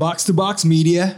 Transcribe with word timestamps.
Box 0.00 0.24
to 0.24 0.32
Box 0.32 0.64
Media. 0.64 1.12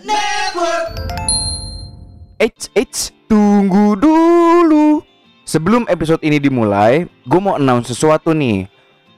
Eits, 2.42 2.66
eits, 2.74 3.14
tunggu 3.30 3.94
dulu. 3.94 5.06
Sebelum 5.46 5.86
episode 5.86 6.18
ini 6.26 6.42
dimulai, 6.42 7.06
gue 7.22 7.38
mau 7.38 7.54
announce 7.54 7.94
sesuatu 7.94 8.34
nih. 8.34 8.66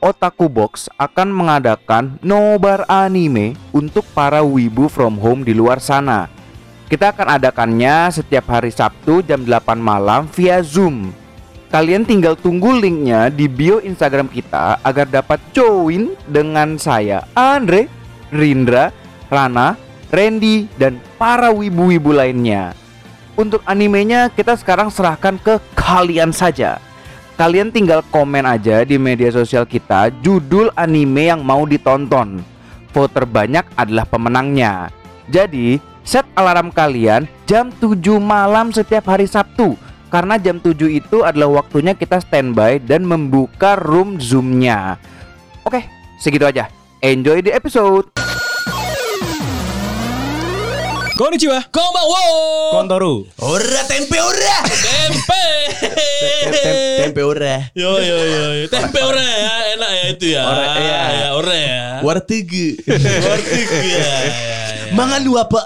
Otaku 0.04 0.52
Box 0.52 0.92
akan 1.00 1.32
mengadakan 1.32 2.20
nobar 2.20 2.84
anime 2.92 3.56
untuk 3.72 4.04
para 4.12 4.44
wibu 4.44 4.84
from 4.92 5.16
home 5.16 5.48
di 5.48 5.56
luar 5.56 5.80
sana. 5.80 6.28
Kita 6.92 7.16
akan 7.16 7.40
adakannya 7.40 8.12
setiap 8.12 8.44
hari 8.52 8.68
Sabtu 8.68 9.24
jam 9.24 9.48
8 9.48 9.80
malam 9.80 10.28
via 10.28 10.60
Zoom. 10.60 11.08
Kalian 11.72 12.04
tinggal 12.04 12.36
tunggu 12.36 12.68
linknya 12.68 13.32
di 13.32 13.48
bio 13.48 13.80
Instagram 13.80 14.28
kita 14.28 14.76
agar 14.84 15.08
dapat 15.08 15.40
join 15.56 16.12
dengan 16.28 16.76
saya, 16.76 17.24
Andre, 17.32 17.88
Rindra, 18.28 18.92
Rana, 19.34 19.74
Randy, 20.14 20.70
dan 20.78 21.02
para 21.18 21.50
wibu-wibu 21.50 22.14
lainnya. 22.14 22.70
Untuk 23.34 23.66
animenya 23.66 24.30
kita 24.30 24.54
sekarang 24.54 24.94
serahkan 24.94 25.34
ke 25.42 25.58
kalian 25.74 26.30
saja. 26.30 26.78
Kalian 27.34 27.74
tinggal 27.74 27.98
komen 28.14 28.46
aja 28.46 28.86
di 28.86 28.94
media 28.94 29.26
sosial 29.34 29.66
kita 29.66 30.14
judul 30.22 30.70
anime 30.78 31.34
yang 31.34 31.42
mau 31.42 31.66
ditonton. 31.66 32.46
Vote 32.94 33.10
terbanyak 33.10 33.66
adalah 33.74 34.06
pemenangnya. 34.06 34.86
Jadi, 35.26 35.82
set 36.06 36.22
alarm 36.38 36.70
kalian 36.70 37.26
jam 37.42 37.74
7 37.82 38.22
malam 38.22 38.70
setiap 38.70 39.10
hari 39.10 39.26
Sabtu. 39.26 39.74
Karena 40.14 40.38
jam 40.38 40.62
7 40.62 40.78
itu 40.86 41.26
adalah 41.26 41.58
waktunya 41.58 41.90
kita 41.90 42.22
standby 42.22 42.78
dan 42.78 43.02
membuka 43.02 43.74
room 43.82 44.22
Zoom-nya. 44.22 44.94
Oke, 45.66 45.82
segitu 46.22 46.46
aja. 46.46 46.70
Enjoy 47.02 47.42
the 47.42 47.50
episode. 47.50 48.13
Konnichiwa. 51.14 51.62
Konbanwa. 51.70 52.22
Kontoru. 52.74 53.14
Ora 53.38 53.82
tempe 53.86 54.18
ora. 54.18 54.56
Tempe. 54.66 55.44
tempe 57.06 57.22
ora. 57.22 57.70
Yo 57.70 58.02
yo 58.02 58.18
yo. 58.18 58.44
yo. 58.58 58.66
Tempe 58.66 58.98
ora 58.98 59.22
ya, 59.22 59.54
enak 59.78 59.90
ya 59.94 60.04
itu 60.10 60.26
ya. 60.34 60.42
Ora, 60.42 60.64
iya. 60.82 61.00
ya, 61.14 61.28
ora 61.38 61.54
ya. 61.54 61.82
Warteg. 62.02 62.50
Warteg 62.90 63.68
ya. 63.70 63.94
ya, 63.94 64.14
ya. 64.26 64.94
Mangan 64.98 65.22
lu 65.22 65.38
apa? 65.38 65.62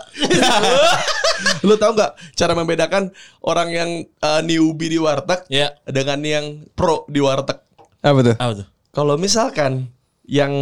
lu 1.66 1.80
tahu 1.80 1.96
nggak 1.96 2.12
cara 2.36 2.52
membedakan 2.52 3.08
orang 3.40 3.68
yang 3.72 3.90
uh, 4.20 4.44
newbie 4.44 4.92
di 4.92 5.00
warteg 5.00 5.48
Ya. 5.48 5.72
dengan 5.88 6.20
yang 6.28 6.44
pro 6.76 7.08
di 7.08 7.24
warteg? 7.24 7.56
Apa 8.04 8.20
tuh? 8.20 8.36
Apa 8.36 8.52
tuh? 8.52 8.66
Kalau 8.92 9.16
misalkan 9.16 9.88
yang 10.28 10.52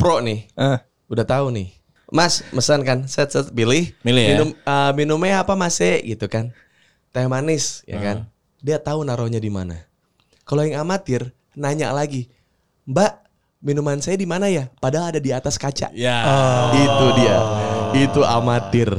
pro 0.00 0.24
nih, 0.24 0.48
Ah. 0.56 0.80
udah 1.12 1.28
tahu 1.28 1.52
nih. 1.52 1.68
Mas, 2.12 2.44
pesan 2.52 2.84
kan, 2.84 3.08
set 3.08 3.32
set 3.32 3.48
pilih. 3.56 3.88
Milih 4.04 4.20
ya? 4.20 4.30
Minum 4.36 4.48
uh, 4.68 4.92
minumnya 4.92 5.40
apa 5.40 5.56
Mas 5.56 5.80
E? 5.80 6.04
gitu 6.04 6.28
kan. 6.28 6.52
Teh 7.08 7.24
manis, 7.24 7.80
ya 7.88 7.96
kan. 8.04 8.28
Dia 8.60 8.76
tahu 8.76 9.00
naruhnya 9.00 9.40
di 9.40 9.48
mana. 9.48 9.80
Kalau 10.44 10.60
yang 10.60 10.84
amatir 10.84 11.32
nanya 11.56 11.88
lagi, 11.88 12.28
"Mbak, 12.84 13.12
minuman 13.64 13.96
saya 14.04 14.20
di 14.20 14.28
mana 14.28 14.52
ya?" 14.52 14.68
Padahal 14.76 15.16
ada 15.16 15.20
di 15.24 15.32
atas 15.32 15.56
kaca. 15.56 15.88
Ya. 15.96 16.16
Itu 16.76 17.06
dia. 17.16 17.36
Itu 17.92 18.20
amatir. 18.28 18.92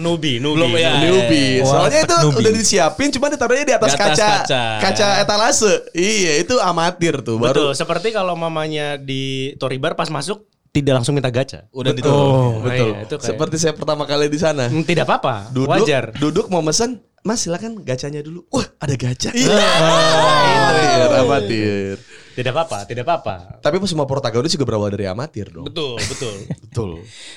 Nubi, 0.00 0.40
nubi. 0.40 0.64
Belum 0.64 0.72
ya. 0.76 1.04
Newbie. 1.04 1.60
Soalnya 1.68 2.00
itu 2.08 2.16
newbie. 2.16 2.40
udah 2.44 2.52
disiapin 2.56 3.08
cuma 3.12 3.28
ditaruhnya 3.28 3.64
di 3.68 3.74
atas, 3.76 3.92
Di 3.92 4.00
atas 4.00 4.16
kaca, 4.16 4.30
kaca. 4.44 4.62
kaca. 4.80 5.08
etalase. 5.20 5.72
Iya, 5.92 6.40
itu 6.40 6.56
amatir 6.60 7.20
tuh. 7.20 7.36
Betul, 7.36 7.72
Baru 7.72 7.76
seperti 7.76 8.08
kalau 8.12 8.32
mamanya 8.36 8.96
di 8.96 9.52
Toribar 9.60 9.96
pas 9.96 10.08
masuk 10.08 10.48
tidak 10.74 10.92
langsung 10.98 11.14
minta 11.14 11.30
gacha. 11.30 11.70
Udah 11.70 11.94
betul. 11.94 12.02
ditutup. 12.02 12.26
Nah, 12.26 12.62
betul. 12.66 12.88
iya, 12.90 12.98
itu 13.06 13.14
kayak- 13.14 13.28
Seperti 13.30 13.56
saya 13.56 13.72
pertama 13.72 14.02
kali 14.04 14.26
di 14.26 14.36
sana. 14.36 14.66
Hmm, 14.66 14.82
tidak 14.82 15.06
apa-apa, 15.06 15.54
Duduk, 15.54 15.70
wajar. 15.70 16.10
duduk 16.18 16.50
mau 16.50 16.60
mesen, 16.60 16.98
Mas 17.22 17.40
silakan 17.40 17.80
gacanya 17.80 18.20
dulu. 18.20 18.44
Wah, 18.50 18.68
ada 18.76 18.92
gacha. 18.98 19.30
Iya. 19.32 19.48
amatir, 19.54 21.08
amatir. 21.16 21.94
Tidak 22.34 22.50
apa-apa, 22.50 22.78
tidak 22.84 23.06
apa-apa. 23.06 23.62
Tapi 23.62 23.78
semua 23.86 24.04
protagonis 24.04 24.50
juga 24.50 24.66
berawal 24.66 24.90
dari 24.90 25.06
amatir 25.06 25.48
dong. 25.48 25.64
Betul, 25.64 25.96
betul. 26.04 26.34
Betul. 26.66 26.92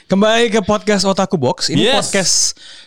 Kembali 0.10 0.50
ke 0.50 0.60
podcast 0.60 1.06
Otaku 1.06 1.38
Box. 1.38 1.70
Ini 1.70 1.94
Yes. 1.94 1.96
podcast 2.04 2.34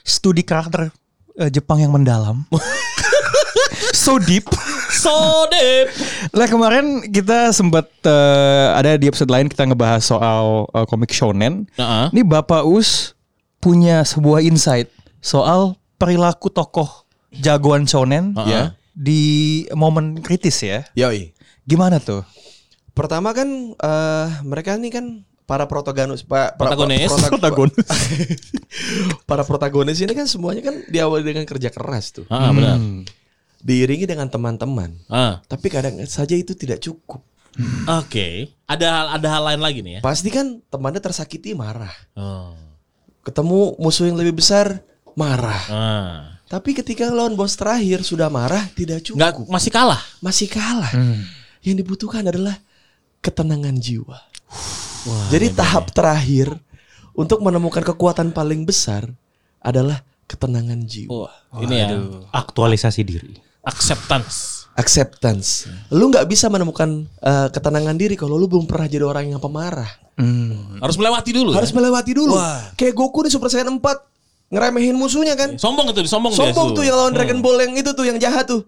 studi 0.02 0.42
karakter 0.42 0.90
eh, 1.38 1.48
Jepang 1.48 1.78
yang 1.78 1.94
mendalam. 1.94 2.42
so 3.94 4.18
deep. 4.18 4.50
So 4.92 5.14
deep. 5.48 5.86
Lah 6.30 6.46
kemarin 6.46 6.84
kita 7.06 7.50
sempat 7.50 7.86
eh, 8.02 8.66
ada 8.72 8.94
di 8.94 9.06
episode 9.06 9.28
lain 9.28 9.46
kita 9.46 9.64
ngebahas 9.64 10.02
soal 10.02 10.66
eh, 10.68 10.84
komik 10.84 11.10
shonen. 11.10 11.70
Heeh. 11.72 12.06
Ini 12.10 12.22
Bapak 12.22 12.62
Us 12.64 13.14
punya 13.56 14.02
sebuah 14.02 14.40
insight 14.40 14.90
soal 15.18 15.74
perilaku 15.94 16.48
tokoh 16.48 17.06
jagoan 17.30 17.84
shonen 17.84 18.32
Ya. 18.42 18.74
di 18.90 19.22
momen 19.70 20.18
kritis 20.18 20.58
ya. 20.58 20.82
Yoi. 20.94 21.30
Gimana 21.62 21.96
tuh? 21.96 22.26
Pertama 22.90 23.30
kan 23.30 23.46
eh, 23.72 24.26
mereka 24.42 24.74
ini 24.74 24.88
kan 24.88 25.06
para 25.44 25.66
protagonis 25.66 26.22
pa- 26.22 26.50
pra- 26.52 26.72
Protagonis. 26.72 27.06
prota- 27.06 27.30
Protagonis. 27.32 27.86
para 29.28 29.42
protagonis 29.42 29.98
ini 29.98 30.12
kan 30.12 30.24
semuanya 30.24 30.62
kan 30.62 30.82
diawali 30.86 31.22
dengan 31.24 31.44
kerja 31.44 31.68
keras 31.68 32.10
tuh. 32.12 32.26
Ah, 32.26 32.50
benar. 32.50 32.78
Diiringi 33.60 34.08
dengan 34.08 34.28
teman-teman. 34.32 34.96
Ah. 35.12 35.44
Tapi 35.44 35.66
kadang 35.68 36.00
saja 36.08 36.32
itu 36.32 36.56
tidak 36.56 36.80
cukup. 36.80 37.20
Oke. 38.00 38.56
Ada 38.64 38.86
hal 38.86 39.06
ada 39.20 39.28
hal 39.28 39.42
lain 39.52 39.60
lagi 39.60 39.80
nih 39.82 39.92
ya. 39.98 40.00
Pasti 40.00 40.30
kan 40.32 40.62
temannya 40.70 41.02
tersakiti 41.02 41.52
marah. 41.52 41.92
Oh. 42.16 42.56
Ketemu 43.26 43.76
musuh 43.76 44.08
yang 44.08 44.16
lebih 44.16 44.40
besar 44.40 44.80
marah. 45.12 45.62
Ah. 45.68 46.18
Tapi 46.50 46.74
ketika 46.74 47.06
lawan 47.12 47.38
bos 47.38 47.54
terakhir 47.54 48.02
sudah 48.02 48.26
marah 48.26 48.64
tidak 48.74 49.04
cukup. 49.06 49.18
Enggak 49.18 49.34
masih 49.46 49.70
kalah. 49.70 50.02
Masih 50.18 50.48
kalah. 50.50 50.90
Yang 51.60 51.76
dibutuhkan 51.84 52.24
adalah 52.26 52.58
ketenangan 53.20 53.76
jiwa. 53.76 54.18
Jadi 55.30 55.52
tahap 55.52 55.92
terakhir 55.92 56.52
untuk 57.14 57.44
menemukan 57.44 57.84
kekuatan 57.84 58.32
paling 58.32 58.64
besar 58.64 59.08
adalah 59.60 60.00
ketenangan 60.24 60.80
jiwa. 60.86 61.28
Wah, 61.28 61.34
ini 61.60 61.74
ya. 61.76 61.88
Aktualisasi 62.32 63.02
diri. 63.04 63.49
Acceptance. 63.64 64.68
Acceptance. 64.78 65.68
Lu 65.92 66.08
nggak 66.08 66.24
bisa 66.24 66.48
menemukan 66.48 67.04
eh, 67.20 67.48
ketenangan 67.52 67.96
diri 67.98 68.16
kalau 68.16 68.40
lu 68.40 68.48
belum 68.48 68.64
pernah 68.64 68.88
jadi 68.88 69.04
orang 69.04 69.36
yang 69.36 69.42
pemarah. 69.42 69.88
Harus 70.80 70.96
melewati 70.96 71.30
dulu. 71.32 71.50
Harus 71.52 71.72
ya? 71.72 71.76
melewati 71.80 72.12
dulu. 72.16 72.34
Kayak 72.76 72.94
Goku 72.96 73.24
di 73.24 73.30
Super 73.32 73.48
Saiyan 73.52 73.76
4 73.76 73.82
ngeremehin 74.50 74.96
musuhnya 74.98 75.38
kan. 75.38 75.54
Sombong 75.56 75.94
itu, 75.94 76.04
sombong 76.10 76.34
dia 76.34 76.40
Sombong 76.50 76.74
tuh 76.74 76.82
yang 76.82 76.96
lawan 76.98 77.14
Dragon 77.14 77.38
Ball 77.38 77.62
yang 77.64 77.74
itu 77.78 77.90
tuh 77.94 78.04
yang 78.04 78.18
jahat 78.18 78.48
tuh. 78.50 78.66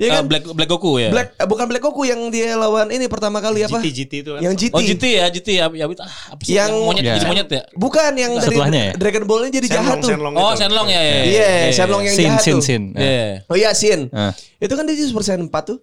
Ya 0.00 0.08
kan? 0.16 0.24
Black 0.24 0.48
Black 0.48 0.70
Goku 0.72 0.96
ya. 0.96 1.12
Black 1.12 1.36
eh, 1.36 1.44
bukan 1.44 1.68
Black 1.68 1.84
Goku 1.84 2.08
yang 2.08 2.32
dia 2.32 2.56
lawan 2.56 2.88
ini 2.88 3.04
pertama 3.04 3.36
kali 3.38 3.68
apa? 3.68 3.76
GT, 3.76 3.86
GT 3.92 4.12
itu 4.24 4.30
kan. 4.32 4.40
Yang 4.40 4.54
GT. 4.56 4.72
Oh 4.72 4.80
GT 4.80 5.04
ya, 5.12 5.26
GT 5.28 5.48
ya, 5.52 5.64
ya 5.68 5.84
ah, 6.00 6.12
apa 6.32 6.40
sih? 6.40 6.56
Yang- 6.56 6.72
yang 6.72 6.86
monyet 6.88 7.04
Ya. 7.04 7.14
jadi 7.14 7.26
monyet 7.28 7.48
ya? 7.52 7.62
Bukan 7.76 8.12
yang 8.16 8.32
dari 8.32 8.48
Setelahnya 8.48 8.80
ya? 8.80 8.92
Dragon 8.96 9.24
Ball-nya 9.28 9.50
jadi 9.52 9.66
jahat 9.68 9.84
Shenlong, 9.84 10.00
tuh. 10.00 10.08
Shenlong 10.08 10.34
Oh. 10.40 10.52
Shenlong 10.56 10.88
ya 10.88 11.02
ya. 11.04 11.16
Iya, 11.22 11.48
Shenlong 11.76 12.02
yang 12.08 12.16
Sin 12.16 12.24
jahat 12.32 12.40
sin 12.40 12.56
tuh. 12.56 12.64
sin. 12.64 12.82
Iya. 12.96 13.44
Oh 13.44 13.56
iya, 13.60 13.70
Shin. 13.76 14.00
Ah. 14.10 14.32
Itu 14.56 14.72
kan 14.72 14.88
dia 14.88 14.96
di 14.96 15.04
Super 15.04 15.20
Saiyan 15.20 15.52
4 15.52 15.52
tuh. 15.68 15.78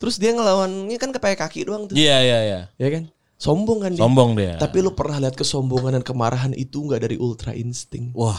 Terus 0.00 0.16
dia 0.16 0.32
ngelawannya 0.32 0.96
kan 0.96 1.12
ke 1.12 1.20
pakai 1.20 1.36
kaki 1.36 1.68
doang 1.68 1.84
tuh. 1.84 1.92
Iya, 1.92 2.16
iya, 2.24 2.38
iya. 2.40 2.60
Ya 2.74 2.88
kan? 2.88 3.12
Sombong 3.36 3.84
kan 3.84 3.92
dia. 3.92 4.00
Sombong 4.00 4.30
dia. 4.36 4.56
Tapi 4.56 4.80
lu 4.80 4.92
pernah 4.92 5.16
lihat 5.18 5.32
kesombongan 5.32 6.00
dan 6.00 6.04
kemarahan 6.04 6.52
itu 6.52 6.80
nggak 6.80 7.04
dari 7.04 7.16
ultra 7.16 7.52
insting? 7.52 8.12
Wah. 8.12 8.36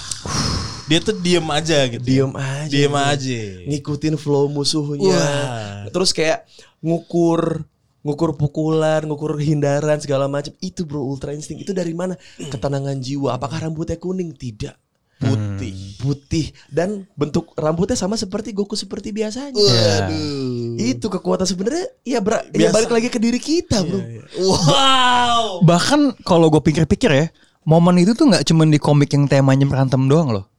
Dia 0.91 0.99
tuh 0.99 1.15
diem 1.15 1.47
aja 1.47 1.87
gitu. 1.87 2.03
Diem 2.03 2.33
aja. 2.35 2.67
Diem 2.67 2.91
aja. 2.91 3.41
Ngikutin 3.63 4.19
flow 4.19 4.51
musuhnya. 4.51 5.07
Wah. 5.07 5.87
Terus 5.87 6.11
kayak 6.11 6.43
ngukur 6.83 7.63
ngukur 8.03 8.35
pukulan, 8.35 9.07
ngukur 9.07 9.39
hindaran 9.39 10.03
segala 10.03 10.27
macam. 10.27 10.51
Itu 10.59 10.83
bro 10.83 10.99
ultra 10.99 11.31
insting. 11.31 11.63
Itu 11.63 11.71
dari 11.71 11.95
mana? 11.95 12.19
Ketenangan 12.35 12.99
jiwa. 12.99 13.39
Apakah 13.39 13.63
rambutnya 13.63 13.95
kuning? 13.95 14.35
Tidak. 14.35 14.75
Putih. 15.21 16.01
Putih 16.01 16.49
dan 16.73 17.05
bentuk 17.13 17.53
rambutnya 17.53 17.93
sama 17.93 18.17
seperti 18.17 18.57
Goku 18.57 18.73
seperti 18.73 19.13
biasanya. 19.13 19.53
Waduh. 19.53 20.81
Itu 20.81 21.13
kekuatan 21.13 21.45
sebenarnya 21.45 21.93
ya, 22.01 22.19
bra- 22.25 22.41
ya 22.57 22.73
balik 22.73 22.89
lagi 22.89 23.07
ke 23.13 23.21
diri 23.21 23.37
kita, 23.37 23.85
Bro. 23.85 24.01
Wow. 24.41 25.61
Bahkan 25.61 26.25
kalau 26.25 26.49
gue 26.49 26.57
pikir-pikir 26.65 27.11
ya, 27.13 27.25
momen 27.69 28.01
itu 28.01 28.17
tuh 28.17 28.33
nggak 28.33 28.49
cuma 28.49 28.65
di 28.65 28.81
komik 28.81 29.13
yang 29.13 29.29
temanya 29.29 29.69
berantem 29.69 30.01
doang 30.09 30.33
loh. 30.33 30.49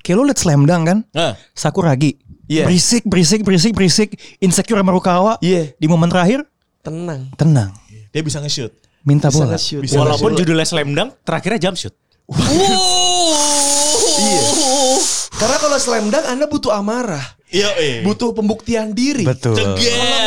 Kayak 0.00 0.16
lo 0.16 0.22
liat 0.24 0.38
Slam 0.38 0.64
Dunk 0.64 0.82
kan? 0.86 0.98
Nah, 1.12 1.36
Sakuragi. 1.52 2.16
Iya. 2.50 2.66
Berisik, 2.66 3.06
berisik, 3.06 3.40
berisik, 3.46 3.72
berisik. 3.72 4.10
Insecure 4.40 4.80
sama 4.80 4.90
Rukawa. 4.90 5.32
Iya. 5.38 5.70
Di 5.76 5.86
momen 5.86 6.10
terakhir, 6.10 6.42
Tenang. 6.80 7.30
tenang. 7.36 7.70
dia 8.10 8.22
bisa 8.24 8.40
nge-shoot. 8.40 8.72
Minta 9.06 9.30
Bisa 9.30 9.46
bola. 9.46 9.54
nge-shoot. 9.54 9.84
Walaupun 9.92 10.34
judulnya 10.34 10.66
Slam 10.66 10.90
Dunk, 10.92 11.22
terakhirnya 11.22 11.70
jump 11.70 11.76
shoot. 11.78 11.94
Iya. 14.20 14.42
Karena 15.32 15.56
kalau 15.56 15.78
slam 15.80 16.12
dunk 16.12 16.24
Anda 16.28 16.44
butuh 16.44 16.72
amarah. 16.76 17.24
Iya, 17.50 17.70
eh. 17.76 17.96
butuh 18.06 18.30
pembuktian 18.30 18.94
diri. 18.94 19.26
Betul. 19.26 19.58
Kalau 19.58 19.74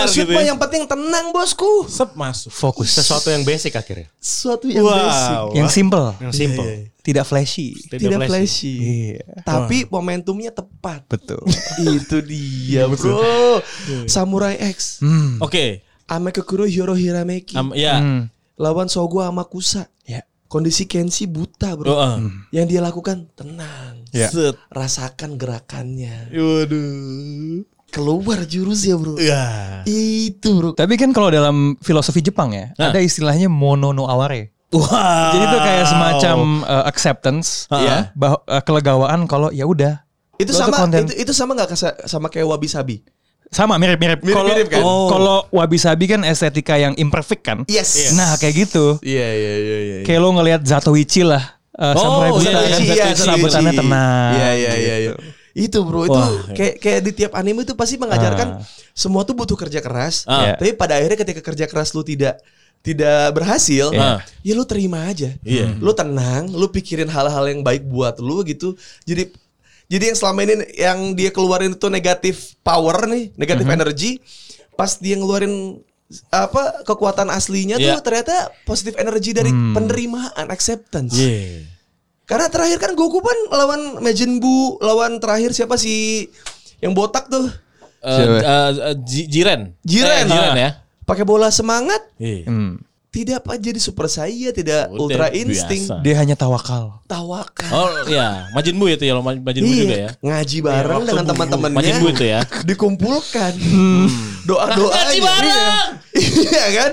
nge-shoot 0.04 0.28
gitu 0.28 0.32
mah 0.36 0.44
ya. 0.44 0.52
yang 0.52 0.60
penting 0.60 0.84
tenang 0.84 1.32
bosku. 1.32 1.88
Sep 1.88 2.12
masuk. 2.14 2.52
Fokus. 2.52 2.92
Sesuatu 2.92 3.32
yang 3.32 3.48
basic 3.48 3.74
akhirnya. 3.74 4.12
Sesuatu 4.20 4.68
yang 4.68 4.84
Wow. 4.84 4.92
basic, 4.92 5.36
Yang 5.56 5.70
simple. 5.72 6.08
Yang 6.20 6.34
simple. 6.36 6.68
Iya, 6.68 6.76
iya. 6.78 6.92
Tidak 7.04 7.26
flashy. 7.28 7.68
tidak 7.92 8.20
flashy. 8.28 8.76
Iya. 8.80 9.44
Tapi 9.44 9.84
momentumnya 9.92 10.56
tepat. 10.56 11.04
Betul. 11.08 11.44
Itu 12.00 12.24
dia, 12.24 12.88
Bro. 12.88 13.60
Samurai 14.08 14.56
X. 14.72 15.04
Hmm. 15.04 15.40
Oke. 15.44 15.84
Amekekuro 16.08 16.64
Hiro 16.64 16.96
Hirameki. 16.96 17.56
Am- 17.56 17.76
ya. 17.76 18.00
Hmm. 18.00 18.28
lawan 18.56 18.88
Sogo 18.88 19.20
Amakusa. 19.20 19.92
Ya. 20.04 20.24
Kondisi 20.54 20.86
Kenshi 20.86 21.26
buta, 21.26 21.74
Bro. 21.74 21.90
Oh, 21.90 21.98
ah. 21.98 22.22
Yang 22.54 22.78
dia 22.78 22.82
lakukan 22.86 23.26
tenang. 23.34 24.06
Ya. 24.14 24.30
Set. 24.30 24.54
Rasakan 24.70 25.42
gerakannya. 25.42 26.30
Waduh. 26.30 27.66
Keluar 27.90 28.46
jurusnya, 28.46 28.94
Bro. 28.94 29.18
Ya. 29.18 29.82
Itu, 29.90 30.62
Bro. 30.62 30.70
Tapi 30.78 30.94
kan 30.94 31.10
kalau 31.10 31.34
dalam 31.34 31.74
filosofi 31.82 32.22
Jepang 32.22 32.54
ya, 32.54 32.70
Hah. 32.78 32.94
ada 32.94 33.02
istilahnya 33.02 33.50
mono 33.50 33.98
no 33.98 34.06
aware. 34.06 34.54
Wow. 34.70 35.34
Jadi 35.34 35.42
itu 35.42 35.58
kayak 35.58 35.86
semacam 35.90 36.38
uh, 36.70 36.86
acceptance, 36.86 37.66
Ha. 37.74 37.78
ya, 37.82 37.98
bah- 38.14 38.46
uh, 38.46 38.62
kelegawaan 38.62 39.26
kalau 39.26 39.50
ya 39.50 39.66
udah. 39.66 40.06
Itu 40.38 40.54
sama 40.54 40.86
itu, 40.86 41.14
itu 41.18 41.34
sama 41.34 41.58
nggak 41.58 41.74
sama 42.06 42.30
kayak 42.30 42.46
Wabi 42.46 42.70
Sabi? 42.70 42.96
Sama 43.54 43.78
mirip-mirip. 43.78 44.20
Kalau 44.20 44.50
Mirip-mirip 44.50 44.68
kan? 44.68 44.82
oh. 44.82 45.08
kalau 45.08 45.38
wabi 45.50 45.78
sabi 45.78 46.06
kan 46.06 46.26
estetika 46.26 46.76
yang 46.76 46.94
imperfect 46.96 47.42
kan. 47.42 47.58
Yes. 47.66 48.12
Nah 48.12 48.34
kayak 48.36 48.68
gitu. 48.68 48.98
Iya, 49.00 49.28
iya, 49.30 49.54
iya, 49.56 49.78
iya. 49.80 49.96
Kayak 50.02 50.20
lo 50.20 50.30
ngelihat 50.34 50.62
Zatoichi 50.66 51.22
lah. 51.22 51.62
Uh, 51.74 51.94
samurai 51.94 52.30
Oh, 52.30 52.38
buta 52.38 52.50
iya, 52.50 52.58
kan. 52.68 52.82
iya, 52.82 52.94
Iya. 53.08 53.16
Sabutannya 53.16 53.74
tenang. 53.74 54.32
Iya, 54.36 54.52
iya, 54.54 54.74
iya, 54.76 54.96
iya. 55.00 55.12
Itu 55.54 55.82
bro, 55.82 56.04
itu 56.04 56.14
Wah. 56.14 56.50
kayak 56.50 56.76
kayak 56.78 57.00
di 57.02 57.12
tiap 57.14 57.34
anime 57.34 57.62
itu 57.62 57.74
pasti 57.74 57.94
mengajarkan 57.96 58.48
Ah. 58.58 58.66
semua 58.92 59.22
tuh 59.22 59.34
butuh 59.34 59.54
kerja 59.54 59.80
keras. 59.80 60.26
Ah. 60.26 60.54
Tapi 60.54 60.74
pada 60.74 60.98
akhirnya 60.98 61.18
ketika 61.18 61.42
kerja 61.42 61.66
keras 61.66 61.94
lu 61.94 62.02
tidak 62.02 62.42
tidak 62.82 63.32
berhasil, 63.32 63.90
Iya. 63.90 64.20
ya 64.44 64.54
lu 64.54 64.66
terima 64.66 65.08
aja. 65.08 65.32
Iya. 65.40 65.78
Lu 65.78 65.94
tenang, 65.94 66.52
lu 66.52 66.68
pikirin 66.68 67.08
hal-hal 67.08 67.48
yang 67.48 67.62
baik 67.62 67.86
buat 67.86 68.18
lu 68.18 68.44
gitu. 68.44 68.76
Jadi 69.04 69.32
jadi 69.88 70.12
yang 70.12 70.18
selama 70.18 70.40
ini 70.42 70.54
yang 70.74 71.00
dia 71.14 71.30
keluarin 71.30 71.74
itu 71.74 71.88
negatif 71.88 72.36
power 72.60 73.06
nih, 73.06 73.32
negatif 73.34 73.64
Mhm. 73.64 73.76
energy, 73.76 74.12
pas 74.74 74.98
dia 74.98 75.16
ngeluarin 75.16 75.80
apa 76.30 76.84
kekuatan 76.84 77.28
aslinya 77.28 77.76
Iya. 77.76 77.98
tuh 77.98 78.06
ternyata 78.06 78.36
positif 78.64 78.94
energi 78.96 79.34
dari 79.34 79.50
penerimaan, 79.50 80.46
acceptance. 80.48 81.14
Iya. 81.14 81.66
Karena 82.24 82.48
terakhir 82.48 82.78
kan 82.80 82.92
Goku 82.94 83.20
kan 83.20 83.40
lawan 83.52 83.82
Majin 84.00 84.38
Buu, 84.38 84.78
lawan 84.80 85.18
terakhir 85.18 85.52
siapa 85.52 85.76
sih 85.76 86.30
yang 86.80 86.94
botak 86.94 87.28
tuh? 87.28 87.50
Eh, 88.00 88.16
eh, 88.16 88.40
eh, 88.40 88.96
Ji- 89.02 89.28
Jiren. 89.28 89.74
Jiren. 89.82 90.26
Eh, 90.26 90.32
Jiren 90.32 90.56
ya. 90.56 90.72
Pakai 91.04 91.24
bola 91.24 91.50
semangat, 91.50 92.00
Iya. 92.16 92.48
Hmm. 92.48 92.80
Tidak 93.14 93.46
apa 93.46 93.54
jadi 93.56 93.78
super 93.78 94.10
saya, 94.10 94.50
tidak 94.50 94.90
Udah 94.90 94.98
ultra 94.98 95.26
biasa. 95.30 95.38
insting, 95.38 95.82
Dia 96.02 96.18
hanya 96.18 96.34
tawakal. 96.34 96.98
tawakal. 97.06 97.70
Oh 97.70 98.10
ya, 98.10 98.50
Majin 98.52 98.74
Buu 98.74 98.90
itu 98.90 99.06
ya, 99.06 99.14
Majin 99.16 99.62
Buu 99.62 99.76
juga 99.78 99.94
ya. 99.96 100.10
ngaji 100.18 100.58
bareng 100.60 100.98
waktu 100.98 101.10
dengan 101.14 101.26
teman-temannya. 101.30 101.78
Majin 101.78 101.96
Buu 102.02 102.10
itu 102.10 102.26
ya. 102.26 102.42
Dikumpulkan. 102.66 103.54
Doa-doa 104.44 104.90
Ngaji 104.90 105.14
aja. 105.14 105.24
bareng. 105.24 105.88
Iya 106.14 106.66
kan? 106.74 106.92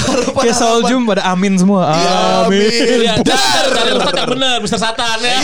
Harapan 0.00 0.42
Kayak 0.42 0.56
Soljum 0.56 1.02
pada 1.04 1.22
amin 1.24 1.54
semua. 1.54 1.86
Iya, 1.86 2.14
Amin. 2.42 2.66
Iya, 2.66 3.12
dar, 3.22 3.64
cari 3.68 3.90
tempat 3.94 4.14
yang 4.16 4.30
benar, 4.30 4.54
Mister 4.58 4.76
Satan 4.76 5.18
ya. 5.20 5.38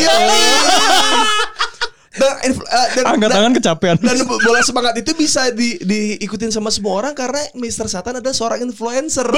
Iya. 2.16 2.32
Dan, 2.38 2.52
eh, 2.56 2.86
dan, 2.94 3.04
Angkat 3.06 3.28
dan- 3.28 3.36
tangan 3.36 3.52
kecapean. 3.54 3.96
dan 3.98 4.16
bola 4.24 4.60
semangat 4.60 4.94
itu 4.96 5.12
bisa 5.12 5.50
di, 5.50 5.76
diikutin 5.78 6.48
sama 6.48 6.68
semua 6.68 6.96
orang 6.96 7.12
karena 7.12 7.44
Mr. 7.52 7.86
Satan 7.86 8.16
adalah 8.16 8.32
seorang 8.32 8.60
influencer. 8.62 9.28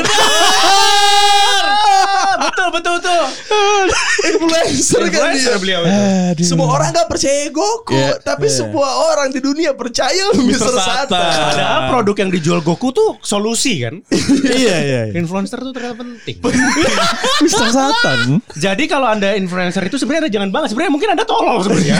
betul 2.39 2.69
betul 2.71 2.93
betul. 2.99 3.25
influencer 4.25 5.03
kan 5.05 5.11
Influencer 5.29 5.53
dia. 5.53 5.59
beliau 5.59 5.81
itu. 5.83 6.43
Semua 6.45 6.69
orang 6.71 6.91
gak 6.93 7.09
percaya 7.09 7.51
Goku, 7.51 7.95
Iya, 7.95 8.21
tapi 8.21 8.47
semua 8.49 8.87
orang 9.09 9.29
di 9.29 9.41
dunia 9.41 9.75
percaya 9.75 10.31
Mr. 10.33 10.71
Satan. 10.71 11.09
Satan. 11.09 11.45
Padahal 11.51 11.81
produk 11.91 12.17
yang 12.17 12.31
dijual 12.31 12.61
Goku 12.61 12.91
tuh 12.91 13.19
solusi 13.21 13.83
kan. 13.83 13.99
Iya, 14.39 14.77
iya. 14.79 15.03
Influencer 15.13 15.59
tuh 15.59 15.73
ternyata 15.73 15.99
penting. 15.99 16.37
Mr. 17.45 17.69
Satan. 17.69 18.19
Jadi 18.55 18.85
kalau 18.87 19.09
anda 19.09 19.35
influencer 19.35 19.83
itu 19.83 19.97
sebenarnya 19.97 20.31
jangan 20.31 20.51
banget. 20.51 20.69
Sebenarnya 20.71 20.93
mungkin 20.93 21.09
anda 21.11 21.25
tolol 21.25 21.59
sebenarnya. 21.61 21.97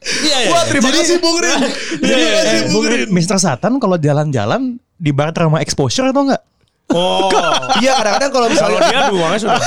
Iya, 0.00 0.36
iya. 0.42 0.50
Wah 0.50 0.64
terima 0.64 0.90
kasih 0.90 1.20
Bung 1.20 1.38
Rin. 1.38 1.60
Terima 2.00 2.28
kasih 2.40 2.56
Eh, 2.56 2.62
Bung 2.72 2.86
Rin. 2.86 3.06
Mr. 3.12 3.36
Satan 3.36 3.76
kalau 3.76 3.96
jalan-jalan 3.96 4.80
di 4.96 5.10
barter 5.12 5.44
sama 5.44 5.60
exposure 5.60 6.08
atau 6.08 6.24
enggak? 6.24 6.42
Oh, 6.92 7.30
Iya 7.82 7.92
kadang-kadang 7.96 8.30
kalau 8.30 8.40
kalau 8.40 8.48
misalnya 8.56 8.80
dia 8.88 9.00
uangnya 9.12 9.40
sudah 9.44 9.58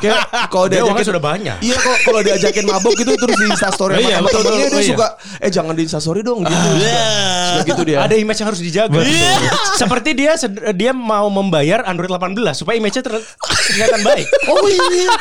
kayak 0.00 0.20
kalau 0.48 0.66
dia 0.66 0.80
uangnya 0.80 1.06
sudah 1.06 1.22
banyak. 1.22 1.56
Iya 1.60 1.76
kok 1.76 1.96
kalau 2.08 2.20
diajakin 2.24 2.64
mabok 2.64 2.92
gitu 2.96 3.12
terus 3.20 3.36
di 3.36 3.46
instastory 3.52 3.92
Oh, 3.92 4.00
sama 4.00 4.08
iya, 4.08 4.16
temen-temennya 4.16 4.48
betul, 4.48 4.64
dia 4.64 4.68
oh, 4.72 4.80
iya. 4.80 4.90
suka 4.96 5.06
eh 5.44 5.50
jangan 5.52 5.72
di 5.76 5.82
instastory 5.84 6.20
dong 6.24 6.40
gitu. 6.48 6.68
Iya. 6.80 7.04
Suka 7.52 7.62
gitu 7.68 7.82
dia. 7.84 7.98
Ada 8.00 8.14
image 8.16 8.38
yang 8.40 8.48
harus 8.48 8.62
dijaga. 8.64 8.98
Seperti 9.76 10.10
dia 10.16 10.32
dia 10.72 10.92
mau 10.96 11.28
membayar 11.28 11.84
Android 11.84 12.08
18 12.08 12.32
supaya 12.56 12.74
image-nya 12.80 13.02
ter- 13.04 13.24
kelihatan 13.76 14.00
baik. 14.00 14.26
Oh 14.48 14.64
iya. 14.64 15.12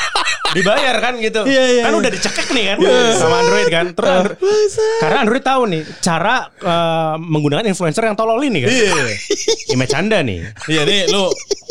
Dibayar 0.55 0.95
kan 1.03 1.19
gitu. 1.19 1.43
Iya, 1.43 1.63
iya, 1.67 1.81
kan 1.83 1.91
iya. 1.91 1.99
udah 1.99 2.11
dicekek 2.15 2.47
nih 2.55 2.63
kan 2.71 2.77
sama 3.19 3.35
Android 3.43 3.67
kan. 3.67 3.85
Terus 3.91 4.07
Android- 4.07 4.39
karena 5.03 5.17
Android 5.27 5.43
tahu 5.43 5.61
nih 5.67 5.81
cara 5.99 6.35
eh, 6.55 7.15
menggunakan 7.19 7.67
influencer 7.67 8.07
yang 8.07 8.15
tolol 8.15 8.39
ini 8.39 8.63
kan. 8.63 8.69
Iya. 8.71 8.95
Image 9.75 9.93
Anda 9.93 10.23
nih. 10.23 10.39
Iya 10.71 10.81
nih 10.87 11.01
lu 11.11 11.26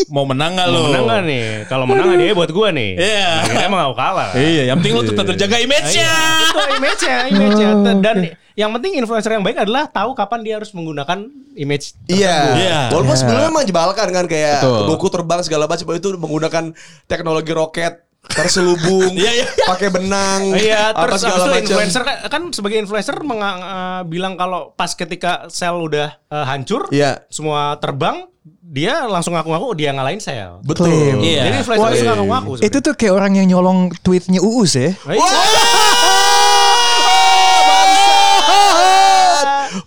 mau 0.06 0.24
menang 0.24 0.54
gak 0.54 0.66
lu? 0.66 0.76
Mau 0.76 0.86
menang 0.88 1.04
gak 1.06 1.22
nih? 1.24 1.44
Kalau 1.66 1.84
menang 1.84 2.06
hadiahnya 2.10 2.34
buat 2.34 2.50
gua 2.50 2.68
nih. 2.70 2.90
Iya. 2.94 3.28
Akhirnya 3.40 3.66
emang 3.66 3.80
gak 3.86 3.96
kalah. 3.96 4.30
Iya, 4.32 4.62
yang 4.68 4.76
penting 4.78 4.92
lu 4.92 5.02
tetap 5.04 5.24
terjaga 5.26 5.56
image-nya. 5.58 6.12
Itu 6.42 6.58
image-nya, 6.74 7.16
image-nya. 7.28 7.68
Dan 7.98 8.16
yang 8.54 8.70
penting 8.72 8.92
influencer 8.96 9.30
yang 9.30 9.44
baik 9.44 9.58
adalah 9.58 9.84
tahu 9.86 10.10
kapan 10.12 10.40
dia 10.40 10.54
harus 10.56 10.72
menggunakan 10.72 11.28
image 11.54 11.92
Iya. 12.06 12.36
Iya. 12.54 12.78
Walaupun 12.88 13.12
Iya. 13.12 13.20
sebelumnya 13.20 13.48
memang 13.50 13.64
jebalkan 13.64 14.08
kan 14.10 14.24
kayak 14.24 14.60
Betul. 14.60 14.80
Goku 14.88 15.08
terbang 15.10 15.40
segala 15.40 15.64
macam 15.64 15.86
itu 15.90 16.08
menggunakan 16.14 16.64
teknologi 17.04 17.52
roket 17.52 18.00
terselubung, 18.26 19.14
Iya, 19.14 19.32
iya. 19.36 19.46
pakai 19.64 19.88
benang, 19.88 20.50
Iya, 20.50 20.90
apa 20.90 21.06
terus 21.06 21.22
segala 21.22 21.46
macam. 21.46 21.62
influencer 21.62 22.02
kan, 22.02 22.16
kan 22.26 22.42
sebagai 22.50 22.74
influencer 22.76 23.16
menga- 23.22 23.62
eh, 23.62 24.02
bilang 24.04 24.34
kalau 24.34 24.72
pas 24.72 24.90
ketika 24.90 25.46
sel 25.46 25.78
udah 25.78 26.10
eh, 26.26 26.44
hancur, 26.44 26.90
Iya. 26.90 27.22
semua 27.28 27.78
terbang, 27.78 28.26
dia 28.66 29.06
langsung 29.06 29.30
ngaku-ngaku 29.38 29.78
dia 29.78 29.94
ngalahin 29.94 30.18
sel. 30.18 30.58
Betul. 30.66 30.90
Iya. 31.22 31.46
Jadi 31.46 31.56
influencer 31.62 31.86
Wah, 31.86 31.94
suka 31.94 32.02
iya. 32.02 32.18
ngaku-ngaku. 32.18 32.52
Itu 32.66 32.78
tuh 32.82 32.94
kayak 32.98 33.14
orang 33.14 33.32
yang 33.38 33.46
nyolong 33.46 33.94
tweetnya 34.02 34.42
Uus 34.42 34.74
ya. 34.74 34.90
Bangsat. 35.06 35.46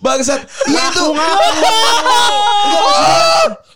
Bangsat. 0.00 0.40
Iya 0.72 0.82
itu. 0.88 1.06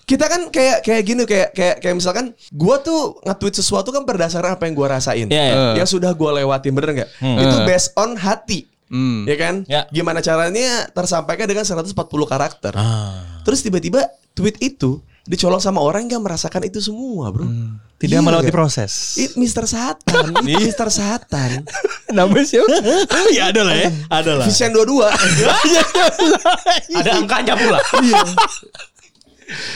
Kita 0.05 0.29
kan 0.29 0.53
kayak 0.53 0.85
kayak 0.85 1.03
gini 1.05 1.23
kayak 1.25 1.49
kayak 1.57 1.77
kayak 1.81 1.97
misalkan 1.97 2.37
gua 2.53 2.77
tuh 2.81 3.17
nge-tweet 3.25 3.57
sesuatu 3.57 3.89
kan 3.89 4.05
berdasarkan 4.05 4.61
apa 4.61 4.69
yang 4.69 4.77
gua 4.77 5.01
rasain. 5.01 5.29
Iya, 5.29 5.45
iya. 5.53 5.81
Yang 5.81 5.97
sudah 6.01 6.13
gua 6.17 6.37
lewatin 6.41 6.73
bener 6.77 6.91
nggak? 7.05 7.11
Itu 7.21 7.57
based 7.69 7.93
on 7.97 8.17
hati. 8.17 8.69
Hmm. 8.89 9.25
Ya 9.25 9.37
kan? 9.37 9.55
Ya. 9.65 9.81
Gimana 9.89 10.21
caranya 10.21 10.89
tersampaikan 10.93 11.49
dengan 11.49 11.65
140 11.65 11.97
karakter. 12.25 12.73
Ah. 12.77 13.41
Terus 13.43 13.61
tiba-tiba 13.61 14.05
tweet 14.33 14.61
itu 14.61 15.01
dicolong 15.25 15.57
sama 15.57 15.81
orang 15.81 16.05
yang 16.05 16.21
merasakan 16.21 16.69
itu 16.69 16.85
semua, 16.85 17.33
Bro. 17.33 17.49
Tidak 17.97 18.21
Gila 18.21 18.21
melewati 18.21 18.53
proses. 18.53 19.17
It 19.17 19.41
Mr. 19.41 19.65
Satan, 19.65 20.37
It 20.45 20.61
Mr. 20.61 20.93
Satan. 20.93 21.65
Namanya 22.13 22.45
siapa? 22.45 22.69
ya 23.37 23.49
ada 23.49 23.65
lah 23.65 23.75
ya. 23.75 23.89
Ada 24.13 24.33
lah. 24.37 24.45
Vision 24.45 24.71
22. 24.77 27.01
Ada 27.01 27.11
angkanya 27.17 27.55
pula. 27.57 27.81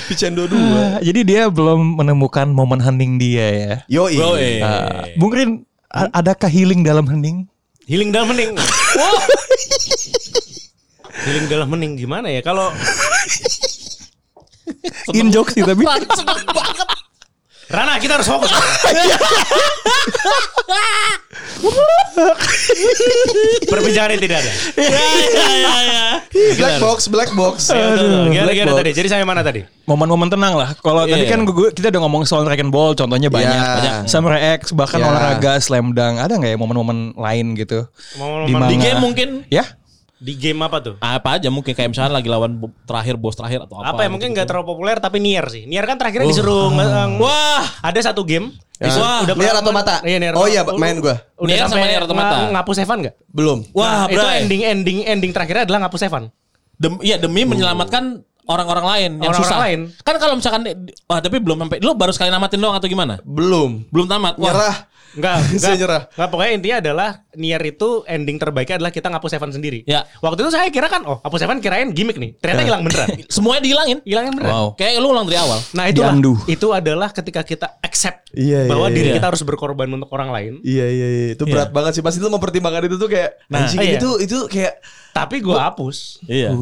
Vision 0.08 0.32
22. 0.36 0.52
Ah, 0.52 1.00
Jadi 1.00 1.20
dia 1.24 1.48
belum 1.48 1.96
menemukan 1.96 2.48
momen 2.48 2.80
hening 2.80 3.16
dia 3.16 3.46
ya. 3.48 3.74
Yo, 3.88 4.04
eh. 4.36 4.60
Ah, 4.60 5.08
Bung 5.16 5.32
Rin, 5.32 5.64
a- 5.88 6.12
adakah 6.12 6.48
healing 6.48 6.84
dalam 6.84 7.08
hening? 7.08 7.48
Healing 7.88 8.12
dalam 8.12 8.36
hening. 8.36 8.52
Healing 11.24 11.46
dalam 11.48 11.72
hening 11.72 11.96
gimana 11.96 12.28
ya? 12.28 12.44
Kalau 12.44 12.68
In 15.16 15.32
jokes 15.32 15.56
sih 15.56 15.64
tapi. 15.64 15.88
Rana 17.68 18.00
kita 18.00 18.16
harus 18.16 18.24
fokus. 18.24 18.48
Perbincangan 23.68 24.10
ini 24.16 24.20
tidak 24.24 24.38
ada. 24.40 24.52
Ya, 24.78 24.88
ya, 24.88 25.46
ya, 25.52 25.74
ya. 25.84 26.04
Black 26.56 26.76
box, 26.80 26.98
black 27.08 27.30
box. 27.36 27.68
Gimana, 27.68 28.52
gimana 28.52 28.72
box. 28.72 28.80
tadi? 28.80 28.90
Jadi 28.96 29.08
saya 29.08 29.24
mana 29.24 29.40
tadi? 29.44 29.62
Momen-momen 29.84 30.28
tenang 30.28 30.56
lah. 30.56 30.72
Kalau 30.80 31.04
tadi 31.04 31.24
Iya. 31.24 31.32
kan 31.32 31.44
gue, 31.44 31.68
kita 31.72 31.88
udah 31.92 32.00
ngomong 32.04 32.22
soal 32.24 32.44
Dragon 32.44 32.68
Ball, 32.68 32.92
contohnya 32.92 33.28
banyak. 33.28 33.52
Iya. 33.52 33.74
banyak. 33.76 33.94
Samurai 34.08 34.56
X, 34.60 34.72
bahkan 34.72 35.00
Iya. 35.00 35.08
olahraga, 35.08 35.52
slam 35.60 35.92
dunk. 35.92 36.16
Ada 36.20 36.36
nggak 36.36 36.50
ya 36.52 36.58
momen-momen 36.58 37.16
lain 37.16 37.46
gitu? 37.52 37.84
Momen-momen 38.16 38.68
Di 38.68 38.76
Di 38.76 38.84
game 38.84 39.00
mungkin 39.00 39.28
Ya? 39.48 39.64
Di 40.18 40.34
game 40.34 40.58
apa 40.60 40.78
tuh? 40.78 40.94
Apa 40.98 41.38
aja 41.38 41.46
mungkin 41.46 41.70
kayak 41.70 41.94
misalnya 41.94 42.18
lagi 42.18 42.26
lawan 42.26 42.58
terakhir 42.82 43.14
bos 43.14 43.32
terakhir 43.32 43.62
atau 43.62 43.78
apa. 43.78 43.94
Apa, 43.94 44.00
ya 44.02 44.10
mungkin 44.10 44.30
gitu. 44.30 44.34
nggak 44.34 44.46
terlalu 44.46 44.66
populer 44.66 44.98
tapi 44.98 45.22
Nier 45.22 45.46
sih. 45.46 45.62
Nier 45.64 45.86
kan 45.86 45.94
terakhirnya 45.94 46.26
disuruh 46.26 46.74
nge- 46.74 47.22
Wah, 47.22 47.62
ada 47.80 47.98
satu 48.02 48.26
game. 48.26 48.50
Ya. 48.76 48.90
Disuruh- 48.90 49.06
Wah, 49.06 49.18
udah 49.22 49.34
Nier 49.34 49.46
pernah- 49.46 49.62
Automata. 49.62 49.94
Iya, 50.02 50.16
Nier 50.18 50.34
Oh 50.34 50.46
iya, 50.46 50.62
main 50.74 50.98
gua. 50.98 51.22
Udah 51.34 51.46
Nier 51.48 51.62
sama 51.62 51.70
sampai 51.76 51.88
Nier 51.88 52.02
Automata. 52.02 52.34
nga- 52.36 52.50
ngapus 52.58 52.76
Evan 52.82 52.98
nggak? 53.02 53.14
Belum. 53.30 53.58
wah, 53.70 53.86
Nah, 53.86 54.04
itu 54.08 54.26
ending 54.42 54.62
ending 54.64 54.98
ending 55.04 55.30
terakhirnya 55.30 55.62
adalah 55.64 55.86
ngapus 55.86 56.02
Evan. 56.02 56.34
Dem, 56.74 56.94
iya 56.98 57.14
demi 57.16 57.42
menyelamatkan 57.42 58.22
orang-orang 58.44 58.86
lain 58.86 59.10
yang 59.18 59.30
Orang-orang 59.30 59.44
susah. 59.44 59.58
lain. 59.60 59.80
Kan 60.00 60.14
kalau 60.16 60.34
misalkan 60.34 60.62
wah 61.04 61.20
tapi 61.20 61.36
belum 61.36 61.58
sampai 61.60 61.78
lu 61.78 61.92
baru 61.92 62.10
sekali 62.10 62.30
namatin 62.30 62.56
doang 62.56 62.74
atau 62.74 62.86
gimana? 62.86 63.20
Belum. 63.22 63.82
Belum 63.90 64.06
tamat. 64.06 64.34
Wah. 64.34 64.46
Nyerah. 64.48 64.76
Enggak, 65.14 65.36
Saya 65.40 65.54
enggak, 65.54 65.76
nyerah. 65.78 66.02
enggak, 66.10 66.28
pokoknya 66.28 66.52
intinya 66.52 66.76
adalah 66.78 67.10
Nier 67.32 67.62
itu 67.62 67.88
ending 68.04 68.36
terbaiknya 68.36 68.76
adalah 68.76 68.90
kita 68.90 69.08
ngapus 69.08 69.32
Evan 69.32 69.50
sendiri. 69.50 69.80
Ya. 69.84 70.04
Waktu 70.18 70.42
itu 70.42 70.50
saya 70.50 70.68
kira 70.68 70.86
kan, 70.86 71.06
oh 71.06 71.18
hapus 71.18 71.40
Evan 71.40 71.58
kirain 71.58 71.88
gimmick 71.90 72.16
nih. 72.16 72.34
Ternyata 72.36 72.62
hilang 72.62 72.82
beneran. 72.82 73.08
Semuanya 73.32 73.62
dihilangin. 73.62 73.98
Hilangin 74.02 74.32
beneran. 74.34 74.52
Wow. 74.52 74.68
Kayak 74.74 74.98
lu 74.98 75.08
ulang 75.08 75.24
dari 75.24 75.38
awal. 75.38 75.58
Nah 75.72 75.84
itulah, 75.86 76.12
Diandu. 76.12 76.32
itu 76.44 76.66
adalah 76.70 77.08
ketika 77.08 77.40
kita 77.40 77.78
accept 77.78 78.28
Iya, 78.30 78.66
iya, 78.66 78.70
bahwa 78.70 78.90
iya. 78.90 78.94
diri 78.94 79.08
Iya. 79.08 79.16
kita 79.16 79.26
harus 79.30 79.42
berkorban 79.42 79.88
untuk 79.88 80.10
orang 80.10 80.28
lain. 80.28 80.52
Iya 80.60 80.86
iya 80.86 81.08
iya 81.08 81.26
itu 81.32 81.44
berat 81.44 81.70
banget 81.70 81.96
sih 81.96 82.02
pasti 82.02 82.18
itu 82.18 82.28
mempertimbangkan 82.28 82.84
itu 82.84 82.96
tuh 82.96 83.08
kayak 83.08 83.40
Nah, 83.48 83.64
anjing 83.64 83.80
iya. 83.80 83.96
itu 83.96 84.10
itu 84.18 84.36
kayak 84.46 84.76
Tapi 85.08 85.40
gue 85.40 85.56
hapus 85.56 86.20
Iya. 86.26 86.52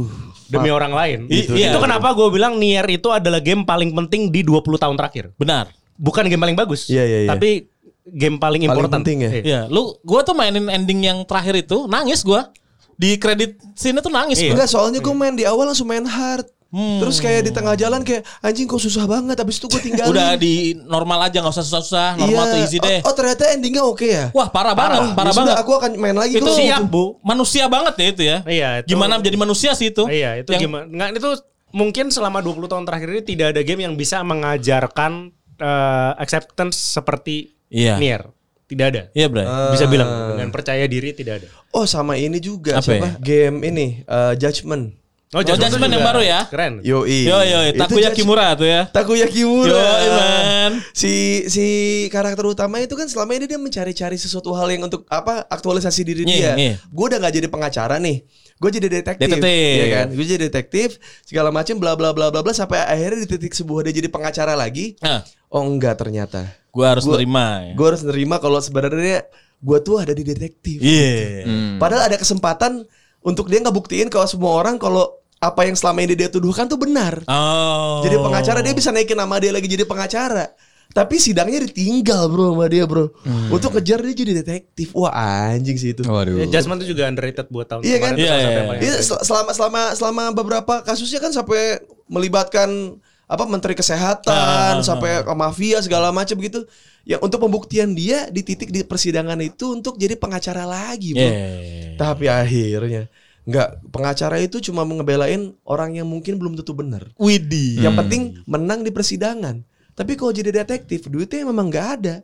demi 0.46 0.70
orang 0.70 0.88
lain. 0.90 1.18
I- 1.26 1.42
Gitu. 1.42 1.58
iya. 1.58 1.68
Itu 1.68 1.78
kenapa 1.78 2.12
gue 2.12 2.28
bilang 2.30 2.56
Nier 2.56 2.86
itu 2.86 3.10
adalah 3.10 3.42
game 3.42 3.64
paling 3.64 3.90
penting 3.92 4.30
di 4.30 4.40
20 4.40 4.62
tahun 4.76 4.94
terakhir. 4.94 5.34
Benar. 5.34 5.68
Bukan 5.96 6.24
game 6.24 6.38
paling 6.38 6.54
bagus, 6.54 6.88
Iya, 6.88 7.04
iya, 7.04 7.18
iya. 7.24 7.28
tapi 7.28 7.72
game 8.08 8.36
paling 8.36 8.62
Paling 8.62 8.62
important. 8.64 8.94
penting 8.96 9.16
ya? 9.18 9.30
Iya. 9.36 9.60
Lu 9.66 9.98
gua 10.00 10.22
tuh 10.22 10.32
mainin 10.32 10.66
ending 10.66 11.02
yang 11.02 11.18
terakhir 11.22 11.58
itu 11.58 11.86
nangis 11.86 12.20
gua. 12.20 12.54
Di 12.94 13.14
kredit 13.16 13.58
sini 13.74 13.98
tuh 13.98 14.08
nangis 14.08 14.38
Iya. 14.38 14.48
gua. 14.48 14.54
enggak 14.56 14.70
soalnya 14.70 14.98
gue 14.98 15.12
main 15.12 15.34
di 15.34 15.44
awal 15.44 15.66
langsung 15.66 15.84
main 15.84 16.02
hard 16.02 16.48
terus 16.76 17.18
kayak 17.18 17.44
di 17.44 17.52
tengah 17.52 17.72
jalan 17.72 18.00
kayak 18.00 18.20
anjing 18.42 18.64
kok 18.64 18.76
susah 18.76 19.04
banget 19.04 19.32
habis 19.32 19.56
itu 19.56 19.64
gue 19.66 19.80
tinggalin 19.86 20.12
Udah 20.12 20.36
di 20.36 20.54
normal 20.76 21.24
aja 21.24 21.40
nggak 21.40 21.54
usah 21.54 21.64
susah-susah, 21.64 22.08
normal 22.16 22.42
Iya. 22.42 22.52
tuh 22.52 22.58
easy 22.58 22.78
deh. 22.78 23.00
oh, 23.00 23.08
oh, 23.08 23.14
ternyata 23.14 23.42
endingnya 23.48 23.80
oke 23.80 24.04
ya 24.04 24.28
Wah, 24.30 24.48
parah, 24.48 24.72
banget, 24.72 25.12
parah 25.12 25.28
Ya 25.28 25.32
sudah, 25.32 25.44
banget. 25.46 25.56
aku 25.60 25.72
akan 25.72 25.90
main 25.96 26.12
lagi 26.12 26.36
itu 26.36 26.50
siap, 26.52 26.84
Bu. 26.84 27.16
Manusia 27.22 27.64
banget 27.66 27.94
ya 27.96 28.06
itu 28.06 28.22
ya. 28.24 28.38
Iya, 28.44 28.68
itu- 28.82 28.88
Gimana 28.92 29.16
menjadi 29.16 29.38
manusia 29.38 29.70
sih 29.72 29.88
itu? 29.88 30.04
Iya, 30.04 30.42
itu 30.42 30.50
Yang- 30.52 30.62
gimana? 30.68 30.84
Nggak, 30.86 31.08
itu 31.16 31.30
mungkin 31.70 32.04
selama 32.10 32.38
20 32.40 32.64
tahun 32.66 32.84
terakhir 32.84 33.08
ini 33.10 33.22
tidak 33.24 33.46
ada 33.52 33.60
game 33.62 33.80
yang 33.82 33.94
bisa 33.94 34.20
mengajarkan 34.20 35.32
eh, 35.56 36.12
acceptance 36.18 36.76
seperti 36.76 37.55
Iya. 37.68 37.96
Nier. 37.98 38.22
Tidak 38.66 38.82
ada. 38.82 39.02
Iya, 39.14 39.30
Bray. 39.30 39.46
Bisa 39.70 39.86
bilang 39.86 40.34
dengan 40.34 40.50
percaya 40.50 40.82
diri 40.84 41.14
tidak 41.14 41.42
ada. 41.42 41.48
oh 41.70 41.86
sama 41.86 42.18
ini 42.18 42.42
juga 42.42 42.78
Apa 42.78 42.82
siapa 42.82 43.08
game 43.22 43.62
ini 43.62 44.02
eh, 44.02 44.34
Judgment 44.36 44.90
Oh, 45.34 45.42
Judgment 45.42 45.90
yang 45.90 46.06
baru 46.06 46.22
ya? 46.22 46.46
Keren. 46.46 46.80
Yoi 46.86 47.26
Yo 47.26 47.34
yo, 47.42 47.58
Itu 47.66 47.82
Takuya 47.82 48.14
Kimura 48.14 48.54
tuh 48.54 48.62
ya. 48.64 48.86
Takuya 48.88 49.26
Kimura. 49.26 49.74
Yoi, 49.74 50.06
man. 50.08 50.72
Si 50.94 51.42
si 51.50 51.66
karakter 52.14 52.46
utama 52.46 52.78
itu 52.78 52.94
kan 52.94 53.10
selama 53.10 53.34
ini 53.34 53.50
dia 53.50 53.58
mencari-cari 53.58 54.14
sesuatu 54.16 54.54
hal 54.54 54.70
yang 54.70 54.86
untuk 54.86 55.02
apa 55.10 55.42
aktualisasi 55.50 56.06
diri 56.06 56.22
Iya, 56.24 56.30
dia. 56.30 56.52
iya. 56.54 56.74
Gue 56.88 57.10
udah 57.10 57.18
nggak 57.18 57.34
jadi 57.42 57.48
pengacara 57.50 57.98
nih. 57.98 58.22
Gue 58.56 58.70
jadi 58.70 58.86
detektif. 58.88 59.26
Detektif. 59.28 59.74
Iya 59.76 59.86
kan? 59.92 60.06
Gue 60.14 60.24
jadi 60.24 60.40
detektif 60.46 60.88
segala 61.26 61.50
macam 61.50 61.74
bla 61.76 61.98
bla 61.98 62.14
bla 62.14 62.30
bla 62.30 62.40
bla 62.40 62.54
sampai 62.54 62.86
akhirnya 62.86 63.26
di 63.26 63.28
titik 63.28 63.52
sebuah 63.52 63.82
dia 63.90 63.98
jadi 63.98 64.08
pengacara 64.08 64.54
lagi. 64.54 64.94
Nah, 65.02 65.26
Oh 65.48 65.62
enggak 65.62 65.96
ternyata. 65.96 66.46
gua 66.68 66.92
harus 66.92 67.04
Gua- 67.04 67.16
nerima 67.16 67.44
ya. 67.62 67.72
Gue 67.72 67.86
harus 67.88 68.02
nerima 68.02 68.36
kalau 68.36 68.58
sebenarnya 68.58 69.24
gue 69.56 69.78
tuh 69.80 69.96
ada 69.96 70.12
di 70.12 70.20
detektif. 70.20 70.76
Iya. 70.76 71.48
Padahal 71.76 72.06
ada 72.06 72.16
kesempatan 72.16 72.84
untuk 73.20 73.48
dia 73.48 73.58
ngebuktiin 73.58 74.06
kalau 74.06 74.24
semua 74.24 74.52
orang 74.54 74.76
kalau 74.76 75.08
apa 75.36 75.64
yang 75.64 75.72
selama 75.72 76.00
ini 76.00 76.12
dia 76.12 76.28
tuduhkan 76.28 76.64
tuh 76.64 76.76
benar. 76.76 77.24
Oh. 77.24 78.04
Jadi 78.04 78.16
pengacara 78.16 78.60
dia 78.60 78.72
bisa 78.72 78.88
naikin 78.90 79.14
nama 79.14 79.36
dia 79.36 79.50
lagi 79.50 79.64
jadi 79.64 79.82
pengacara. 79.82 80.52
Tapi 80.86 81.16
sidangnya 81.16 81.60
ditinggal 81.62 82.28
bro 82.28 82.52
sama 82.52 82.68
dia 82.68 82.84
bro. 82.84 83.08
Untuk 83.48 83.74
kejar 83.74 84.00
dia 84.00 84.14
jadi 84.14 84.32
detektif. 84.36 84.92
Wah 84.92 85.16
anjing 85.50 85.74
sih 85.74 85.90
itu. 85.92 86.04
Waduh. 86.04 86.40
Ya, 86.40 86.46
Jasmine 86.52 86.78
itu 86.78 86.92
juga 86.92 87.04
underrated 87.06 87.48
buat 87.48 87.64
tahun 87.66 87.82
Iya 87.82 87.96
kan? 87.98 88.12
kemarin. 88.12 88.20
Itu 88.20 88.22
Iya, 88.22 88.36
satu 88.36 88.52
iya, 88.76 88.84
Iya, 88.84 89.24
selama 89.24 89.50
selama 89.50 89.80
selama 89.92 90.22
beberapa 90.30 90.74
kasusnya 90.82 91.18
kan 91.18 91.32
sampai 91.32 91.80
melibatkan 92.06 93.00
apa 93.26 93.42
menteri 93.50 93.74
kesehatan 93.74 94.86
sampai 94.86 95.26
ke 95.26 95.34
mafia 95.34 95.82
segala 95.82 96.14
macam 96.14 96.38
gitu. 96.38 96.62
Yang 97.06 97.20
untuk 97.22 97.38
pembuktian 97.46 97.94
dia 97.94 98.26
di 98.30 98.42
titik 98.42 98.74
di 98.74 98.82
persidangan 98.82 99.38
itu 99.38 99.78
untuk 99.78 99.94
jadi 99.94 100.18
pengacara 100.18 100.66
lagi, 100.66 101.14
bro. 101.14 101.22
Iya. 101.22 101.94
Tapi 101.98 102.26
akhirnya 102.26 103.06
nggak 103.46 103.94
pengacara 103.94 104.42
itu 104.42 104.58
cuma 104.58 104.82
ngebelain 104.82 105.54
orang 105.62 105.94
yang 105.94 106.10
mungkin 106.10 106.34
belum 106.34 106.58
tentu 106.58 106.74
benar. 106.74 107.06
Widih. 107.14 107.78
Yang 107.78 107.94
penting 108.02 108.22
menang 108.46 108.82
di 108.82 108.90
persidangan. 108.90 109.62
Tapi 109.94 110.18
kalau 110.18 110.34
jadi 110.34 110.50
detektif 110.50 111.06
duitnya 111.06 111.46
memang 111.46 111.70
nggak 111.70 111.88
ada. 112.02 112.16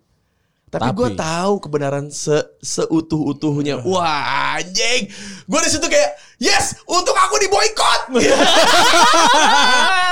Tapi, 0.72 0.88
Tapi- 0.88 0.98
gue 0.98 1.08
tahu 1.20 1.54
kebenaran 1.68 2.08
se 2.08 2.40
seutuh-utuhnya. 2.64 3.84
Wah 3.84 4.56
anjing, 4.56 5.04
gue 5.44 5.60
di 5.62 5.68
situ 5.68 5.84
kayak 5.84 6.16
yes 6.40 6.80
untuk 6.88 7.12
aku 7.12 7.36
di 7.38 7.48
boykot. 7.52 8.00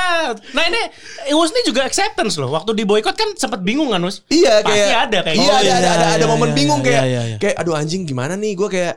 nah 0.50 0.62
ini 0.64 0.80
Iwus 1.28 1.50
ini 1.50 1.62
juga 1.64 1.84
acceptance 1.84 2.34
loh. 2.36 2.50
Waktu 2.50 2.72
di 2.72 2.84
boykot 2.84 3.14
kan 3.14 3.28
sempat 3.34 3.60
bingung 3.60 3.90
kan 3.90 4.00
Us? 4.02 4.22
iya 4.28 4.60
Pasti 4.60 4.74
kayak 4.76 4.98
ada 5.06 5.18
kayak 5.24 5.36
iya 5.36 5.44
gitu. 5.44 5.52
ada 5.52 5.62
iya, 5.62 5.74
ada 5.76 5.88
ada, 5.90 6.06
ada 6.10 6.24
iya, 6.24 6.26
momen 6.26 6.48
iya, 6.48 6.56
bingung 6.56 6.80
iya, 6.80 6.86
kayak 6.86 7.04
iya, 7.04 7.22
iya. 7.26 7.36
kayak 7.38 7.54
aduh 7.56 7.74
anjing 7.74 8.02
gimana 8.04 8.34
nih 8.34 8.52
gue 8.54 8.68
kayak 8.68 8.94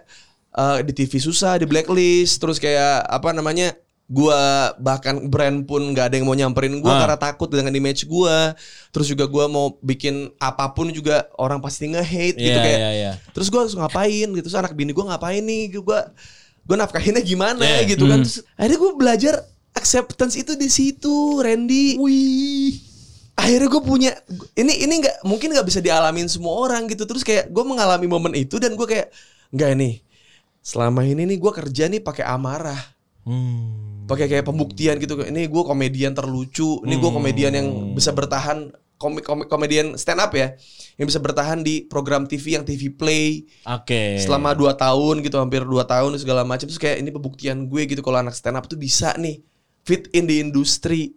eh, 0.54 0.78
di 0.82 0.94
TV 0.94 1.12
susah 1.18 1.58
di 1.58 1.66
blacklist 1.66 2.38
terus 2.38 2.58
kayak 2.58 3.04
apa 3.04 3.30
namanya 3.32 3.74
gua 4.04 4.36
bahkan 4.78 5.16
brand 5.26 5.64
pun 5.64 5.80
nggak 5.96 6.12
ada 6.12 6.16
yang 6.20 6.28
mau 6.28 6.36
nyamperin 6.36 6.84
gua 6.84 6.92
Ah. 6.92 7.00
karena 7.08 7.18
takut 7.18 7.48
dengan 7.48 7.72
image 7.72 8.04
gua 8.04 8.52
terus 8.92 9.08
juga 9.08 9.24
gua 9.26 9.48
mau 9.48 9.80
bikin 9.80 10.28
apa 10.38 10.70
pun 10.70 10.92
juga 10.92 11.32
orang 11.40 11.64
pasti 11.64 11.88
nge-hate 11.88 12.36
gitu 12.36 12.52
Iya, 12.52 12.62
kayak 12.62 12.80
iya, 12.84 12.92
iya. 12.92 13.12
terus 13.32 13.48
gua 13.48 13.64
harus 13.64 13.74
ngapain 13.74 14.28
gitu 14.28 14.44
terus 14.44 14.60
anak 14.60 14.76
bini 14.76 14.92
gua 14.92 15.16
ngapain 15.16 15.40
nih 15.40 15.80
gua 15.80 16.12
gua 16.68 16.76
nafkahinnya 16.78 17.24
gimana 17.24 17.64
Yeah. 17.64 17.88
gitu 17.90 18.04
kan 18.06 18.22
terus 18.22 18.44
akhirnya 18.60 18.80
gua 18.84 18.92
belajar 18.94 19.34
acceptance 19.74 20.38
itu 20.38 20.54
di 20.54 20.70
situ 20.70 21.42
Randy. 21.42 21.98
Wih. 21.98 22.74
Akhirnya 23.34 23.66
gue 23.66 23.82
punya 23.82 24.12
ini 24.54 24.86
ini 24.86 24.94
nggak 25.02 25.26
mungkin 25.26 25.52
nggak 25.52 25.66
bisa 25.66 25.82
dialamin 25.82 26.30
semua 26.30 26.54
orang 26.54 26.86
gitu. 26.90 27.04
Terus 27.10 27.26
kayak 27.26 27.50
gue 27.50 27.64
mengalami 27.66 28.06
momen 28.06 28.34
itu 28.38 28.62
dan 28.62 28.78
gue 28.78 28.86
kayak 28.86 29.10
nggak 29.54 29.72
nih 29.78 29.96
selama 30.64 31.04
ini 31.04 31.28
nih 31.28 31.38
gue 31.42 31.52
kerja 31.52 31.90
nih 31.92 32.02
pakai 32.02 32.24
amarah. 32.24 32.80
Hmm. 33.24 34.04
pakai 34.04 34.28
kayak 34.28 34.44
pembuktian 34.44 35.00
gitu. 35.00 35.16
Ini 35.16 35.48
gue 35.48 35.64
komedian 35.64 36.12
terlucu. 36.12 36.84
Ini 36.84 37.00
gue 37.00 37.12
komedian 37.12 37.56
yang 37.56 37.68
bisa 37.96 38.12
bertahan 38.12 38.68
komik 39.00 39.24
komik 39.24 39.48
komedian 39.52 39.96
stand 40.00 40.24
up 40.24 40.32
ya 40.32 40.56
yang 40.96 41.08
bisa 41.08 41.20
bertahan 41.20 41.60
di 41.60 41.84
program 41.88 42.28
TV 42.28 42.60
yang 42.60 42.68
TV 42.68 42.92
Play. 42.92 43.48
Oke. 43.64 44.20
selama 44.20 44.52
2 44.52 44.76
tahun 44.76 45.16
gitu 45.24 45.40
hampir 45.40 45.64
2 45.64 45.72
tahun 45.88 46.20
segala 46.20 46.44
macam. 46.44 46.68
Terus 46.68 46.80
kayak 46.80 47.00
ini 47.00 47.10
pembuktian 47.16 47.64
gue 47.72 47.82
gitu 47.88 48.04
kalau 48.04 48.20
anak 48.20 48.36
stand 48.36 48.60
up 48.60 48.68
tuh 48.68 48.76
bisa 48.76 49.16
nih 49.16 49.40
fit 49.84 50.08
in 50.12 50.26
di 50.26 50.40
industri 50.40 51.14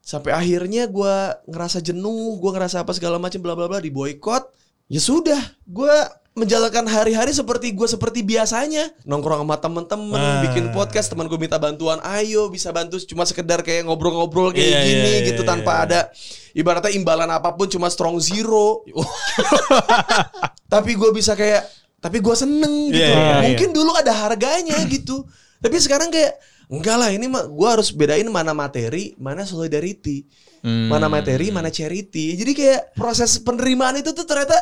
sampai 0.00 0.32
akhirnya 0.32 0.88
gue 0.88 1.14
ngerasa 1.46 1.78
jenuh 1.78 2.36
gue 2.36 2.50
ngerasa 2.50 2.82
apa 2.82 2.90
segala 2.90 3.20
macam 3.20 3.38
bla 3.38 3.52
bla 3.52 3.68
bla 3.68 3.78
di 3.78 3.92
boykot 3.92 4.42
ya 4.88 4.98
sudah 4.98 5.38
gue 5.62 5.94
menjalankan 6.30 6.86
hari-hari 6.86 7.34
seperti 7.34 7.74
gue 7.74 7.84
seperti 7.84 8.22
biasanya 8.22 8.88
nongkrong 9.04 9.44
sama 9.44 9.60
temen-temen 9.60 10.16
Ah. 10.16 10.40
bikin 10.46 10.72
podcast 10.72 11.10
teman 11.10 11.26
gue 11.26 11.36
minta 11.36 11.58
bantuan 11.58 12.00
ayo 12.00 12.48
bisa 12.48 12.70
bantu 12.70 12.96
cuma 13.04 13.26
sekedar 13.26 13.60
kayak 13.60 13.84
ngobrol-ngobrol 13.84 14.50
kayak 14.50 14.72
Iya, 14.72 14.80
gini 14.80 15.10
iya, 15.10 15.26
gitu 15.28 15.42
iya, 15.44 15.50
tanpa 15.52 15.72
iya. 15.74 15.84
ada 15.84 16.00
ibaratnya 16.54 16.96
imbalan 16.96 17.28
apa 17.28 17.52
pun 17.52 17.68
cuma 17.68 17.90
strong 17.90 18.16
zero 18.18 18.86
tapi 20.72 20.94
gue 20.96 21.10
bisa 21.12 21.34
kayak 21.34 21.66
tapi 22.00 22.18
gue 22.18 22.34
seneng 22.34 22.88
gitu 22.88 23.04
Iya, 23.04 23.10
iya, 23.10 23.20
iya. 23.20 23.40
mungkin 23.52 23.68
dulu 23.74 23.90
ada 23.98 24.12
harganya 24.14 24.78
gitu 24.88 25.26
tapi 25.60 25.76
sekarang 25.76 26.08
kayak 26.08 26.40
enggak 26.70 26.96
lah 26.96 27.10
ini 27.10 27.26
mah 27.26 27.44
gue 27.44 27.68
harus 27.68 27.90
bedain 27.90 28.26
mana 28.26 28.50
materi 28.50 29.12
mana 29.16 29.42
solidarity 29.42 30.22
mana 30.62 31.08
materi 31.08 31.48
mana 31.48 31.66
charity 31.68 32.36
jadi 32.36 32.52
kayak 32.52 32.80
proses 32.92 33.36
penerimaan 33.36 33.96
itu 33.96 34.10
tuh 34.10 34.22
ternyata 34.22 34.54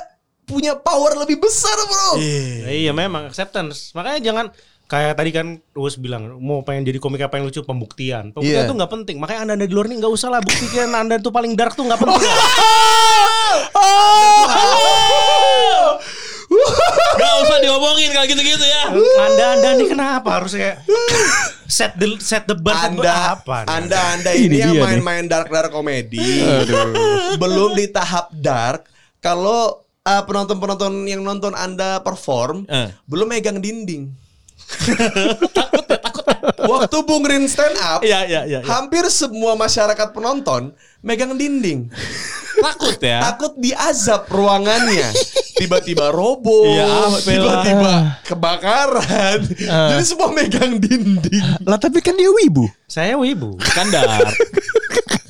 punya 0.43 0.73
power 0.75 1.19
lebih 1.19 1.37
besar 1.37 1.77
bro 1.77 2.17
Ya, 2.17 2.71
iya 2.71 2.93
memang 2.93 3.27
acceptance. 3.27 3.93
Makanya 3.93 4.21
jangan 4.23 4.47
kayak 4.87 5.15
tadi 5.15 5.31
kan 5.31 5.47
Uus 5.75 5.97
bilang 5.97 6.39
mau 6.39 6.63
pengen 6.63 6.83
jadi 6.83 6.97
komik 6.97 7.21
apa 7.21 7.37
yang 7.37 7.45
lucu 7.45 7.61
pembuktian. 7.61 8.33
Pembuktian 8.33 8.63
Iya. 8.63 8.65
tuh 8.65 8.75
nggak 8.75 8.89
penting. 8.91 9.17
Makanya 9.19 9.41
anda 9.43 9.53
anda 9.55 9.67
di 9.67 9.75
luar 9.75 9.87
ini 9.87 10.01
nggak 10.01 10.09
usah 10.09 10.29
lah 10.31 10.41
buktikan 10.41 10.89
anda 10.91 11.19
tuh 11.19 11.29
paling 11.29 11.53
dark 11.53 11.75
tuh 11.75 11.85
nggak 11.85 11.99
penting. 11.99 12.33
Gak 17.19 17.35
usah 17.43 17.59
diomongin 17.61 18.11
kalau 18.11 18.27
gitu-gitu 18.27 18.65
ya. 18.65 18.85
anda 19.21 19.45
anda 19.53 19.69
nih 19.75 19.89
kenapa 19.89 20.29
harus 20.33 20.55
kayak 20.55 20.81
set 21.69 21.93
the 22.01 22.17
set 22.19 22.49
the 22.49 22.57
bar 22.57 22.89
anda 22.89 23.37
apa? 23.37 23.69
anda 23.69 24.01
anda 24.17 24.33
ini, 24.33 24.57
Ini 24.57 24.81
yang 24.81 24.81
main-main 24.81 25.29
dark 25.29 25.53
dark 25.53 25.69
komedi 25.69 26.41
belum 27.37 27.77
di 27.77 27.93
tahap 27.93 28.33
dark 28.33 28.89
kalau 29.21 29.85
uh, 30.03 30.23
penonton 30.25 30.57
penonton 30.57 31.05
yang 31.05 31.21
nonton 31.21 31.53
anda 31.53 32.01
perform 32.01 32.65
Eh. 32.67 32.89
belum 33.05 33.29
megang 33.29 33.61
dinding 33.61 34.09
Waktu 36.71 36.97
Bung 37.05 37.25
Rin 37.25 37.47
stand 37.47 37.79
up, 37.79 38.01
Iya, 38.03 38.27
iya, 38.29 38.41
iya. 38.45 38.59
iya. 38.61 38.67
hampir 38.67 39.07
semua 39.09 39.55
masyarakat 39.55 40.13
penonton 40.13 40.75
megang 41.01 41.35
dinding. 41.35 41.89
Takut 42.59 42.99
ya. 42.99 43.23
Takut 43.23 43.55
diazab 43.55 44.27
ruangannya. 44.27 45.15
Tiba-tiba 45.59 46.11
roboh, 46.11 46.71
apel 46.71 47.39
tiba-tiba 47.39 48.19
kebakaran. 48.27 49.39
Jadi 49.95 50.05
semua 50.07 50.31
megang 50.31 50.79
dinding. 50.79 51.67
Lah 51.67 51.79
tapi 51.79 52.03
kan 52.03 52.15
dia 52.15 52.31
wibu. 52.31 52.67
Saya 52.87 53.19
wibu. 53.19 53.59
Skandar. 53.63 54.27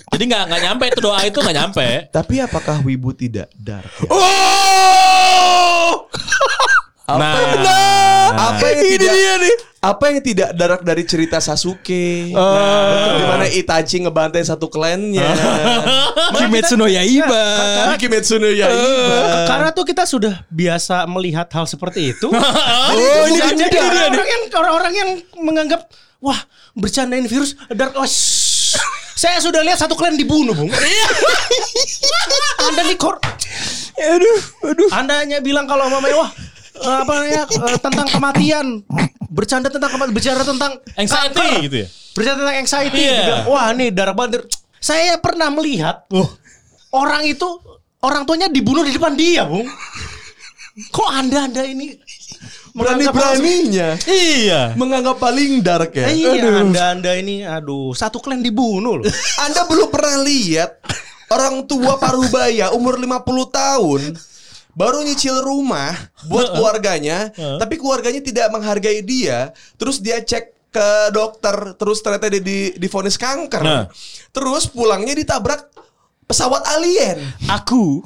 Jadi 0.08 0.24
nggak 0.34 0.44
nggak 0.50 0.62
nyampe 0.66 0.84
itu 0.90 1.00
doa 1.04 1.20
itu 1.22 1.38
nggak 1.38 1.56
nyampe. 1.56 1.86
Tapi 2.10 2.34
apakah 2.42 2.82
Wibu 2.82 3.14
tidak 3.14 3.46
dark? 3.54 3.86
Oh! 4.10 6.08
Nah, 7.08 8.36
Apa 8.36 8.64
yang 8.68 8.84
Ini 8.84 8.90
tidak 8.98 9.14
dia 9.14 9.34
nih. 9.40 9.54
Apa 9.78 10.10
yang 10.10 10.18
tidak 10.18 10.50
darak 10.58 10.82
dari 10.82 11.06
cerita 11.06 11.38
Sasuke? 11.38 12.34
Oh. 12.34 12.42
Nah, 12.42 13.14
di 13.14 13.24
mana 13.30 13.46
Itachi 13.46 14.02
ngebantai 14.02 14.42
satu 14.42 14.66
klannya. 14.66 15.22
Kimetsu 16.38 16.74
no 16.74 16.90
Yaiba. 16.90 17.94
Di 17.94 17.96
Kimetsu 18.02 18.42
no 18.42 18.50
Yaiba. 18.50 19.46
Karena 19.46 19.70
tuh 19.70 19.86
kita 19.86 20.02
sudah 20.02 20.42
biasa 20.50 21.06
melihat 21.06 21.46
hal 21.54 21.70
seperti 21.70 22.10
itu. 22.10 22.26
Oh, 22.88 23.24
ini 23.28 23.68
dia, 23.68 23.84
orang, 23.84 24.26
yang 24.26 24.42
orang-orang 24.56 24.92
yang 24.96 25.10
menganggap 25.44 25.86
wah 26.18 26.40
bercandain 26.72 27.28
virus 27.28 27.54
dark 27.70 27.94
oh. 27.94 28.08
Saya 29.18 29.42
sudah 29.42 29.66
lihat 29.66 29.82
satu 29.82 29.98
klan 29.98 30.14
dibunuh, 30.14 30.54
Bung. 30.54 30.70
Anda 32.70 32.82
di 32.86 32.94
kor 32.94 33.18
Aduh, 33.98 34.38
aduh. 34.62 34.88
Anda 34.94 35.26
hanya 35.26 35.38
bilang 35.42 35.66
kalau 35.66 35.90
mamanya 35.90 36.22
wah 36.22 36.30
eh, 36.78 36.96
apa 37.02 37.12
namanya 37.18 37.42
eh, 37.50 37.78
tentang 37.82 38.06
kematian. 38.14 38.66
Bercanda 39.28 39.68
tentang 39.68 39.92
bicara 40.08 40.40
tentang 40.40 40.72
anxiety 40.96 41.36
kanker. 41.36 41.60
gitu 41.62 41.76
ya. 41.84 41.88
Bercanda 42.12 42.38
tentang 42.42 42.58
anxiety. 42.58 42.98
Dia 42.98 43.20
bilang, 43.22 43.44
Wah, 43.46 43.68
nih 43.70 43.88
darah 43.92 44.16
banget. 44.16 44.48
Saya 44.78 45.18
pernah 45.18 45.48
melihat 45.48 46.08
orang 46.90 47.22
itu 47.24 47.46
orang 48.00 48.24
tuanya 48.24 48.48
dibunuh 48.48 48.82
di 48.82 48.94
depan 48.94 49.12
dia, 49.12 49.44
Bung. 49.44 49.68
Kok 50.88 51.10
Anda 51.10 51.44
Anda 51.44 51.66
ini 51.66 51.98
menganggap 52.70 53.10
Berani-beraninya 53.10 53.88
Iya. 54.06 54.60
menganggap 54.78 55.18
paling 55.18 55.58
dark 55.58 55.90
ya. 55.90 56.06
Iya, 56.06 56.62
Anda 56.62 56.82
Anda 56.94 57.12
ini 57.18 57.42
aduh, 57.42 57.90
satu 57.90 58.22
klan 58.22 58.38
dibunuh 58.38 59.02
loh. 59.02 59.04
Anda 59.42 59.66
belum 59.66 59.90
pernah 59.90 60.22
lihat 60.22 60.78
orang 61.28 61.66
tua 61.66 61.98
parubaya 61.98 62.70
umur 62.70 62.94
50 62.94 63.18
tahun 63.50 64.00
baru 64.78 65.02
nyicil 65.02 65.42
rumah 65.42 65.90
buat 66.30 66.54
keluarganya, 66.54 67.34
tapi 67.58 67.74
keluarganya 67.82 68.22
tidak 68.22 68.46
menghargai 68.54 69.02
dia, 69.02 69.50
terus 69.74 69.98
dia 69.98 70.22
cek 70.22 70.54
ke 70.70 70.88
dokter, 71.10 71.74
terus 71.74 71.98
ternyata 71.98 72.30
dia 72.30 72.42
di 72.44 72.70
divonis 72.78 73.18
kanker. 73.18 73.62
Nah. 73.64 73.84
Terus 74.30 74.70
pulangnya 74.70 75.18
ditabrak 75.18 75.66
pesawat 76.28 76.60
alien. 76.76 77.18
Aku. 77.48 78.04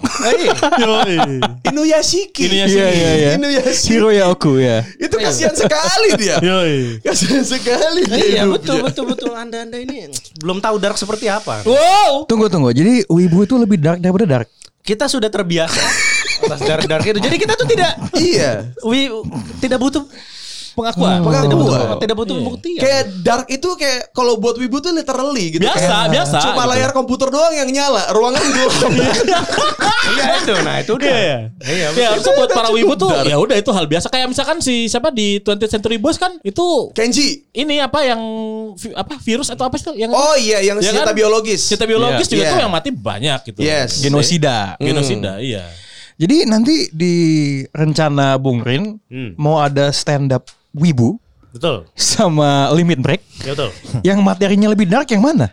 Inuyashiki. 1.66 2.46
Inuyashiki. 2.46 2.46
Iya, 2.46 2.88
iya, 2.94 3.10
iya. 3.18 3.30
Inuyashiki. 3.34 3.98
Ya 4.14 4.30
aku 4.30 4.62
ya. 4.62 4.86
Itu 4.96 5.18
kasihan 5.18 5.52
sekali 5.58 6.08
dia. 6.14 6.38
Yoi. 6.38 7.02
Kasihan 7.02 7.42
sekali 7.42 8.06
dia. 8.06 8.22
Iya, 8.22 8.42
betul 8.46 8.86
betul 8.86 9.10
betul. 9.10 9.34
Anda 9.34 9.66
Anda 9.66 9.82
ini 9.82 10.06
belum 10.38 10.62
tahu 10.62 10.78
dark 10.78 10.94
seperti 10.94 11.26
apa. 11.26 11.66
Wow. 11.66 12.30
Tunggu 12.30 12.46
tunggu. 12.46 12.70
Jadi 12.70 13.02
wibu 13.10 13.42
itu 13.42 13.58
lebih 13.58 13.82
dark 13.82 13.98
daripada 13.98 14.24
dark. 14.24 14.48
Kita 14.86 15.10
sudah 15.10 15.30
terbiasa 15.30 15.78
atas 16.44 16.60
dark 16.60 16.84
dark 16.84 17.04
itu. 17.04 17.18
Jadi 17.18 17.36
kita 17.36 17.54
tuh 17.54 17.64
tidak 17.64 17.92
Iya. 18.12 18.70
wi, 18.82 19.08
tidak 19.58 19.78
butuh 19.78 20.04
Pengakuan. 20.72 21.20
tidak 21.20 21.52
butuh 21.52 21.68
Pengakuan. 21.70 22.00
tidak 22.00 22.16
butuh 22.16 22.32
Iya. 22.34 22.44
bukti. 22.44 22.70
Kayak 22.74 23.02
dark 23.20 23.46
itu 23.46 23.68
kayak 23.74 24.08
kalau 24.10 24.36
buat 24.36 24.56
wibu 24.56 24.80
tuh 24.80 24.90
literally 24.90 25.52
gitu. 25.52 25.60
Biasa, 25.60 25.76
Kayak 25.76 26.08
biasa, 26.10 26.36
Cuma 26.42 26.56
gitu. 26.58 26.72
layar 26.72 26.90
komputer 26.90 27.28
doang 27.28 27.52
yang 27.52 27.68
nyala, 27.68 28.08
ruangan 28.10 28.40
gelap. 28.40 28.92
Iya 30.02 30.24
itu. 30.36 30.54
Nah, 30.58 30.76
itu 30.78 30.92
dia. 30.96 31.08
Iya. 31.08 31.36
Iya, 31.62 31.86
Ya 31.94 32.06
harusnya 32.10 32.32
buat 32.34 32.50
para 32.50 32.68
wibu 32.70 32.92
tuh 32.94 33.12
ya 33.22 33.36
udah 33.36 33.54
itu 33.54 33.70
hal 33.70 33.84
biasa 33.86 34.08
kayak 34.08 34.26
misalkan 34.26 34.58
si 34.58 34.88
siapa 34.88 35.08
di 35.10 35.38
20th 35.38 35.70
Century 35.70 35.96
Boys 35.96 36.16
kan 36.16 36.36
itu 36.42 36.90
Kenji. 36.92 37.46
ini 37.52 37.78
apa 37.78 38.02
yang 38.02 38.20
apa 38.94 39.14
virus 39.20 39.48
atau 39.48 39.64
apa 39.64 39.76
sih 39.76 39.84
tuh 39.84 39.94
yang 39.94 40.10
Oh 40.10 40.34
iya 40.34 40.58
yang 40.60 40.78
Ya 40.78 40.90
senjata 40.90 41.12
kan? 41.12 41.16
biologis. 41.16 41.60
senjata 41.64 41.84
biologis 41.84 42.26
Iya. 42.26 42.32
juga 42.32 42.42
Iya. 42.42 42.50
tuh 42.50 42.60
yang 42.60 42.72
mati 42.72 42.90
banyak 42.90 43.40
gitu. 43.46 43.60
Yes. 43.60 44.00
Genosida. 44.00 44.74
Genosida, 44.78 45.38
iya. 45.38 45.68
Jadi 46.16 46.44
nanti 46.44 46.88
di 46.88 47.14
rencana 47.68 48.36
Bung 48.36 48.60
Rin 48.60 48.98
Hmm. 49.06 49.32
mau 49.36 49.58
ada 49.58 49.88
stand 49.90 50.30
up 50.30 50.46
wibu 50.72 51.16
Betul. 51.50 51.84
sama 51.92 52.72
limit 52.72 52.98
break. 52.98 53.20
Ya 53.42 53.52
betul. 53.52 53.70
Yang 54.00 54.18
materinya 54.20 54.68
lebih 54.68 54.86
dark 54.86 55.08
yang 55.08 55.20
mana? 55.20 55.52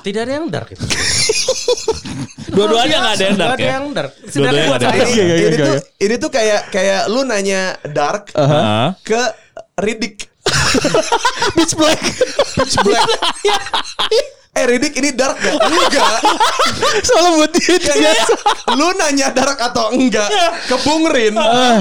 Tidak 0.00 0.16
ada 0.24 0.32
yang 0.40 0.48
dark 0.48 0.72
itu. 0.72 0.80
Dua-duanya 2.56 2.96
nggak 2.98 3.14
ada 3.14 3.24
yang 3.24 3.36
dark 3.36 3.52
ada 3.52 3.60
ya. 3.60 3.68
yang 3.70 3.84
dark. 3.92 4.12
Dua-duanya 4.14 4.32
Sedangkan 4.32 4.54
nggak 4.54 4.70
buat 4.70 4.80
ada 4.80 4.88
yang 4.88 4.96
saya 4.96 5.04
Ini, 5.04 5.12
Iya, 5.12 5.24
iya, 5.24 5.34
ini 5.36 5.44
iya, 5.44 5.50
tuh 5.58 5.68
iya. 5.68 5.80
ini 6.00 6.14
tuh 6.16 6.30
kayak 6.32 6.60
kayak 6.72 7.02
lu 7.06 7.20
nanya 7.22 7.60
dark 7.86 8.24
Hah? 8.32 8.88
ke 9.02 9.22
Riddick. 9.76 10.16
Pitch 11.56 11.74
black. 11.74 12.00
Pitch 12.56 12.76
black. 12.80 13.08
Eh 14.54 14.64
Riddick 14.70 14.94
ini 15.02 15.10
dark 15.10 15.34
gak? 15.42 15.54
Enggak. 15.58 16.18
Soalnya 17.06 17.30
buat 17.42 17.50
dia. 17.58 17.74
Kayak 17.74 18.16
lu 18.78 18.88
nanya 18.94 19.28
dark 19.34 19.58
atau 19.58 19.90
enggak 19.90 20.30
ke 20.70 20.76
Bung 20.86 21.10
Rin. 21.10 21.34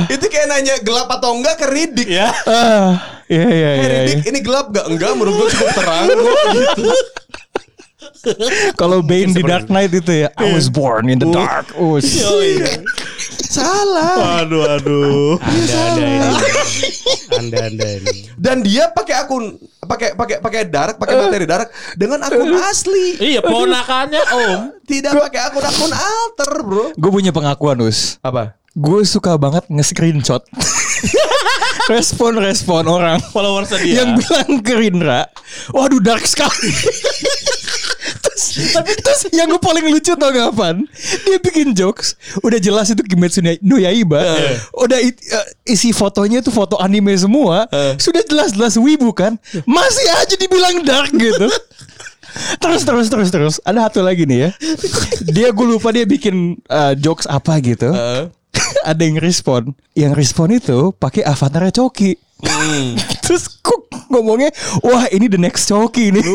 Itu 0.09 0.25
kayak 0.25 0.47
nanya 0.49 0.75
gelap 0.81 1.09
atau 1.13 1.37
enggak 1.37 1.61
ke 1.61 1.65
Riddick. 1.69 2.09
Ya. 2.09 2.33
Ah, 2.49 3.21
iya 3.29 3.45
iya 3.45 3.69
Eh 3.69 3.77
iya. 3.77 3.87
Riddick 4.09 4.21
iya. 4.25 4.29
ini 4.33 4.39
gelap 4.41 4.73
gak? 4.73 4.89
Enggak 4.89 5.13
menurut 5.13 5.37
gue 5.37 5.47
cukup 5.53 5.69
terang 5.77 6.05
gitu. 6.09 6.89
Kalau 8.81 8.99
Bane 9.03 9.31
di 9.31 9.43
Dark 9.43 9.67
Knight 9.67 9.91
itu 9.93 10.25
ya, 10.25 10.29
I 10.39 10.53
was 10.53 10.67
born 10.67 11.09
in 11.09 11.19
the 11.19 11.29
dark. 11.29 11.69
Oh. 11.83 11.97
Salah. 13.53 14.45
Aduh 14.45 14.65
aduh. 14.65 15.35
Anda 15.41 15.75
Anda 15.93 16.05
ini. 16.07 16.29
Anda 17.33 17.57
Anda 17.69 17.87
ini. 18.01 18.15
Dan 18.33 18.57
dia 18.65 18.89
pakai 18.89 19.15
akun 19.25 19.57
pakai 19.83 20.15
pakai 20.17 20.37
pakai 20.41 20.61
dark, 20.69 20.95
pakai 20.97 21.15
materi 21.17 21.45
dark 21.45 21.69
dengan 21.93 22.23
akun 22.23 22.49
asli. 22.55 23.19
Iya 23.19 23.41
ponakannya 23.45 24.21
Om. 24.21 24.59
Tidak 24.89 25.11
pakai 25.15 25.41
akun-akun 25.49 25.91
alter, 25.91 26.51
Bro. 26.65 26.85
Gue 26.97 27.11
punya 27.11 27.31
pengakuan, 27.31 27.79
Us. 27.83 28.19
Apa? 28.19 28.57
Gue 28.73 29.05
suka 29.05 29.37
banget 29.37 29.69
nge-screenshot 29.69 30.41
respon-respon 31.89 32.83
orang 32.87 33.19
Followers 33.31 33.69
dia. 33.79 34.03
yang 34.03 34.15
bilang 34.15 34.63
ke 34.63 34.73
Rindra, 34.73 35.27
waduh 35.75 35.99
dark 35.99 36.23
sekali. 36.23 36.71
Terus, 38.33 38.97
terus 38.99 39.21
yang 39.31 39.47
gue 39.47 39.57
paling 39.57 39.85
lucu 39.87 40.13
tau 40.13 40.29
gak 40.29 40.51
apaan? 40.51 40.85
Dia 41.23 41.37
bikin 41.37 41.71
jokes, 41.71 42.17
udah 42.41 42.57
jelas 42.57 42.89
itu 42.89 43.01
Kimetsu 43.01 43.39
no 43.61 43.77
Yaiba, 43.77 44.21
udah 44.73 44.99
i- 44.99 45.13
eh, 45.13 45.45
isi 45.69 45.89
fotonya 45.89 46.41
tuh 46.41 46.51
foto 46.51 46.75
anime 46.77 47.13
semua, 47.13 47.69
sudah 47.95 48.21
jelas-jelas 48.23 48.75
wibu 48.75 49.13
kan, 49.13 49.37
masih 49.63 50.07
aja 50.17 50.35
dibilang 50.35 50.81
dark 50.81 51.13
gitu. 51.13 51.47
Terus 52.57 52.81
terus 52.81 53.07
terus 53.13 53.29
terus 53.29 53.55
ada 53.61 53.85
satu 53.85 54.01
lagi 54.01 54.25
nih 54.25 54.49
ya. 54.49 54.49
Dia 55.29 55.47
gue 55.53 55.67
lupa 55.69 55.93
dia 55.93 56.01
bikin 56.03 56.57
eh, 56.65 56.93
jokes 56.97 57.29
apa 57.29 57.61
gitu. 57.61 57.93
ada 58.89 59.01
yang 59.01 59.21
respon. 59.21 59.77
Yang 59.93 60.13
respon 60.17 60.47
itu 60.51 60.93
pakai 60.97 61.21
avatarnya 61.21 61.69
Coki. 61.71 62.17
Terus 63.23 63.47
kok 63.61 63.87
ngomongnya, 64.11 64.51
wah 64.83 65.07
ini 65.07 65.29
the 65.29 65.39
next 65.39 65.69
Coki 65.69 66.11
nih. 66.11 66.25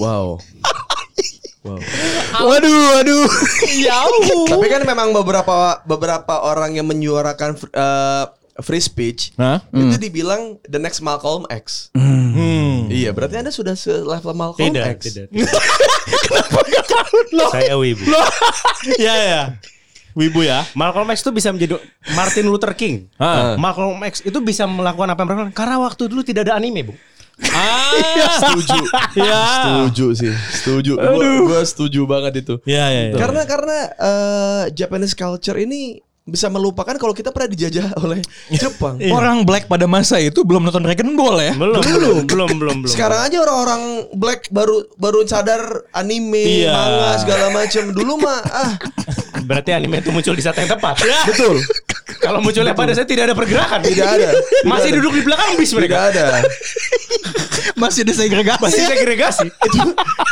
Wow. 0.00 0.40
Wow. 1.60 1.76
waduh, 2.40 2.72
waduh. 2.96 3.28
Jauh. 3.84 4.48
Tapi 4.48 4.64
kan 4.72 4.80
memang 4.88 5.12
beberapa 5.12 5.76
beberapa 5.84 6.40
orang 6.40 6.80
yang 6.80 6.88
menyuarakan 6.88 7.52
eh, 7.52 8.24
free 8.64 8.80
speech 8.80 9.36
Hah? 9.36 9.60
itu 9.68 10.00
dibilang 10.00 10.56
the 10.64 10.80
next 10.80 11.04
Malcolm 11.04 11.44
X. 11.52 11.92
Iya, 12.90 13.12
berarti 13.12 13.44
Anda 13.44 13.52
sudah 13.52 13.76
selevel 13.76 14.32
Malcolm 14.32 14.72
Tidak, 14.72 14.84
X. 14.96 15.00
tidak. 15.12 15.28
Saya 17.54 17.76
wibu. 17.76 18.08
Ya 18.96 19.14
ya. 19.20 19.42
Wibu 20.16 20.42
ya. 20.42 20.66
Malcolm 20.74 21.06
X 21.14 21.22
itu 21.22 21.30
bisa 21.30 21.54
menjadi 21.54 21.78
Martin 22.16 22.50
Luther 22.50 22.72
King. 22.74 23.06
Ah. 23.20 23.54
Malcolm 23.54 24.00
X 24.02 24.24
itu 24.26 24.38
bisa 24.42 24.66
melakukan 24.66 25.12
apa 25.12 25.20
yang 25.22 25.28
mereka 25.28 25.54
karena 25.54 25.76
waktu 25.78 26.10
dulu 26.10 26.22
tidak 26.26 26.50
ada 26.50 26.58
anime, 26.58 26.90
Bu. 26.90 26.94
Ah, 27.48 28.36
setuju. 28.36 28.78
Ya. 29.16 29.40
Setuju 29.64 30.06
sih, 30.14 30.32
setuju. 30.54 30.92
Gua, 31.00 31.24
gua 31.48 31.60
setuju 31.64 32.00
banget 32.04 32.44
itu. 32.46 32.54
Ya 32.68 32.92
ya. 32.92 33.02
ya. 33.10 33.16
Karena 33.16 33.42
karena 33.48 33.78
eh, 33.96 34.62
Japanese 34.76 35.16
culture 35.16 35.56
ini 35.56 35.98
bisa 36.30 36.46
melupakan 36.46 36.94
kalau 36.94 37.10
kita 37.10 37.34
pernah 37.34 37.50
dijajah 37.50 37.96
oleh 37.98 38.22
Jepang. 38.54 39.00
Orang 39.10 39.42
black 39.42 39.66
pada 39.66 39.90
masa 39.90 40.20
itu 40.22 40.46
belum 40.46 40.62
nonton 40.62 40.86
Dragon 40.86 41.10
Ball 41.18 41.42
ya. 41.42 41.52
Belum, 41.58 41.82
belum, 41.82 42.16
belum, 42.28 42.50
belum, 42.60 42.76
belum. 42.86 42.92
Sekarang 42.92 43.26
aja 43.26 43.42
orang-orang 43.42 43.82
black 44.14 44.46
baru 44.54 44.86
baru 44.94 45.26
sadar 45.26 45.90
anime, 45.90 46.38
Iya. 46.64 46.70
manga 46.70 47.10
segala 47.18 47.46
macam. 47.50 47.90
Dulu 47.90 48.12
mah 48.20 48.40
ah 48.46 48.70
berarti 49.42 49.74
anime 49.74 49.98
itu 49.98 50.14
muncul 50.14 50.36
di 50.38 50.44
saat 50.44 50.54
yang 50.62 50.70
tepat. 50.70 51.02
betul. 51.26 51.58
Kalau 52.20 52.38
munculnya 52.44 52.76
pada 52.76 52.92
saya 52.92 53.08
tidak 53.08 53.32
ada 53.32 53.34
pergerakan. 53.34 53.80
Tidak 53.80 54.06
ada. 54.06 54.28
Masih 54.70 54.92
Tidak 54.92 54.92
ada. 54.92 54.96
duduk 55.00 55.12
di 55.16 55.22
belakang 55.24 55.56
bis 55.56 55.72
Tidak 55.72 55.78
mereka. 55.80 55.96
ada. 56.12 56.24
Masih 57.82 58.00
ada 58.04 58.12
segregasi. 58.12 58.60
Masih 58.60 58.82
segregasi. 58.84 59.46
itu, 59.48 59.80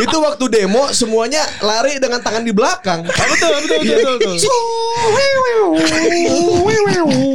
itu 0.04 0.16
waktu 0.20 0.44
demo 0.52 0.84
semuanya 0.92 1.40
lari 1.64 1.96
dengan 1.96 2.20
tangan 2.20 2.44
di 2.44 2.52
belakang. 2.52 3.08
betul, 3.08 3.52
betul, 3.64 3.78
betul, 3.80 4.14
betul. 4.20 4.36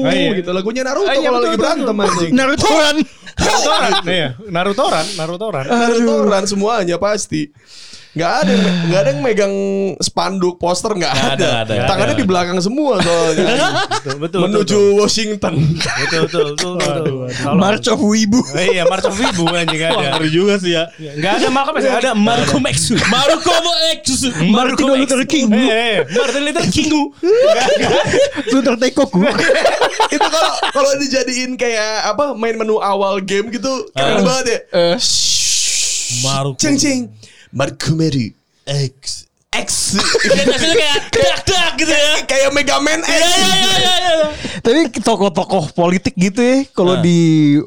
Oh, 0.04 0.12
iya. 0.12 0.30
gitu 0.38 0.50
lagunya 0.54 0.84
Naruto 0.86 1.10
Ah, 1.10 1.16
iya, 1.18 1.28
kalau 1.30 1.40
betul, 1.40 1.50
lagi 1.50 1.58
betul, 1.58 1.64
berantem 1.66 1.96
anjing. 1.98 2.32
Narutoan. 2.34 2.96
Narutoran. 3.34 3.92
Iya, 4.06 4.28
Narutoran, 4.46 5.06
Narutoran. 5.18 5.66
Narutoran 5.66 6.44
semuanya 6.46 7.02
pasti. 7.02 7.50
Gak 8.14 8.46
ada 8.46 8.52
yang, 8.54 8.76
nggak 8.88 9.00
ada 9.02 9.10
yang 9.10 9.22
megang 9.26 9.56
spanduk 9.98 10.62
poster 10.62 10.94
nggak 10.94 11.10
Nggak 11.10 11.34
ada. 11.34 11.50
ada, 11.66 11.74
ada. 11.74 11.88
Tangannya 11.90 12.14
di 12.14 12.26
belakang 12.26 12.62
semua 12.62 13.02
soalnya. 13.02 13.46
Betul, 13.90 14.16
betul. 14.22 14.40
Menuju 14.46 14.78
Washington. 15.02 15.54
Betul, 15.58 16.30
betul, 16.30 16.46
betul, 16.54 16.72
betul. 16.78 17.04
Tolong. 17.34 17.58
March 17.58 17.90
of 17.90 17.98
Wibu. 17.98 18.38
Eh, 18.54 18.78
Iya, 18.78 18.86
March 18.86 19.10
of 19.10 19.18
Wibu 19.18 19.50
anjing 19.50 19.82
ada. 19.82 19.98
Wah, 19.98 20.04
ngeri 20.14 20.30
juga 20.30 20.54
sih 20.62 20.78
ya. 20.78 20.94
Enggak 20.94 21.42
ada 21.42 21.48
Malcolm 21.50 21.76
X, 21.76 21.84
ada 21.90 22.12
Malcolm 22.14 22.64
X. 22.70 22.78
Malcolm 23.10 23.66
X. 23.98 24.04
Martin 24.46 24.88
Luther 24.94 25.22
King. 25.26 25.48
Eh, 25.50 25.66
eh, 25.66 25.96
Martin 26.14 26.42
Luther 26.46 26.66
King. 26.70 26.90
Luther 28.50 28.76
Teikoku. 28.78 29.26
itu 30.06 30.22
kalau 30.22 30.54
kalau 30.70 30.92
dijadiin 30.98 31.58
kayak 31.58 32.06
apa 32.06 32.38
main 32.38 32.54
menu 32.54 32.78
awal 32.78 33.18
game 33.18 33.50
gitu 33.50 33.90
keren 33.92 34.22
banget 34.22 34.46
ya. 34.46 34.60
Eh, 34.94 34.96
Malcolm. 36.22 36.62
Ceng 36.62 36.78
ceng. 36.78 37.00
Markumeru 37.54 38.34
X 38.66 39.30
X 39.54 39.94
kayak 40.26 40.50
dak 41.14 41.40
dak 41.46 41.72
gitu 41.78 41.94
ya. 41.94 42.26
kayak 42.26 42.50
Mega 42.52 42.82
Man 42.82 43.00
X. 43.00 43.06
Iya 43.06 43.22
iya 43.22 43.54
iya 43.54 43.76
iya. 43.78 43.96
iya. 44.02 44.16
Tapi 44.60 44.80
tokoh-tokoh 44.98 45.70
politik 45.72 46.18
gitu 46.18 46.42
ya, 46.42 46.66
kalau 46.72 46.98
Ah. 46.98 47.04
di 47.04 47.18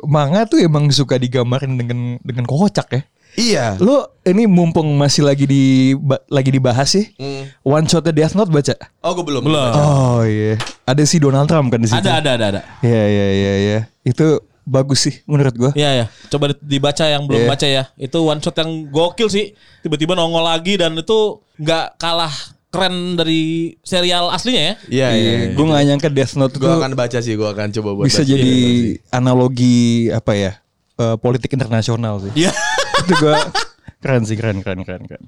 manga 0.03 0.43
tuh 0.45 0.59
emang 0.59 0.91
suka 0.91 1.15
digambarin 1.15 1.79
dengan 1.79 2.19
dengan 2.21 2.43
kocak 2.43 2.89
ya. 2.91 3.03
Iya. 3.37 3.67
Lo 3.79 4.19
ini 4.25 4.49
mumpung 4.49 4.97
masih 4.97 5.23
lagi 5.23 5.45
di 5.45 5.63
ba- 5.95 6.25
lagi 6.27 6.51
dibahas 6.51 6.91
sih. 6.91 7.07
Hmm. 7.15 7.47
One 7.63 7.87
Shot 7.87 8.09
Death 8.09 8.35
Note 8.35 8.51
baca? 8.51 8.75
Oh 9.05 9.13
gue 9.13 9.23
belum. 9.23 9.47
Belum. 9.47 9.71
Oh 9.77 10.25
iya. 10.25 10.59
Ada 10.83 11.07
si 11.07 11.21
Donald 11.21 11.47
Trump 11.47 11.71
kan 11.71 11.79
di 11.79 11.87
situ. 11.87 12.01
Ada 12.01 12.19
ada 12.19 12.31
ada 12.35 12.47
ada. 12.51 12.61
Iya 12.81 13.03
iya 13.07 13.27
iya 13.31 13.55
iya. 13.61 13.79
Itu 14.03 14.41
bagus 14.67 15.07
sih 15.07 15.15
menurut 15.25 15.55
gua. 15.55 15.71
Iya 15.73 15.91
ya, 15.95 16.07
coba 16.29 16.51
di- 16.51 16.61
dibaca 16.61 17.07
yang 17.07 17.23
belum 17.25 17.47
Iya. 17.47 17.49
baca 17.49 17.67
ya. 17.67 17.85
Itu 17.95 18.19
one 18.21 18.43
shot 18.43 18.59
yang 18.59 18.91
gokil 18.91 19.31
sih. 19.31 19.55
Tiba-tiba 19.81 20.13
nongol 20.13 20.43
lagi 20.43 20.75
dan 20.75 20.93
itu 20.93 21.39
nggak 21.57 21.97
kalah 21.97 22.35
keren 22.67 23.15
dari 23.15 23.73
serial 23.81 24.29
aslinya 24.29 24.61
ya. 24.61 24.75
Iya 24.85 25.09
iya. 25.15 25.33
Gue 25.55 25.65
gak 25.65 25.85
nyangka 25.87 26.09
Death 26.11 26.35
Note 26.35 26.59
Gue 26.59 26.69
akan 26.69 26.93
baca 26.93 27.19
sih. 27.19 27.33
Gue 27.33 27.49
akan 27.49 27.73
coba 27.73 27.91
buat. 27.95 28.05
bisa 28.05 28.21
baca. 28.21 28.29
jadi 28.29 28.55
analogi 29.09 30.11
apa 30.11 30.33
ya? 30.35 30.53
eh, 30.97 31.17
politik 31.17 31.53
internasional 31.53 32.21
sih. 32.21 32.33
Iya. 32.37 32.53
itu 33.01 33.13
gua 33.17 33.37
keren 33.97 34.25
sih 34.25 34.37
keren 34.37 34.61
keren 34.61 34.81
keren 34.83 35.05
keren. 35.05 35.25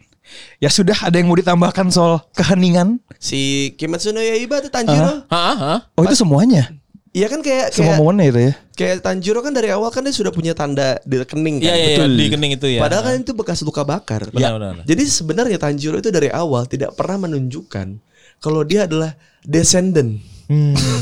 Ya 0.58 0.68
sudah 0.68 0.96
ada 0.98 1.14
yang 1.14 1.26
mau 1.26 1.36
ditambahkan 1.36 1.88
soal 1.88 2.20
keheningan? 2.32 3.00
si 3.16 3.72
Kimetsu 3.74 4.12
no 4.12 4.20
Yaiba 4.20 4.60
tuh 4.60 4.68
Tanjiro. 4.68 5.24
Hah? 5.26 5.88
Oh 5.92 6.02
itu 6.04 6.14
semuanya. 6.14 6.68
Iya 7.16 7.26
kan 7.32 7.40
kayak 7.40 7.72
Semua 7.72 7.96
kayak 7.96 8.00
momennya 8.04 8.26
itu 8.28 8.40
ya. 8.40 8.52
kayak 8.76 8.94
Tanjiro 9.00 9.40
kan 9.40 9.52
dari 9.56 9.72
awal 9.72 9.88
kan 9.88 10.04
dia 10.04 10.12
sudah 10.12 10.28
punya 10.28 10.52
tanda 10.52 11.00
di 11.02 11.16
rekening 11.16 11.64
kan. 11.64 11.72
Iya 11.72 11.74
iya 11.74 11.88
iya, 11.96 12.06
di 12.06 12.26
kening 12.28 12.52
itu 12.60 12.66
ya. 12.68 12.80
Padahal 12.84 13.02
kan 13.08 13.14
itu 13.24 13.32
bekas 13.32 13.64
luka 13.64 13.82
bakar. 13.82 14.28
Benar, 14.28 14.60
benar, 14.60 14.68
benar. 14.76 14.84
Jadi 14.84 15.02
sebenarnya 15.08 15.58
Tanjiro 15.58 15.96
itu 15.96 16.12
dari 16.12 16.28
awal 16.28 16.68
tidak 16.68 16.92
pernah 16.94 17.28
menunjukkan 17.28 17.96
kalau 18.38 18.60
dia 18.62 18.84
adalah 18.84 19.16
descendant 19.42 20.20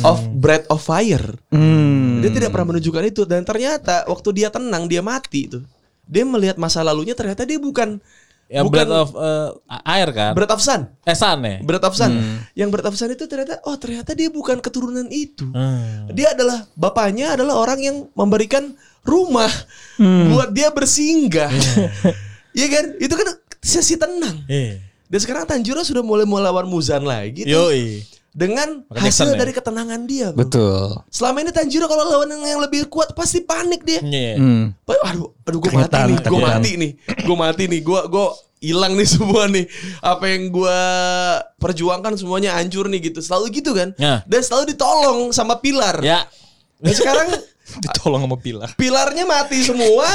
of 0.02 0.18
breath 0.38 0.66
of 0.70 0.82
fire. 0.82 1.38
Hmm. 1.54 2.18
Dia 2.22 2.30
tidak 2.34 2.50
pernah 2.50 2.74
menunjukkan 2.74 3.04
itu 3.06 3.22
dan 3.26 3.46
ternyata 3.46 4.06
waktu 4.10 4.28
dia 4.34 4.48
tenang 4.50 4.90
dia 4.90 5.02
mati 5.02 5.46
itu. 5.46 5.60
Dia 6.06 6.22
melihat 6.22 6.54
masa 6.54 6.86
lalunya 6.86 7.18
ternyata 7.18 7.42
dia 7.42 7.58
bukan 7.58 7.98
Ya 8.46 8.62
bukan 8.62 8.86
Breath 8.86 8.94
of 8.94 9.08
eh, 9.18 9.48
air 9.90 10.08
kan. 10.14 10.32
breath 10.38 10.54
of 10.54 10.62
sun. 10.62 10.86
eh 11.02 11.18
sun 11.18 11.42
ya. 11.42 11.58
Breath 11.66 11.82
of 11.82 11.94
sun. 11.98 12.12
Yang 12.54 12.68
breath 12.70 12.88
of 12.88 12.94
sun 12.94 13.10
itu 13.10 13.26
ternyata 13.26 13.58
oh 13.66 13.74
ternyata 13.74 14.14
dia 14.14 14.30
bukan 14.30 14.62
keturunan 14.62 15.06
itu. 15.10 15.50
Hmm. 15.50 16.06
Dia 16.14 16.30
adalah 16.30 16.62
bapaknya 16.78 17.34
adalah 17.34 17.58
orang 17.58 17.82
yang 17.82 17.96
memberikan 18.14 18.70
rumah 19.02 19.50
buat 20.30 20.54
dia 20.54 20.70
bersinggah. 20.70 21.50
Iya 22.56 22.72
kan? 22.72 22.84
Itu 22.96 23.12
kan 23.12 23.28
sesi 23.60 24.00
tenang. 24.00 24.40
Iya. 24.48 24.80
Dan 25.12 25.18
sekarang 25.20 25.44
Tanjiro 25.44 25.84
sudah 25.84 26.00
mulai 26.00 26.24
melawan 26.24 26.64
Muzan 26.64 27.04
lagi 27.04 27.44
tuh. 27.44 27.52
Dengan 28.36 28.84
Michael 28.92 29.00
hasil 29.00 29.24
Jackson 29.24 29.28
ya? 29.32 29.40
dari 29.40 29.52
ketenangan 29.56 30.00
dia. 30.04 30.28
Bro. 30.28 30.44
Betul. 30.44 30.84
Selama 31.08 31.40
ini 31.40 31.50
Tanjiro 31.56 31.88
kalau 31.88 32.04
lawan 32.04 32.28
yang, 32.36 32.60
lebih 32.60 32.84
kuat 32.92 33.16
pasti 33.16 33.40
panik 33.40 33.80
dia. 33.80 34.04
Iya. 34.04 34.36
Hmm. 34.36 34.76
Aduh, 34.84 35.32
aduh 35.40 35.60
gue 35.64 35.72
mati 35.72 35.96
nih, 36.04 36.16
gue 36.20 36.40
mati 36.44 36.70
nih, 36.76 36.90
gue 37.24 37.36
mati 37.36 37.64
nih, 37.64 37.80
gue 37.80 38.00
gue 38.12 38.26
hilang 38.60 38.92
nih 38.92 39.08
semua 39.16 39.48
nih. 39.48 39.64
Apa 40.04 40.24
yang 40.28 40.52
gue 40.52 40.80
perjuangkan 41.56 42.12
semuanya 42.20 42.60
hancur 42.60 42.92
nih 42.92 43.08
gitu. 43.08 43.24
Selalu 43.24 43.56
gitu 43.56 43.72
kan. 43.72 43.96
Ya. 43.96 44.20
Dan 44.28 44.44
selalu 44.44 44.76
ditolong 44.76 45.32
sama 45.32 45.56
pilar. 45.56 46.04
Ya. 46.04 46.28
Dan 46.76 46.92
sekarang 46.92 47.32
Ditolong 47.88 48.20
sama 48.28 48.36
pilar. 48.36 48.68
pilarnya 48.76 49.24
mati 49.24 49.64
semua. 49.64 50.06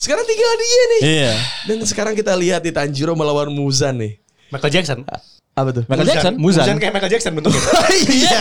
Sekarang 0.00 0.24
tinggal 0.24 0.52
dia 0.56 0.82
nih. 0.88 1.00
Iya. 1.04 1.32
Dan 1.68 1.78
sekarang 1.84 2.16
kita 2.16 2.32
lihat 2.32 2.64
di 2.64 2.72
Tanjiro 2.72 3.12
melawan 3.12 3.52
Muzan 3.52 4.00
nih. 4.00 4.16
Michael 4.48 4.72
Jackson. 4.72 5.04
Apa 5.58 5.70
tuh? 5.74 5.82
Michael 5.86 6.06
Jackson. 6.06 6.34
Muzan. 6.38 6.78
kayak 6.78 6.92
Michael 6.94 7.12
Jackson 7.12 7.32
bentuknya. 7.34 7.60
iya. 8.14 8.40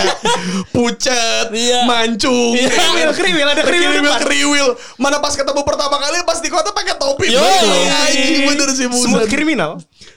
Pucat, 0.70 1.48
Iya. 1.50 1.84
mancung. 1.84 2.54
kriwil, 2.54 3.12
kriwil, 3.14 3.48
ada 3.48 3.64
kriwil 3.64 3.90
kriwil, 3.92 4.16
kriwil. 4.22 4.68
Mana 4.98 5.18
pas 5.18 5.34
ketemu 5.34 5.62
pertama 5.62 5.98
kali 5.98 6.22
pas 6.24 6.38
di 6.38 6.50
kota 6.50 6.70
pakai 6.72 6.96
topi. 6.96 7.34
Yo, 7.34 7.42
iya. 7.42 7.96
Anjing 8.08 8.46
bener 8.46 8.70
sih 8.72 8.86
Muzan. 8.86 9.10
Smooth 9.10 9.28
kriminal. 9.28 9.72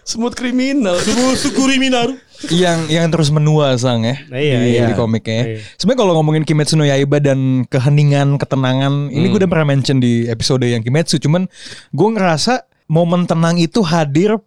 Smooth 0.05 0.35
kriminal. 0.35 0.97
Sukuri 1.33 1.77
Minaru. 1.77 2.17
yang 2.49 2.89
yang 2.89 3.13
terus 3.13 3.29
menua 3.29 3.77
sang 3.77 4.01
ya 4.01 4.17
Nah, 4.33 4.41
iya, 4.41 4.57
di, 4.57 4.73
iya. 4.73 4.89
di 4.89 4.97
komiknya. 4.97 5.45
Iya. 5.45 5.59
Sebenarnya 5.77 6.01
kalau 6.01 6.13
ngomongin 6.17 6.43
Kimetsu 6.43 6.73
no 6.73 6.89
Yaiba 6.89 7.21
dan 7.21 7.69
keheningan, 7.69 8.41
ketenangan, 8.41 9.13
ini 9.13 9.29
gue 9.29 9.45
udah 9.45 9.51
pernah 9.51 9.69
mention 9.69 10.01
di 10.01 10.25
episode 10.25 10.65
yang 10.65 10.81
Kimetsu. 10.81 11.21
Cuman 11.21 11.45
gue 11.93 12.09
ngerasa 12.17 12.65
momen 12.89 13.29
tenang 13.29 13.61
itu 13.61 13.85
hadir 13.85 14.41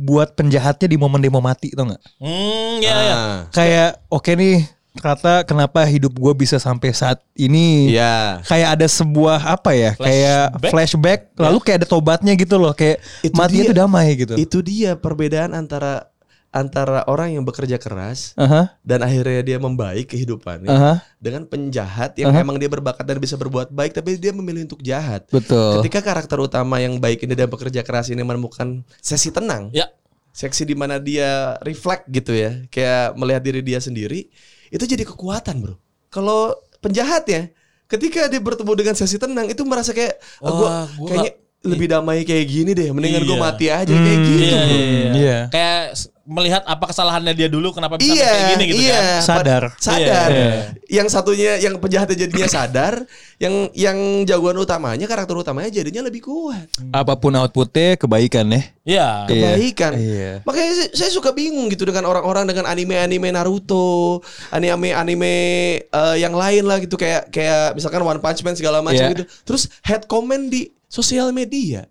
buat 0.00 0.32
penjahatnya 0.32 0.88
di 0.88 0.96
momen 0.96 1.20
dia 1.20 1.28
mau 1.28 1.44
mati, 1.44 1.68
tau 1.76 1.84
nggak? 1.84 2.02
Hmm, 2.16 2.74
ya 2.80 2.96
ya. 2.96 3.14
Ah. 3.14 3.38
Kayak 3.52 3.90
oke 4.08 4.32
nih, 4.32 4.64
kata 4.96 5.44
kenapa 5.44 5.84
hidup 5.84 6.16
gue 6.16 6.32
bisa 6.34 6.56
sampai 6.56 6.90
saat 6.96 7.20
ini? 7.36 7.92
Iya. 7.92 8.40
Kayak 8.48 8.68
ada 8.80 8.86
sebuah 8.88 9.38
apa 9.44 9.70
ya? 9.76 9.92
Kayak 9.94 10.42
Flashback? 10.56 10.72
flashback, 10.72 11.20
lalu 11.36 11.58
kayak 11.62 11.78
ada 11.84 11.88
tobatnya 11.88 12.32
gitu 12.34 12.56
loh, 12.56 12.72
kayak 12.72 12.98
Itu 13.20 13.36
matinya 13.36 13.64
dia. 13.64 13.70
tuh 13.70 13.78
damai 13.78 14.06
gitu. 14.16 14.34
Itu 14.40 14.58
dia 14.64 14.96
perbedaan 14.96 15.52
antara 15.54 16.09
antara 16.50 17.06
orang 17.06 17.38
yang 17.38 17.46
bekerja 17.46 17.78
keras 17.78 18.34
Aha, 18.34 18.74
dan 18.82 19.06
akhirnya 19.06 19.38
dia 19.40 19.58
membaik 19.62 20.10
kehidupannya 20.10 20.66
aha, 20.66 20.92
dengan 21.22 21.46
penjahat 21.46 22.18
yang 22.18 22.34
Aha. 22.34 22.42
memang 22.42 22.58
dia 22.58 22.66
berbakat 22.66 23.06
dan 23.06 23.22
bisa 23.22 23.38
berbuat 23.38 23.70
baik 23.70 23.94
tapi 23.94 24.18
dia 24.18 24.34
memilih 24.34 24.66
untuk 24.66 24.82
jahat. 24.82 25.30
betul. 25.30 25.78
Ketika 25.78 26.02
karakter 26.02 26.42
utama 26.42 26.82
yang 26.82 26.98
baik 26.98 27.22
ini 27.22 27.38
dan 27.38 27.46
bekerja 27.46 27.86
keras 27.86 28.10
ini 28.10 28.26
menemukan 28.26 28.82
sesi 28.98 29.30
tenang, 29.30 29.70
Ya. 29.70 29.94
seksi 30.34 30.66
di 30.66 30.74
mana 30.74 30.98
dia 30.98 31.54
reflect 31.62 32.10
gitu 32.10 32.34
ya, 32.34 32.66
kayak 32.66 33.14
melihat 33.14 33.42
diri 33.46 33.62
dia 33.62 33.78
sendiri, 33.78 34.26
itu 34.74 34.84
jadi 34.86 35.06
kekuatan, 35.06 35.62
Bro. 35.62 35.78
Kalau 36.10 36.58
penjahat 36.82 37.30
ya, 37.30 37.46
ketika 37.86 38.26
dia 38.26 38.42
bertemu 38.42 38.72
dengan 38.74 38.94
sesi 38.98 39.18
tenang 39.18 39.46
itu 39.46 39.62
merasa 39.62 39.94
kayak 39.94 40.18
"Ah, 40.42 40.50
gua, 40.50 40.66
Wah, 40.66 40.86
gua 40.98 41.06
kayaknya 41.14 41.32
lebih 41.60 41.86
damai 41.86 42.24
kayak 42.24 42.46
gini 42.46 42.70
deh, 42.72 42.88
mendingan 42.88 43.20
gue 43.20 43.36
Iya. 43.36 43.44
mati 43.44 43.66
aja 43.68 43.92
kayak 43.92 44.18
gitu. 44.24 44.40
Iya, 44.40 44.60
iya, 44.64 44.80
iya. 44.80 45.10
Iya. 45.12 45.38
Kayak 45.52 45.82
melihat 46.30 46.62
apa 46.62 46.86
kesalahannya 46.88 47.34
dia 47.34 47.50
dulu 47.50 47.74
kenapa 47.74 47.98
bisa 47.98 48.06
Iya, 48.06 48.22
sampai 48.22 48.30
kayak 48.32 48.48
gini 48.54 48.64
gitu 48.64 48.80
iya. 48.80 48.94
kan. 48.96 49.20
Sadar. 49.20 49.62
Sadar. 49.76 50.28
Iya. 50.30 50.50
Yang 50.88 51.08
satunya 51.10 51.52
yang 51.58 51.74
penjahatnya 51.76 52.16
jadinya 52.16 52.46
sadar, 52.46 52.94
yang 53.36 53.68
yang 53.74 53.98
jagoan 54.24 54.56
utamanya 54.56 55.04
karakter 55.04 55.34
utamanya 55.34 55.68
jadinya 55.68 56.06
lebih 56.06 56.24
kuat. 56.24 56.70
Apa 56.94 57.18
pun 57.18 57.34
outputnya 57.34 57.98
kebaikan 57.98 58.46
ya. 58.46 58.62
Iya. 58.86 59.08
Iya. 59.28 59.28
Kebaikan. 59.28 59.92
Iya. 59.98 60.32
Makanya 60.46 60.72
saya, 60.72 60.88
saya 60.96 61.10
suka 61.10 61.34
bingung 61.34 61.68
gitu 61.68 61.84
dengan 61.84 62.06
orang-orang 62.06 62.48
dengan 62.48 62.64
anime-anime 62.64 63.28
Naruto, 63.34 64.22
anime-anime 64.48 65.34
eh, 65.82 66.16
yang 66.16 66.32
lain 66.32 66.64
lah 66.64 66.80
gitu 66.80 66.94
kayak 66.94 67.28
kayak 67.28 67.74
misalkan 67.74 68.00
One 68.00 68.22
Punch 68.22 68.40
Man 68.40 68.56
segala 68.56 68.80
macam 68.80 69.02
Iya. 69.02 69.12
gitu. 69.12 69.24
Terus 69.44 69.68
head 69.82 70.06
comment 70.06 70.48
di 70.48 70.72
sosial 70.90 71.30
media. 71.30 71.86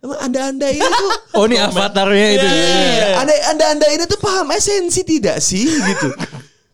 Emang 0.00 0.16
anda-anda 0.16 0.72
ini 0.72 0.80
tuh 0.80 1.10
Oh 1.38 1.44
ini 1.44 1.60
avatarnya 1.60 2.28
itu. 2.40 2.48
Iya, 2.48 3.20
anda 3.20 3.34
anda 3.52 3.64
anda 3.76 3.86
ini 3.92 4.04
tuh 4.08 4.16
paham 4.16 4.48
esensi 4.56 5.04
tidak 5.04 5.44
sih 5.44 5.68
gitu. 5.68 6.08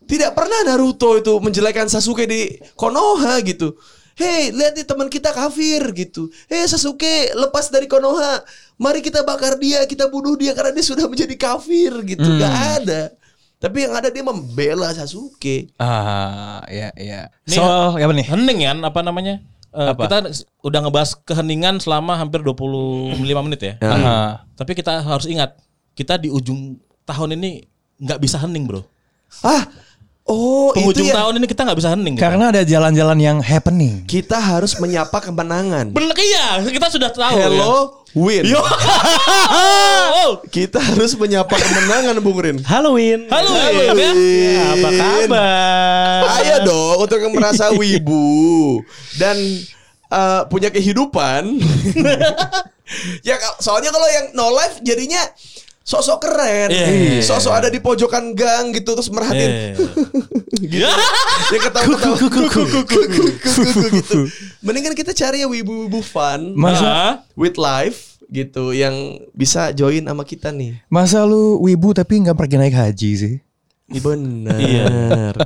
Tidak 0.07 0.31
pernah 0.31 0.63
Naruto 0.63 1.19
itu 1.19 1.35
menjelekan 1.43 1.91
Sasuke 1.91 2.23
di 2.23 2.55
Konoha 2.79 3.43
gitu. 3.43 3.75
Hei, 4.15 4.55
lihat 4.55 4.79
nih 4.79 4.87
teman 4.87 5.11
kita 5.11 5.35
kafir 5.35 5.83
gitu. 5.91 6.31
Hei 6.47 6.63
Sasuke, 6.63 7.35
lepas 7.35 7.67
dari 7.67 7.91
Konoha. 7.91 8.39
Mari 8.79 9.03
kita 9.03 9.27
bakar 9.27 9.59
dia, 9.59 9.83
kita 9.83 10.07
bunuh 10.07 10.39
dia 10.39 10.55
karena 10.55 10.71
dia 10.71 10.85
sudah 10.87 11.11
menjadi 11.11 11.35
kafir 11.35 11.91
gitu. 12.07 12.23
Gak 12.39 12.55
ada. 12.79 13.11
Tapi 13.59 13.83
yang 13.83 13.99
ada 13.99 14.07
dia 14.07 14.23
membela 14.23 14.95
Sasuke. 14.95 15.75
Ah, 15.75 16.63
ya, 16.71 16.95
ya. 16.95 17.27
Soal 17.43 17.99
apa 17.99 18.13
nih? 18.15 18.31
Hening 18.31 18.59
kan 18.63 18.79
apa 18.87 18.99
namanya? 19.03 19.43
Eh, 19.77 19.89
Apa? 19.93 20.09
Kita 20.09 20.17
udah 20.65 20.79
ngebahas 20.89 21.13
keheningan 21.21 21.77
selama 21.77 22.17
hampir 22.17 22.41
25 22.41 23.45
menit 23.45 23.61
ya. 23.61 23.73
Aha. 23.85 24.41
Tapi 24.57 24.73
kita 24.73 25.05
harus 25.05 25.29
ingat, 25.29 25.53
kita 25.93 26.17
di 26.17 26.33
ujung 26.33 26.81
tahun 27.05 27.37
ini 27.37 27.61
nggak 28.01 28.17
bisa 28.17 28.41
hening, 28.41 28.65
Bro. 28.65 28.81
Ah, 29.45 29.69
oh 30.27 30.69
Penghujung 30.71 31.07
itu 31.07 31.11
ya. 31.11 31.15
tahun 31.23 31.33
ini 31.39 31.47
kita 31.47 31.61
nggak 31.63 31.77
bisa 31.79 31.89
hening. 31.91 32.15
kita. 32.15 32.23
Karena 32.23 32.45
ada 32.51 32.61
jalan-jalan 32.61 33.17
yang 33.17 33.37
happening. 33.39 34.03
Kita 34.03 34.37
harus 34.37 34.75
menyapa 34.77 35.17
kemenangan. 35.17 35.91
Bener 35.91 36.11
iya, 36.19 36.59
kita 36.61 36.87
sudah 36.87 37.09
tahu. 37.09 37.35
Hello, 37.35 38.03
win. 38.13 38.43
Ya. 38.43 38.59
Oh, 40.27 40.43
Kita 40.43 40.75
harus 40.83 41.15
menyapa 41.15 41.55
kemenangan, 41.55 42.19
Bung 42.19 42.35
Rin. 42.35 42.59
Halloween. 42.59 43.31
halo, 43.31 43.51
ya. 43.95 44.11
Ya, 44.11 44.65
apa 44.75 44.89
kabar? 44.91 46.21
Ayo 46.43 46.55
dong 46.67 46.97
untuk 46.99 47.19
yang 47.23 47.31
merasa 47.31 47.71
wibu 47.79 48.83
dan 49.15 49.39
eh, 50.11 50.41
punya 50.51 50.67
kehidupan. 50.67 51.55
ya 53.27 53.35
soalnya 53.59 53.91
kalau 53.91 54.07
yang 54.07 54.25
no 54.31 54.47
life 54.51 54.79
jadinya 54.79 55.19
sosok 55.87 56.19
keren. 56.19 56.67
Iya. 56.67 57.23
Sosok 57.23 57.53
ada 57.55 57.71
di 57.71 57.79
pojokan 57.79 58.35
gang 58.35 58.75
gitu 58.75 58.91
terus 58.91 59.07
merhatiin 59.07 59.47
Eh. 59.47 59.71
gitu. 60.59 60.83
ya 61.47 61.59
ketawa-ketawa 61.61 62.15
gitu. 63.93 64.19
Mendingan 64.59 64.91
kita 64.93 65.15
cari 65.15 65.39
ya 65.39 65.47
wibu-wibu 65.47 66.03
fun 66.03 66.51
Masa 66.53 67.23
with 67.33 67.55
life 67.55 68.19
gitu 68.27 68.75
yang 68.75 68.91
bisa 69.31 69.71
join 69.71 70.03
sama 70.03 70.21
kita 70.21 70.51
nih. 70.51 70.83
masa 70.87 71.23
lu 71.23 71.63
wibu 71.63 71.95
tapi 71.95 72.19
nggak 72.19 72.35
pergi 72.35 72.59
naik 72.59 72.75
haji 72.75 73.11
sih? 73.15 73.35
Bener. 73.87 74.59
Iya. 74.59 74.85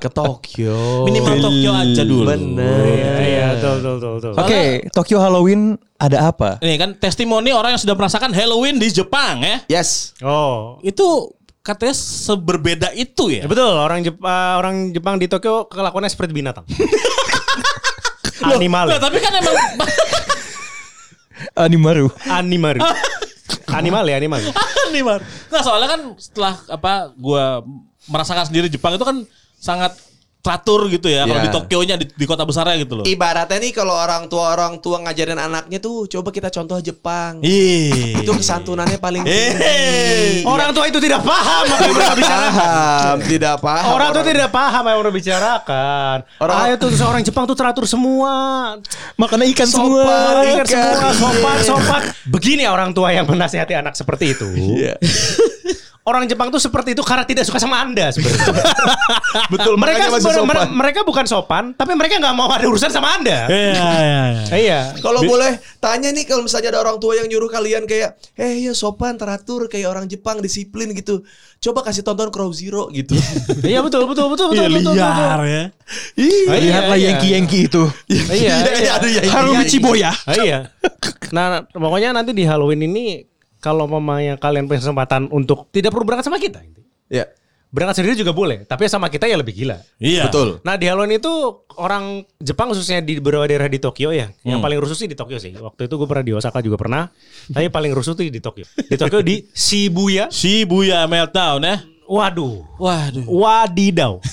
Ke 0.01 0.10
Tokyo. 0.10 1.06
Minimal 1.06 1.38
Tokyo 1.45 1.71
aja 1.77 2.01
dulu. 2.01 2.25
Bener. 2.25 2.82
Iya, 2.89 3.13
iya, 3.21 3.45
betul, 3.54 3.73
betul, 3.77 3.93
betul, 3.93 4.12
betul. 4.17 4.32
Oke, 4.41 4.62
Tokyo 4.89 5.17
Halloween 5.21 5.77
ada 6.01 6.34
apa? 6.34 6.58
Ini 6.58 6.75
kan 6.82 6.89
testimoni 6.97 7.54
orang 7.54 7.77
yang 7.77 7.82
sudah 7.86 7.93
merasakan 7.93 8.34
Halloween 8.34 8.82
di 8.82 8.89
Jepang 8.89 9.45
ya. 9.45 9.62
Yes. 9.69 10.17
Oh, 10.25 10.82
Itu 10.82 11.38
katanya 11.62 11.93
seberbeda 11.93 12.89
itu 12.97 13.30
ya. 13.30 13.45
Ya 13.45 13.49
betul, 13.49 13.77
orang 13.77 14.01
Jepang 14.01 14.58
orang 14.58 14.75
Jepang 14.89 15.21
di 15.21 15.30
Tokyo 15.30 15.69
kelakuannya 15.69 16.10
seperti 16.10 16.34
binatang. 16.34 16.65
Animal. 18.58 18.89
Nah, 18.89 18.97
tapi 18.97 19.21
kan 19.21 19.38
emang 19.38 19.54
Animaru. 21.69 22.10
Animal. 22.25 22.82
Animal 23.71 24.04
ya, 24.04 24.19
animal. 24.19 24.41
animal. 24.89 25.17
Nah, 25.47 25.62
soalnya 25.63 25.95
kan 25.95 26.01
setelah 26.19 26.60
apa 26.67 27.15
gua 27.15 27.63
merasakan 28.05 28.45
sendiri 28.45 28.65
Jepang 28.65 28.93
itu 28.93 29.03
kan 29.03 29.21
sangat 29.55 29.93
teratur 30.41 30.89
gitu 30.89 31.05
ya 31.05 31.21
kalau 31.21 31.37
Iya. 31.37 31.45
di 31.45 31.53
Tokyo-nya 31.53 31.95
di, 31.95 32.09
di 32.09 32.25
kota 32.25 32.41
besarnya 32.41 32.73
gitu 32.75 32.97
loh. 32.97 33.05
Ibaratnya 33.05 33.61
nih 33.61 33.69
kalau 33.71 33.93
orang 33.93 34.25
tua 34.25 34.49
orang 34.49 34.81
tua 34.81 34.97
ngajarin 34.97 35.37
anaknya 35.37 35.77
tuh 35.77 36.09
coba 36.09 36.33
kita 36.33 36.49
contoh 36.49 36.81
Jepang. 36.81 37.37
Ih. 37.45 38.17
Itu 38.17 38.33
kesantunannya 38.33 38.97
paling 38.97 39.21
tinggi. 39.21 40.41
Orang 40.41 40.73
tua 40.73 40.89
itu 40.89 40.97
tidak 40.97 41.21
paham 41.21 41.61
apa 41.63 41.77
yang 41.79 41.93
mereka 41.93 42.15
bicarakan. 42.17 42.57
Paham, 42.57 43.17
tidak 43.21 43.55
paham. 43.61 43.89
Orang 43.93 44.09
tua 44.09 44.23
tidak 44.25 44.49
paham 44.49 44.81
apa 44.81 44.89
yang 44.89 44.99
mereka 44.99 45.13
bicarakan. 45.13 46.17
Orang- 46.41 46.57
Ayo 46.59 46.73
tuh 46.75 46.89
seorang 46.89 47.21
Jepang 47.21 47.45
tuh 47.45 47.53
teratur 47.53 47.85
semua. 47.85 48.33
Makan 49.13 49.45
ikan 49.53 49.69
Sopan. 49.69 49.77
semua. 49.77 50.17
Ingat 50.41 50.65
Ikan. 50.65 50.89
semua 50.89 51.11
sopan 51.13 51.53
Iya. 51.53 51.65
sopan. 51.69 52.01
Begini 52.25 52.63
orang 52.65 52.97
tua 52.97 53.13
yang 53.13 53.29
menasihati 53.29 53.77
anak 53.77 53.93
seperti 53.93 54.33
itu. 54.33 54.49
Iya. 54.49 54.97
Orang 56.01 56.25
Jepang 56.25 56.49
tuh 56.49 56.57
seperti 56.57 56.97
itu 56.97 57.05
karena 57.05 57.21
tidak 57.21 57.45
suka 57.45 57.61
sama 57.61 57.77
Anda 57.77 58.09
sebenarnya. 58.09 58.57
Betul, 59.53 59.77
mereka 59.77 60.09
sebenarnya- 60.09 60.33
sopan. 60.33 60.49
mere- 60.49 60.71
mereka 60.73 60.99
bukan 61.05 61.25
sopan, 61.29 61.63
tapi 61.71 61.93
mereka 61.93 62.17
nggak 62.17 62.33
mau 62.33 62.49
ada 62.49 62.65
urusan 62.65 62.89
sama 62.89 63.21
Anda. 63.21 63.45
Iya, 63.45 63.69
iya, 63.69 63.91
iya. 64.01 64.21
Iya. 64.49 64.79
Kalau 64.97 65.21
boleh 65.21 65.61
tanya 65.77 66.09
nih 66.09 66.25
kalau 66.25 66.41
misalnya 66.41 66.73
ada 66.73 66.81
orang 66.81 66.97
tua 66.97 67.21
yang 67.21 67.29
nyuruh 67.29 67.45
kalian 67.47 67.85
kayak 67.85 68.17
eh 68.33 68.65
ya 68.65 68.73
sopan 68.73 69.13
teratur 69.13 69.69
kayak 69.69 69.87
orang 69.87 70.09
Jepang 70.09 70.41
disiplin 70.41 70.89
gitu. 70.91 71.21
Coba 71.61 71.85
kasih 71.85 72.01
tonton 72.01 72.33
Crow 72.33 72.49
Zero 72.49 72.89
gitu. 72.89 73.13
Iya 73.61 73.85
betul 73.85 74.09
betul 74.09 74.25
betul 74.33 74.49
betul 74.49 74.57
Iya, 74.57 74.73
liar 74.73 74.81
betul. 74.81 74.95
ya. 74.97 75.05
Iya. 75.37 75.63
Iya, 76.17 76.57
Lihatlah 76.57 76.97
iya. 76.97 77.07
Yengki-Yengki 77.13 77.59
itu. 77.69 77.83
Iya, 78.09 78.23
Iya, 78.33 78.55
iya. 78.73 78.91
aduh, 78.97 79.09
ya, 79.13 79.21
Harumi 79.29 79.65
iya, 79.69 79.89
iya. 79.93 80.11
Ah, 80.25 80.35
iya. 80.41 80.59
Nah, 81.29 81.61
pokoknya 81.69 82.09
nanti 82.09 82.33
di 82.33 82.41
Halloween 82.41 82.81
ini 82.83 83.21
kalau 83.62 83.86
mamanya 83.86 84.36
kalian 84.41 84.65
punya 84.65 84.82
kesempatan 84.82 85.30
untuk 85.30 85.69
tidak 85.69 85.93
perlu 85.93 86.04
berangkat 86.04 86.28
sama 86.28 86.41
kita. 86.41 86.65
Ya. 87.08 87.30
Berangkat 87.71 88.04
sendiri 88.04 88.19
juga 88.19 88.36
boleh, 88.36 88.67
tapi 88.67 88.84
sama 88.91 89.08
kita 89.08 89.32
ya 89.32 89.39
lebih 89.39 89.56
gila. 89.56 89.80
Iya. 89.95 90.28
Betul. 90.28 90.60
Nah 90.60 90.76
di 90.76 90.91
Halloween 90.91 91.24
itu 91.24 91.32
orang 91.80 92.28
Jepang 92.43 92.67
khususnya 92.67 93.00
di 93.00 93.24
beberapa 93.24 93.47
daerah 93.47 93.71
di 93.71 93.80
Tokyo 93.80 94.12
ya, 94.12 94.28
yang 94.43 94.60
paling 94.60 94.76
rusuh 94.76 94.91
sih 94.91 95.08
di 95.08 95.15
Tokyo 95.15 95.39
sih. 95.39 95.56
Waktu 95.56 95.88
itu 95.88 95.95
gue 95.95 96.04
pernah 96.04 96.26
di 96.26 96.36
Osaka 96.36 96.60
juga 96.60 96.76
pernah, 96.76 97.08
tapi 97.47 97.71
paling 97.71 97.95
rusuh 97.95 98.12
tuh 98.12 98.28
di 98.28 98.43
Tokyo. 98.43 98.67
Di 98.76 99.00
Tokyo 99.00 99.24
di 99.24 99.47
Shibuya. 99.56 100.28
Shibuya 100.28 101.08
meltdown 101.08 101.63
ya. 101.63 101.80
Waduh, 102.12 102.60
Waduh. 102.76 103.24
wadidaw. 103.24 104.19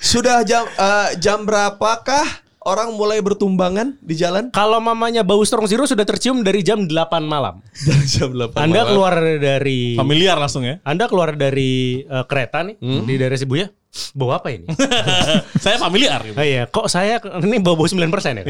Sudah 0.00 0.40
jam 0.48 0.64
eh, 0.64 1.20
jam 1.20 1.44
berapakah 1.44 2.47
orang 2.68 2.92
mulai 2.92 3.24
bertumbangan 3.24 3.96
di 4.04 4.14
jalan? 4.14 4.52
Kalau 4.52 4.76
mamanya 4.78 5.24
bau 5.24 5.40
strong 5.48 5.64
zero 5.64 5.88
sudah 5.88 6.04
tercium 6.04 6.44
dari 6.44 6.60
jam 6.60 6.84
8 6.84 6.92
malam. 7.24 7.64
jam 8.12 8.36
8 8.36 8.52
Anda 8.60 8.84
keluar 8.84 9.16
dari 9.40 9.96
Familiar 9.96 10.36
langsung 10.36 10.68
ya. 10.68 10.84
Anda 10.84 11.08
keluar 11.08 11.32
dari 11.34 12.04
eh, 12.04 12.24
kereta 12.28 12.68
nih 12.68 12.76
di 12.78 13.14
daerah 13.16 13.40
Shibuya. 13.40 13.72
Bau 14.12 14.36
apa 14.36 14.52
ini? 14.52 14.68
Saya 15.64 15.80
familiar 15.80 16.20
gitu. 16.20 16.36
Oh 16.36 16.44
iya, 16.44 16.68
kok 16.68 16.92
saya 16.92 17.18
ini 17.40 17.56
bau 17.56 17.72
bau 17.72 17.88
9% 17.88 18.04
ya? 18.04 18.44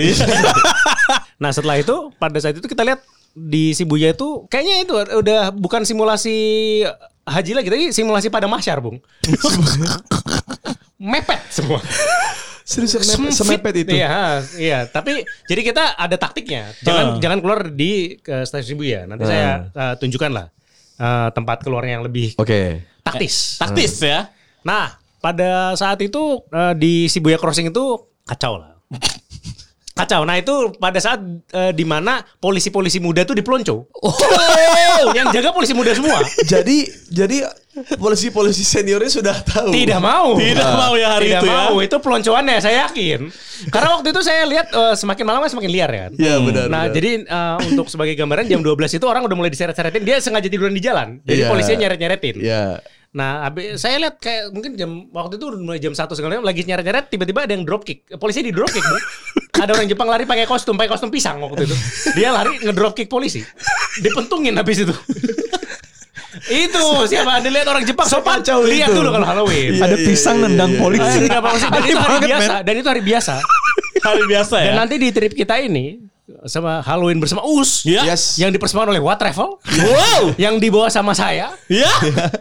nah, 1.43 1.55
setelah 1.55 1.79
itu 1.79 2.11
pada 2.19 2.37
saat 2.43 2.59
itu 2.59 2.67
kita 2.67 2.83
lihat 2.83 3.01
di 3.39 3.71
Shibuya 3.71 4.13
itu 4.19 4.51
kayaknya 4.51 4.83
itu 4.83 4.93
udah 4.99 5.55
bukan 5.55 5.87
simulasi 5.87 6.83
haji 7.23 7.53
lagi, 7.55 7.69
tapi 7.71 7.85
simulasi 7.95 8.29
pada 8.35 8.51
masyar, 8.51 8.83
Bung. 8.83 8.99
Mepet 10.99 11.41
semua. 11.55 11.79
Serius 12.69 13.01
semepet, 13.01 13.33
semepet 13.33 13.75
itu. 13.81 13.97
Iya, 13.97 14.45
iya. 14.61 14.79
Tapi 14.85 15.25
jadi 15.49 15.61
kita 15.65 15.97
ada 15.97 16.21
taktiknya. 16.21 16.69
Jangan 16.85 17.05
Ah. 17.07 17.17
jangan 17.17 17.39
keluar 17.41 17.61
di 17.73 18.21
ke 18.21 18.45
stasiun 18.45 18.77
Shibuya. 18.77 19.01
Nanti 19.09 19.25
saya 19.25 19.73
eh, 19.73 19.95
tunjukkan 19.97 20.29
lah 20.29 20.47
eh, 21.01 21.29
tempat 21.33 21.65
keluarnya 21.65 21.97
yang 21.97 22.05
lebih 22.05 22.37
Oke. 22.37 22.85
taktis. 23.01 23.57
Taktis 23.57 23.97
ya. 24.05 24.29
Nah, 24.61 24.93
pada 25.19 25.73
saat 25.75 25.97
itu 26.05 26.45
eh, 26.45 26.75
di 26.77 27.09
Shibuya 27.09 27.41
Crossing 27.41 27.73
itu 27.73 27.85
kacau 28.29 28.61
lah. 28.61 28.77
Kacau. 29.99 30.23
Nah 30.23 30.39
itu 30.39 30.55
pada 30.79 30.97
saat 30.97 31.19
eh, 31.51 31.73
di 31.75 31.83
mana 31.83 32.23
polisi-polisi 32.39 33.03
muda 33.03 33.27
tuh 33.27 33.35
dipelonco. 33.35 33.91
Oh. 33.99 34.15
yang 35.11 35.29
jaga 35.31 35.51
polisi 35.51 35.75
muda 35.75 35.91
semua. 35.91 36.23
jadi 36.47 36.77
jadi 37.11 37.51
polisi-polisi 37.95 38.63
seniornya 38.63 39.11
sudah 39.11 39.37
tahu. 39.43 39.71
Tidak 39.71 39.99
mau. 39.99 40.35
Tidak 40.35 40.71
mau 40.71 40.95
ya 40.95 41.19
hari 41.19 41.31
Tidak 41.31 41.43
itu 41.43 41.47
ya. 41.47 41.55
mau. 41.67 41.75
Itu 41.79 41.97
peloncoannya 41.99 42.59
saya 42.59 42.87
yakin. 42.87 43.27
Karena 43.69 43.99
waktu 43.99 44.15
itu 44.15 44.21
saya 44.23 44.47
lihat 44.47 44.71
eh, 44.71 44.95
semakin 44.95 45.25
malam 45.27 45.43
semakin 45.45 45.71
liar 45.71 45.91
ya. 45.91 46.07
Iya, 46.15 46.35
benar, 46.39 46.67
Nah 46.71 46.87
benar. 46.87 46.95
jadi 46.95 47.11
eh, 47.27 47.57
untuk 47.67 47.91
sebagai 47.91 48.15
gambaran 48.15 48.47
jam 48.47 48.63
12 48.63 48.99
itu 48.99 49.07
orang 49.07 49.27
udah 49.27 49.37
mulai 49.37 49.51
diseret-seretin. 49.51 50.03
Dia 50.07 50.23
sengaja 50.23 50.47
tiduran 50.47 50.71
di 50.71 50.83
jalan. 50.83 51.19
Jadi 51.27 51.43
Iya. 51.43 51.51
polisinya 51.51 51.79
nyeret-nyeretin. 51.87 52.37
Iya. 52.39 52.63
Nah, 53.19 53.51
abis, 53.51 53.83
saya 53.83 53.99
lihat 53.99 54.23
kayak 54.23 54.55
mungkin 54.55 54.79
jam 54.79 55.11
waktu 55.11 55.43
itu 55.43 55.51
udah 55.51 55.59
mulai 55.59 55.83
jam 55.83 55.91
satu 55.91 56.15
segala 56.15 56.39
macam 56.39 56.47
lagi 56.47 56.63
nyeret-nyeret 56.63 57.11
tiba-tiba 57.11 57.51
ada 57.51 57.51
yang 57.51 57.67
drop 57.67 57.83
kick. 57.83 58.07
Polisi 58.15 58.47
di 58.47 58.55
drop 58.55 58.71
kick, 58.71 58.87
Bu. 58.87 58.97
ada 59.67 59.75
orang 59.75 59.91
Jepang 59.91 60.07
lari 60.07 60.23
pakai 60.23 60.47
kostum, 60.47 60.79
pakai 60.79 60.95
kostum 60.95 61.11
pisang 61.11 61.43
waktu 61.43 61.67
itu. 61.67 61.75
Dia 62.15 62.31
lari 62.31 62.63
ngedrop 62.63 62.95
kick 62.95 63.11
polisi. 63.11 63.43
Dipentungin 63.99 64.55
habis 64.55 64.87
itu. 64.87 64.95
itu 66.71 66.85
siapa 67.11 67.43
Anda 67.43 67.51
lihat 67.51 67.67
orang 67.67 67.83
Jepang 67.83 68.07
sopan 68.07 68.39
Sekacau 68.39 68.63
lihat 68.63 68.95
itu. 68.95 69.03
dulu 69.03 69.11
kalau 69.11 69.27
Halloween. 69.27 69.75
Iya, 69.75 69.91
Ada 69.91 69.97
iya, 69.99 70.07
pisang 70.07 70.37
iya, 70.39 70.45
nendang 70.47 70.71
iya. 70.71 70.79
polisi. 70.79 71.19
Sih. 71.19 71.27
Dan 71.27 71.83
itu 71.83 71.99
hari 71.99 72.19
biasa. 72.23 72.55
Dan 72.63 72.75
itu 72.79 72.89
hari 72.89 73.03
biasa. 73.03 73.35
Hari 73.99 74.23
biasa 74.31 74.57
ya. 74.63 74.67
Dan 74.71 74.75
nanti 74.79 74.95
di 75.03 75.09
trip 75.11 75.35
kita 75.35 75.59
ini 75.59 76.07
sama 76.49 76.81
Halloween 76.81 77.17
bersama 77.17 77.45
Us 77.45 77.85
Ya. 77.85 78.03
Yes. 78.05 78.37
yang 78.37 78.51
dipersembahkan 78.51 78.91
oleh 78.91 78.99
What 78.99 79.17
Travel 79.17 79.61
Wow. 79.61 80.23
yang 80.45 80.57
dibawa 80.57 80.89
sama 80.89 81.13
saya 81.13 81.53
Ya. 81.69 81.89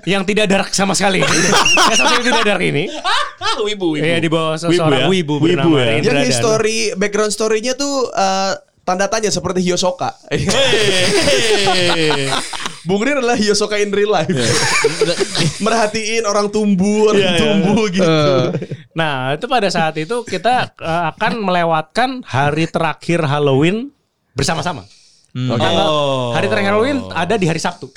yang 0.04 0.24
tidak 0.24 0.48
dark 0.48 0.72
sama 0.72 0.92
sekali. 0.92 1.20
yang 1.88 1.94
sama 1.94 2.08
sekali 2.10 2.24
tidak 2.26 2.48
dark 2.48 2.64
ini. 2.64 2.88
wibu, 3.68 3.94
wibu. 3.94 4.00
Iya 4.00 4.18
di 4.18 4.28
bawah 4.28 4.56
seorang 4.56 5.06
wibu, 5.06 5.38
Wibu 5.38 5.46
bernama 5.50 5.78
ya. 5.78 5.94
Indra 5.98 6.14
Yang 6.14 6.18
Dan. 6.18 6.30
history 6.30 6.80
background 6.94 7.32
story-nya 7.32 7.74
tuh 7.74 8.08
eh, 8.08 8.54
tanda 8.82 9.06
tanya 9.06 9.28
seperti 9.28 9.60
Hyosoka. 9.62 10.16
Hei. 11.28 12.32
Bung 12.84 13.04
Rin 13.04 13.20
adalah 13.20 13.36
Hyosoka 13.36 13.76
in 13.76 13.92
real 13.92 14.08
life. 14.10 14.32
Merhatiin 15.60 16.24
orang 16.24 16.48
tumbuh, 16.48 17.12
orang 17.12 17.20
Iya, 17.20 17.30
iya. 17.30 17.40
tumbuh 17.42 17.82
gitu. 17.92 18.28
Nah 18.96 19.36
itu 19.36 19.46
pada 19.46 19.68
saat 19.68 19.96
itu 19.98 20.24
kita 20.24 20.72
eh, 20.74 21.02
akan 21.12 21.44
melewatkan 21.44 22.24
hari 22.24 22.66
terakhir 22.66 23.28
Halloween 23.28 23.92
bersama-sama. 24.38 24.86
Oke. 25.34 25.58
Tanggal- 25.58 25.90
Oh. 25.90 26.32
Hari 26.32 26.48
terakhir 26.48 26.70
Halloween 26.72 26.98
ada 27.12 27.36
di 27.36 27.46
hari 27.46 27.58
Sabtu. 27.58 27.90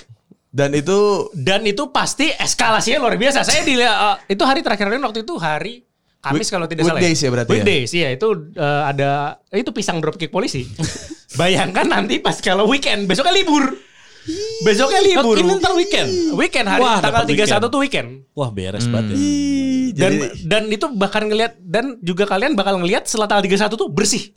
Dan 0.50 0.72
itu 0.72 1.31
Dan 1.31 1.62
itu 1.62 1.88
pasti 1.88 2.26
eskalasinya 2.26 2.98
luar 2.98 3.14
biasa. 3.14 3.44
Saya 3.44 3.62
dilihat 3.62 3.94
eh, 3.94 4.35
itu 4.35 4.42
hari 4.42 4.61
terakhir 4.61 4.88
kalian 4.88 5.05
waktu 5.05 5.22
itu 5.22 5.37
hari 5.37 5.87
Kamis 6.20 6.48
kalau 6.48 6.68
tidak 6.68 6.85
salah. 6.85 6.98
weekdays 6.98 7.16
ya 7.16 7.31
berarti 7.31 7.48
ya? 7.48 7.55
Weekdays, 7.55 7.90
iya 7.94 8.09
itu 8.11 8.29
eh, 8.53 8.83
ada 8.85 9.11
itu 9.48 9.70
pisang 9.70 10.00
dropkick 10.00 10.29
polisi. 10.29 10.68
Bayangkan 11.40 11.87
nanti 11.87 12.18
pas 12.18 12.37
kalau 12.40 12.66
weekend, 12.66 13.07
besoknya 13.07 13.33
libur. 13.33 13.72
Besoknya 14.61 15.00
libur. 15.00 15.33
Ini 15.33 15.53
ntar 15.57 15.72
weekend. 15.72 16.11
Weekend 16.37 16.66
hari 16.68 16.83
Wah, 16.83 17.00
tanggal 17.00 17.24
dapat 17.24 17.33
31 17.33 17.40
weekend. 17.40 17.62
tuh 17.64 17.81
weekend. 17.81 18.09
Wah 18.35 18.50
beres 18.53 18.85
banget 18.85 19.07
ya. 19.11 19.18
Dan 19.90 20.12
jadi 20.12 20.16
dan 20.44 20.62
itu 20.68 20.87
bakal 20.92 21.24
ngelihat 21.24 21.57
dan 21.59 21.96
juga 22.00 22.29
kalian 22.29 22.53
bakal 22.53 22.76
ngelihat 22.76 23.09
setelah 23.09 23.26
tanggal 23.26 23.44
31 23.48 23.72
tuh 23.72 23.88
bersih. 23.88 24.29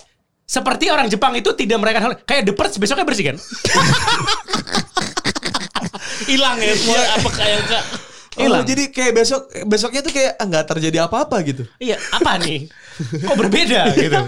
Seperti 0.44 0.92
orang 0.92 1.08
Jepang 1.08 1.34
itu 1.34 1.50
tidak 1.56 1.80
merayakan 1.80 2.04
hal 2.04 2.14
kayak 2.24 2.44
The 2.46 2.54
Purge 2.54 2.78
besoknya 2.78 3.08
bersih 3.08 3.32
kan? 3.34 3.38
Hilang 6.28 6.58
ya 6.60 6.74
semua 6.76 7.00
apa 7.20 7.30
kayak 7.32 7.58
enggak. 7.68 7.84
Oh, 8.34 8.42
hilang. 8.50 8.66
jadi 8.66 8.90
kayak 8.90 9.14
besok 9.14 9.46
besoknya 9.70 10.02
tuh 10.02 10.10
kayak 10.10 10.42
ah, 10.42 10.46
nggak 10.50 10.66
terjadi 10.66 11.06
apa-apa 11.06 11.38
gitu. 11.46 11.70
Iya, 11.78 12.02
apa 12.10 12.42
nih? 12.42 12.66
Kok 13.22 13.38
berbeda 13.38 13.82
gitu? 14.00 14.20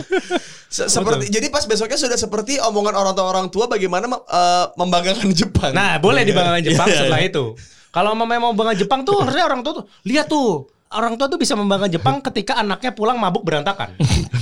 Se- 0.69 0.86
seperti 0.86 1.34
jadi 1.34 1.49
pas 1.49 1.65
besoknya 1.65 1.97
sudah 1.97 2.13
seperti 2.13 2.62
omongan 2.62 2.93
orang 2.93 3.13
tua 3.17 3.25
orang 3.25 3.47
tua 3.49 3.65
bagaimana 3.65 4.06
eh, 4.06 4.65
membanggakan 4.78 5.34
Jepang. 5.34 5.73
Nah, 5.73 5.97
boleh 5.97 6.21
dibanggakan 6.21 6.62
Jepang 6.62 6.86
Iya, 6.86 6.97
setelah 7.01 7.21
iya. 7.21 7.30
itu. 7.34 7.45
Kalau 7.89 8.12
mau 8.13 8.30
memang 8.30 8.54
bangga 8.54 8.78
Jepang 8.78 9.01
tuh 9.01 9.17
harusnya 9.25 9.41
orang 9.47 9.65
tua 9.65 9.82
tuh 9.82 9.86
lihat 10.06 10.30
tuh. 10.30 10.69
Orang 10.95 11.19
tua 11.19 11.27
tuh 11.27 11.36
bisa 11.36 11.53
membanggakan 11.60 11.91
Jepang 11.91 12.15
ketika 12.23 12.55
anaknya 12.55 12.95
pulang 12.95 13.19
mabuk 13.19 13.43
berantakan. 13.43 13.93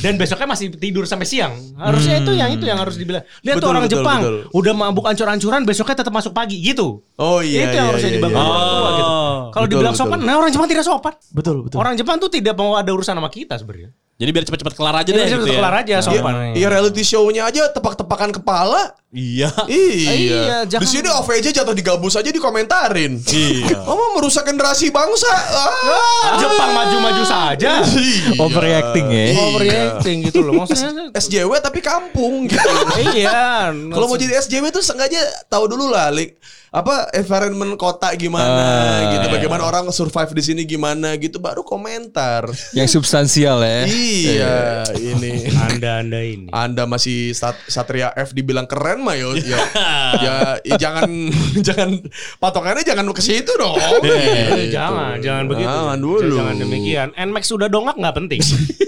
Dan 0.03 0.21
besoknya 0.21 0.45
masih 0.45 0.69
tidur 0.77 1.09
sampai 1.09 1.25
siang. 1.25 1.53
Harusnya 1.75 2.21
itu 2.21 2.31
yang 2.37 2.53
itu 2.53 2.65
yang 2.69 2.77
harus 2.77 2.95
dibilang. 2.95 3.25
Lihat 3.41 3.57
tuh 3.57 3.65
Betul, 3.65 3.73
orang 3.73 3.83
betul, 3.89 3.99
Jepang 4.03 4.19
betul. 4.21 4.37
udah 4.53 4.73
mabuk 4.77 5.05
ancur-ancuran 5.09 5.61
besoknya 5.65 5.95
tetap 6.05 6.13
masuk 6.13 6.31
pagi 6.35 6.61
gitu. 6.61 7.01
Oh 7.17 7.41
iya. 7.41 7.65
itu 7.65 7.75
yang 7.75 7.87
iya, 7.87 7.91
harusnya 7.91 8.11
iya, 8.13 8.17
dibanggakan 8.21 8.45
iya. 8.45 8.53
orang 8.53 8.69
tua 8.69 8.89
gitu. 8.93 9.11
Kalau 9.53 9.67
dibilang 9.69 9.95
betul. 9.97 10.05
sopan, 10.05 10.19
nah 10.21 10.33
orang 10.37 10.51
Jepang 10.53 10.69
tidak 10.69 10.85
sopan. 10.85 11.13
Betul 11.33 11.55
betul. 11.65 11.77
Orang 11.81 11.93
Jepang 11.97 12.17
tuh 12.21 12.29
tidak 12.29 12.53
mau 12.53 12.77
ada 12.77 12.89
urusan 12.93 13.17
sama 13.17 13.29
kita 13.33 13.57
sebenarnya. 13.57 13.89
Jadi 14.13 14.29
biar 14.29 14.45
cepet-cepet 14.45 14.73
kelar 14.73 14.93
aja 14.95 15.03
Jadi 15.03 15.17
deh 15.17 15.25
harus 15.25 15.41
gitu 15.41 15.49
ya. 15.49 15.57
kelar 15.57 15.75
aja 15.81 15.95
sopan. 15.99 16.33
Iya 16.53 16.67
reality 16.69 17.01
show-nya 17.01 17.43
aja 17.43 17.65
tepak-tepakan 17.67 18.29
kepala. 18.31 18.93
Iya. 19.09 19.49
Iya. 19.65 20.11
Iya, 20.13 20.57
jangan- 20.69 20.81
Di 20.81 20.87
sini 20.87 21.09
OVJ 21.09 21.45
jatuh 21.51 21.73
digabus 21.73 22.13
aja 22.13 22.29
dikomentarin. 22.29 23.17
Iya. 23.19 23.81
Kamu 23.89 24.05
merusak 24.15 24.45
generasi 24.45 24.89
bangsa. 24.89 25.33
Ah. 25.33 26.37
Jepang 26.37 26.71
maju-maju 26.71 27.23
saja. 27.23 27.81
Iya. 27.83 28.37
Overreacting 28.37 29.05
ya. 29.09 29.25
Overreacting 29.35 30.17
gitu 30.23 30.39
loh. 30.41 30.61
Maksudnya 30.61 31.09
SJW 31.11 31.49
tapi 31.57 31.81
kampung 31.81 32.45
gitu. 32.45 32.69
iya. 33.11 33.73
Kalau 33.73 34.05
mau 34.05 34.15
jadi 34.15 34.37
SJW 34.39 34.69
tuh 34.69 34.85
sengaja 34.85 35.19
tahu 35.47 35.65
dulu 35.67 35.89
lah, 35.89 36.09
Lik. 36.09 36.37
Apa 36.73 37.05
environment 37.13 37.77
kota 37.77 38.09
gimana 38.13 38.49
Ah, 38.49 39.13
gitu, 39.13 39.29
iya. 39.29 39.31
bagaimana 39.31 39.61
orang 39.61 39.85
survive 39.87 40.33
di 40.33 40.41
sini 40.41 40.61
gimana 40.63 41.13
gitu, 41.15 41.37
baru 41.37 41.61
komentar. 41.61 42.49
Yang 42.73 42.97
substansial 42.97 43.61
ya. 43.61 43.85
iya, 43.85 44.57
ini. 44.95 45.53
Anda 45.53 46.01
Anda 46.01 46.19
ini. 46.19 46.49
Anda 46.49 46.83
masih 46.83 47.29
Sat- 47.31 47.61
Satria 47.67 48.09
F 48.11 48.33
dibilang 48.33 48.65
keren 48.65 48.99
mah 48.99 49.13
yo, 49.13 49.37
ya, 49.37 49.61
ya, 50.25 50.33
ya 50.59 50.75
jangan 50.75 51.05
jangan 51.67 51.89
patokannya 52.37 52.81
jangan 52.81 53.05
ke 53.07 53.21
situ 53.21 53.53
dong. 53.53 53.77
Eh, 54.01 54.65
Gitu. 54.65 54.73
jangan, 54.73 55.21
jangan 55.21 55.45
begitu. 55.45 55.69
Jangan 55.69 55.99
dulu. 56.01 56.33
Jangan 56.33 56.55
demikian. 56.57 57.07
Nmax 57.13 57.43
sudah 57.45 57.69
dongak 57.69 58.01
nggak 58.01 58.15
penting. 58.17 58.41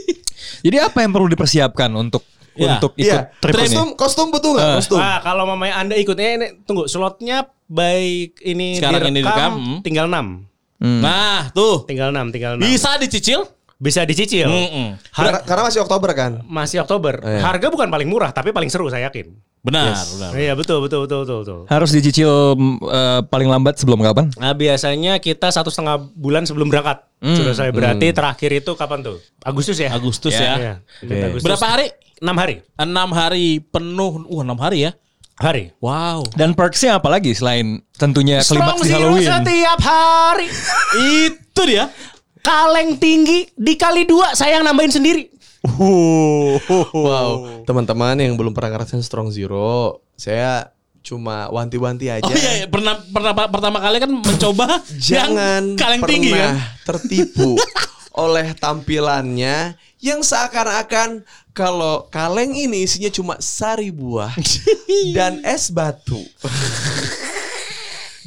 Jadi 0.65 0.77
apa 0.81 1.05
yang 1.05 1.13
perlu 1.13 1.29
dipersiapkan 1.29 1.93
untuk 1.93 2.25
Iya. 2.55 2.71
untuk 2.75 2.91
ikut 2.95 3.05
Iya, 3.05 3.19
trip 3.37 3.53
ini? 3.53 3.59
kostum 3.61 3.87
kostum 3.93 4.27
butuh 4.31 4.51
nggak 4.55 4.67
Eh. 4.67 4.75
kostum? 4.79 4.99
Nah, 4.99 5.19
kalau 5.19 5.43
mamanya 5.45 5.75
Anda 5.77 5.95
ikutnya 5.95 6.29
ini 6.33 6.47
tunggu 6.63 6.87
slotnya 6.87 7.45
baik 7.67 8.39
ini 8.41 8.79
Sekarang 8.79 9.11
ini 9.11 9.19
direkam, 9.19 9.35
direkam, 9.35 9.51
hmm. 9.59 9.79
tinggal 9.83 10.05
6. 10.07 10.47
Hmm. 10.75 11.01
Nah, 11.01 11.41
tuh. 11.51 11.83
Tinggal 11.83 12.09
6, 12.11 12.31
tinggal 12.31 12.55
6. 12.55 12.63
Bisa 12.63 12.95
dicicil? 12.95 13.39
Bisa 13.75 14.07
dicicil. 14.07 14.47
Mm-mm. 14.47 14.95
Karena, 15.11 15.43
karena 15.43 15.67
masih 15.67 15.83
Oktober 15.83 16.15
kan. 16.15 16.39
Masih 16.47 16.79
Oktober. 16.79 17.19
Iya. 17.19 17.43
Harga 17.43 17.67
bukan 17.67 17.91
paling 17.91 18.07
murah, 18.07 18.31
tapi 18.31 18.55
paling 18.55 18.71
seru 18.71 18.87
saya 18.87 19.11
yakin. 19.11 19.35
Benar, 19.59 19.97
benar. 19.97 20.31
Iya, 20.31 20.53
betul, 20.55 20.79
betul, 20.79 21.03
betul, 21.03 21.25
betul, 21.25 21.37
betul. 21.43 21.59
Harus 21.67 21.89
dicicil 21.91 22.29
mm, 22.55 22.75
eh, 22.85 23.19
paling 23.27 23.51
lambat 23.51 23.75
sebelum 23.75 23.99
kapan? 23.99 24.31
Nah, 24.39 24.55
biasanya 24.55 25.19
kita 25.19 25.51
satu 25.51 25.67
setengah 25.67 25.99
bulan 26.13 26.47
sebelum 26.47 26.71
berangkat. 26.71 27.03
Hmm. 27.19 27.35
Sudah 27.35 27.51
saya 27.51 27.71
berarti 27.73 28.13
terakhir 28.13 28.51
itu 28.53 28.71
kapan 28.77 29.01
tuh? 29.03 29.17
Agustus 29.41 29.75
ya? 29.75 29.91
Agustus 29.91 30.31
Iya. 30.31 30.39
ya. 30.39 30.55
Iya. 31.01 31.25
Agustus. 31.33 31.43
Berapa 31.43 31.65
hari? 31.67 31.87
6 32.19 32.31
hari. 32.31 32.63
Enam 32.79 33.09
hari 33.11 33.59
penuh. 33.59 34.23
Wah, 34.31 34.43
enam 34.43 34.59
hari 34.59 34.87
ya. 34.87 34.91
Hari. 35.35 35.75
Wow. 35.83 36.23
Dan 36.31 36.55
perksnya 36.55 36.95
apa 36.99 37.11
lagi 37.11 37.35
selain 37.35 37.83
tentunya 37.99 38.39
klimaks 38.39 38.87
di 38.87 38.87
Zero 38.87 39.11
Halloween? 39.11 39.27
setiap 39.27 39.79
hari. 39.83 40.47
Itu 41.27 41.61
dia. 41.67 41.91
Kaleng 42.39 42.95
tinggi 43.01 43.49
dikali 43.57 44.07
dua 44.07 44.31
saya 44.37 44.61
yang 44.61 44.65
nambahin 44.69 44.93
sendiri. 44.95 45.35
Wow, 46.93 47.65
teman-teman 47.65 48.21
yang 48.21 48.37
belum 48.37 48.53
pernah 48.53 48.77
ngerasain 48.77 49.01
Strong 49.01 49.33
Zero, 49.33 50.05
saya 50.13 50.69
cuma 51.05 51.49
wanti-wanti 51.49 52.09
aja. 52.09 52.25
Oh 52.25 52.33
iya, 52.33 52.65
iya. 52.65 52.67
pernah 52.69 52.97
pernah 52.97 53.33
pertama 53.49 53.77
kali 53.77 53.97
kan 54.01 54.11
mencoba 54.13 54.65
Jangan 54.97 55.73
yang 55.73 55.77
kaleng 55.77 56.01
pernah 56.01 56.11
tinggi 56.13 56.31
kan. 56.33 56.53
tertipu 56.81 57.57
oleh 58.25 58.53
tampilannya 58.57 59.77
yang 60.05 60.21
seakan-akan 60.21 61.25
kalau 61.49 62.05
kaleng 62.13 62.53
ini 62.53 62.85
isinya 62.85 63.09
cuma 63.09 63.41
sari 63.41 63.89
buah 63.89 64.29
dan 65.17 65.41
es 65.41 65.73
batu. 65.73 66.21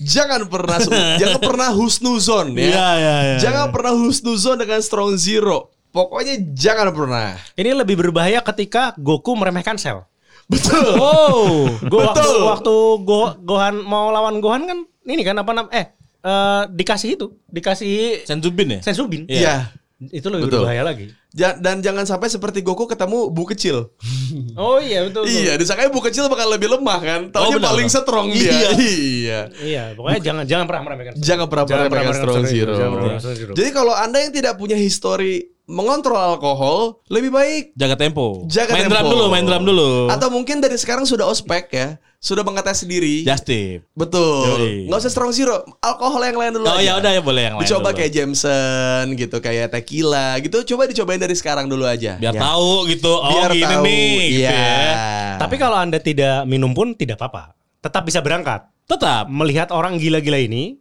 jangan 0.02 0.50
pernah 0.50 0.82
jangan 1.22 1.38
pernah 1.38 1.70
husnuzon 1.70 2.58
ya. 2.58 2.66
Iya, 2.66 2.88
iya, 2.98 3.16
iya. 3.22 3.36
Jangan 3.38 3.70
pernah 3.70 3.94
husnuzon 3.94 4.58
dengan 4.58 4.82
Strong 4.82 5.14
Zero. 5.22 5.70
Pokoknya 5.94 6.34
jangan 6.50 6.90
pernah. 6.90 7.38
Ini 7.54 7.70
lebih 7.78 7.94
berbahaya 7.94 8.42
ketika 8.42 8.92
Goku 8.98 9.38
meremehkan 9.38 9.78
Cell. 9.78 10.02
Betul. 10.50 10.98
Oh. 10.98 11.70
Waktu 11.78 12.18
Betul. 12.26 12.38
waktu 12.42 12.74
Go, 13.06 13.38
Gohan 13.46 13.86
mau 13.86 14.10
lawan 14.10 14.42
Gohan 14.42 14.66
kan 14.66 14.78
ini 15.06 15.22
kan 15.22 15.38
apa 15.38 15.50
nam 15.54 15.70
eh 15.70 15.94
eh, 16.26 16.62
dikasih 16.74 17.14
itu, 17.14 17.26
dikasih 17.46 18.26
Sensubin 18.26 18.78
ya? 18.78 18.80
Sensubin. 18.82 19.30
Iya. 19.30 19.70
Itu 20.00 20.30
lebih 20.30 20.46
Betul. 20.46 20.62
berbahaya 20.62 20.86
lagi. 20.86 21.10
Ja- 21.34 21.58
Dan 21.58 21.82
jangan 21.82 22.06
sampai 22.06 22.30
seperti 22.30 22.62
Goku 22.62 22.86
ketemu 22.86 23.28
Bu 23.28 23.42
kecil. 23.44 23.90
Oh 24.54 24.78
iya 24.78 25.02
betul. 25.02 25.24
betul. 25.24 25.34
Iya, 25.34 25.56
disangkanya 25.56 25.90
Bu 25.90 25.98
kecil 25.98 26.28
bakal 26.28 26.46
lebih 26.48 26.68
lemah 26.68 26.98
kan. 27.00 27.20
Taunya 27.32 27.58
benar, 27.58 27.70
paling 27.72 27.88
benar. 27.88 27.98
strong 27.98 28.26
dia. 28.30 28.52
Iya. 28.52 28.68
Iya. 28.78 29.40
Iya, 29.58 29.82
pokoknya 29.96 30.20
jangan 30.22 30.44
jangan 30.46 30.64
pernah 30.68 30.82
meremehkan. 30.86 31.12
Jangan 31.16 31.46
pernah 31.48 31.64
meremehkan 31.66 32.14
Strong 32.14 32.44
Zero. 32.46 32.72
Jangan 32.72 33.18
Strong 33.18 33.36
Zero. 33.36 33.52
Jadi 33.52 33.70
kalau 33.72 33.92
Anda 33.92 34.18
yang 34.22 34.32
tidak 34.32 34.54
punya 34.54 34.76
histori 34.78 35.57
mengontrol 35.68 36.16
alkohol, 36.16 37.04
lebih 37.06 37.28
baik 37.28 37.64
Jaga 37.74 37.94
tempo. 37.94 38.48
jaga 38.48 38.72
main 38.72 38.82
tempo. 38.82 38.96
drum 38.96 39.06
dulu, 39.10 39.24
main 39.28 39.44
drum 39.44 39.62
dulu. 39.62 39.90
Atau 40.08 40.28
mungkin 40.28 40.58
dari 40.58 40.74
sekarang 40.74 41.04
sudah 41.04 41.24
ospek 41.24 41.68
ya, 41.68 41.88
sudah 42.16 42.40
mengetes 42.40 42.80
sendiri. 42.80 43.20
Just 43.20 43.44
tip. 43.44 43.84
Betul. 43.92 44.48
Yoi. 44.48 44.74
Nggak 44.88 44.98
usah 44.98 45.12
Strong 45.12 45.30
Zero, 45.30 45.54
alkohol 45.78 46.24
yang 46.24 46.34
lain 46.34 46.52
dulu 46.54 46.64
Oh 46.66 46.80
ya 46.80 46.96
udah 46.96 47.10
ya 47.10 47.20
boleh 47.20 47.42
yang 47.44 47.54
lain. 47.54 47.62
Dicoba 47.62 47.84
dulu. 47.86 47.98
kayak 48.00 48.10
Jameson 48.10 49.04
gitu, 49.14 49.36
kayak 49.38 49.68
tequila 49.70 50.40
gitu. 50.40 50.56
Coba 50.66 50.82
dicobain 50.84 51.20
dari 51.20 51.36
sekarang 51.36 51.68
dulu 51.68 51.84
aja. 51.84 52.16
biar 52.16 52.32
Ya. 52.32 52.40
tahu 52.42 52.88
gitu. 52.88 53.12
Oh 53.12 53.28
Biar 53.28 53.50
gini 53.52 53.68
tahu. 53.68 53.84
nih 53.84 54.08
gitu 54.32 54.40
Iya. 54.40 54.56
ya. 54.56 55.36
Tapi 55.36 55.54
kalau 55.54 55.76
Anda 55.76 55.98
tidak 55.98 56.42
minum 56.44 56.72
pun 56.72 56.92
tidak 56.92 57.20
apa-apa. 57.20 57.52
Tetap 57.78 58.02
bisa 58.02 58.18
berangkat. 58.18 58.66
Tetap. 58.84 59.28
Melihat 59.28 59.68
orang 59.68 60.00
gila-gila 60.00 60.40
ini 60.40 60.80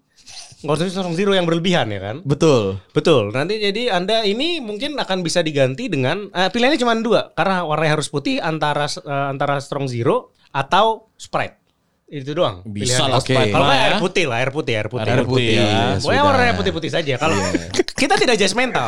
konsumsi 0.65 0.91
Strong 0.95 1.13
Zero 1.13 1.31
yang 1.37 1.45
berlebihan 1.45 1.91
ya 1.93 1.99
kan? 2.01 2.15
Betul. 2.25 2.81
Betul. 2.95 3.29
Nanti 3.29 3.61
jadi 3.61 3.93
Anda 3.93 4.25
ini 4.25 4.57
mungkin 4.57 4.97
akan 4.97 5.21
bisa 5.21 5.45
diganti 5.45 5.85
dengan 5.91 6.33
eh, 6.33 6.49
pilihannya 6.49 6.81
cuma 6.81 6.97
dua 6.97 7.29
karena 7.37 7.61
warnanya 7.67 8.01
harus 8.01 8.09
putih 8.09 8.41
antara 8.41 8.89
eh, 8.89 9.27
antara 9.29 9.61
Strong 9.61 9.91
Zero 9.91 10.33
atau 10.49 11.13
Sprite. 11.13 11.67
Itu 12.07 12.31
doang. 12.31 12.63
Bisa 12.63 13.03
lah 13.03 13.19
Oke. 13.19 13.35
Sprite 13.35 13.51
Kalau 13.51 13.67
ya. 13.67 13.83
air 13.83 13.95
putih 13.99 14.25
lah, 14.31 14.37
air 14.39 14.51
putih, 14.55 14.73
air 14.79 14.87
putih. 14.87 15.11
Air 15.11 15.23
putih 15.27 15.53
ya. 15.59 15.67
Pokoknya 15.99 15.99
sudah. 15.99 16.23
warnanya 16.23 16.53
putih-putih 16.55 16.91
saja. 16.95 17.13
Kalau 17.19 17.35
kita 18.01 18.15
tidak 18.15 18.35
judgmental. 18.39 18.87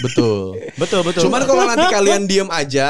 Betul. 0.00 0.56
betul, 0.80 1.00
betul. 1.04 1.22
Cuman 1.28 1.44
kalau 1.44 1.62
nanti 1.68 1.86
kalian 2.00 2.24
diem 2.24 2.48
aja, 2.48 2.88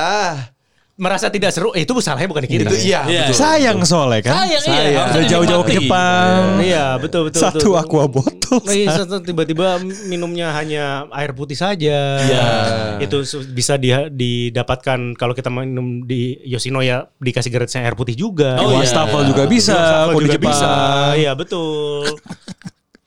merasa 0.95 1.27
tidak 1.27 1.51
seru, 1.51 1.75
eh, 1.75 1.83
itu 1.83 1.91
salahnya 1.99 2.31
bukan 2.31 2.43
di 2.43 2.51
kita. 2.51 2.71
itu 2.71 2.87
iya, 2.87 3.03
Iya. 3.03 3.23
betul. 3.27 3.35
Sayang 3.37 3.79
soalnya 3.83 4.21
kan. 4.23 4.33
Sayang, 4.37 4.47
iya. 4.47 4.59
Sayang. 4.63 4.95
Harusnya 4.95 5.19
Udah 5.19 5.27
jauh-jauh 5.27 5.65
ke. 5.65 5.73
Jepang. 5.75 6.41
Iya, 6.63 6.85
betul 6.97 7.21
betul. 7.27 7.41
Satu 7.41 7.59
betul, 7.59 7.75
aqua 7.75 8.05
botol. 8.07 8.59
Iya, 8.65 8.89
satu 8.95 9.19
tiba-tiba 9.19 9.83
minumnya 10.07 10.55
hanya 10.55 11.11
air 11.11 11.35
putih 11.35 11.59
saja. 11.59 11.99
Iya. 12.17 12.45
Itu 13.03 13.27
bisa 13.51 13.75
di- 13.75 13.91
didapatkan 14.09 14.99
kalau 15.15 15.35
kita 15.35 15.51
minum 15.51 16.03
di 16.03 16.39
Yoshinoya 16.45 17.11
dikasih 17.19 17.51
gratisnya 17.51 17.83
air 17.83 17.95
putih 17.95 18.15
juga. 18.15 18.55
Oh, 18.57 18.71
iya. 18.71 18.87
wastafel 18.87 19.27
juga 19.27 19.45
bisa. 19.45 19.75
Wastafel 19.75 20.07
Kalau 20.07 20.15
di 20.15 20.25
juga 20.25 20.37
Jepang. 20.39 20.53
bisa. 20.53 20.71
Iya, 21.17 21.33
betul. 21.35 22.07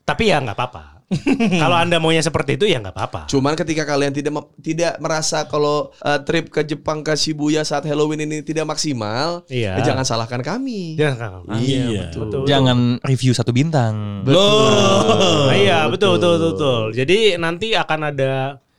Tapi 0.04 0.22
ya 0.26 0.40
nggak 0.40 0.52
apa-apa. 0.52 0.97
Kalau 1.62 1.72
Anda 1.72 1.96
maunya 1.96 2.20
seperti 2.20 2.54
itu 2.54 2.68
ya 2.68 2.78
nggak 2.78 2.92
apa-apa. 2.92 3.20
Cuman 3.26 3.56
ketika 3.56 3.82
kalian 3.82 4.12
tidak 4.12 4.32
tidak 4.60 4.96
merasa 4.98 5.44
kalau 5.44 5.88
uh, 5.98 6.20
trip 6.20 6.48
ke 6.48 6.60
Jepang 6.62 7.00
ke 7.00 7.12
Shibuya 7.12 7.64
saat 7.64 7.82
Halloween 7.82 8.22
ini 8.22 8.40
tidak 8.40 8.68
maksimal, 8.68 9.40
Iya. 9.48 9.80
ya 9.80 9.88
jangan 9.88 10.04
salahkan 10.04 10.40
kami. 10.40 11.00
Jangan. 11.00 11.48
Iya. 11.56 12.12
betul. 12.12 12.44
Jangan 12.44 13.00
review 13.02 13.32
satu 13.32 13.50
bintang. 13.50 14.20
Nah, 14.22 15.54
iya 15.54 15.88
betul 15.88 16.16
betul 16.16 16.32
betul. 16.36 16.50
betul. 16.52 16.80
Jadi 16.92 17.18
nanti 17.36 17.72
akan 17.72 18.00
ada 18.06 18.32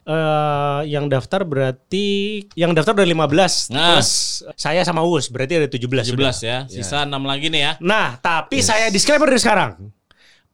eh 0.06 0.80
yang 0.90 1.06
daftar 1.06 1.46
berarti 1.46 2.08
yang 2.54 2.74
daftar 2.74 2.98
udah 2.98 3.06
15 3.06 3.70
Nah. 3.70 3.94
terus 3.94 4.10
saya 4.58 4.82
sama 4.82 5.06
Us 5.06 5.30
berarti 5.30 5.62
ada 5.62 5.70
17 5.70 5.86
sudah. 6.10 6.34
17 6.34 6.42
ya. 6.42 6.58
Sisa 6.66 7.06
6 7.06 7.14
lagi 7.22 7.50
nih 7.50 7.62
ya. 7.62 7.72
Nah, 7.78 8.18
tapi 8.18 8.62
saya 8.62 8.90
disclaimer 8.90 9.30
dari 9.30 9.38
sekarang. 9.38 9.94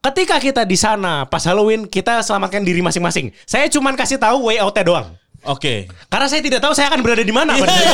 Ketika 0.00 0.36
kita 0.38 0.62
di 0.62 0.74
sana 0.74 1.24
pas 1.24 1.42
Halloween 1.42 1.84
kita 1.84 2.22
selamatkan 2.22 2.62
diri 2.62 2.78
masing-masing. 2.78 3.34
Saya 3.42 3.66
cuman 3.66 3.92
kasih 3.92 4.16
tahu 4.16 4.46
way 4.46 4.56
out-nya 4.56 4.82
doang. 4.82 5.08
Oke. 5.46 5.86
Karena 6.10 6.26
saya 6.26 6.42
tidak 6.42 6.58
tahu 6.58 6.74
saya 6.74 6.90
akan 6.90 7.00
berada 7.00 7.22
di 7.22 7.30
mana 7.30 7.54
itu. 7.54 7.62
iya, 7.64 7.86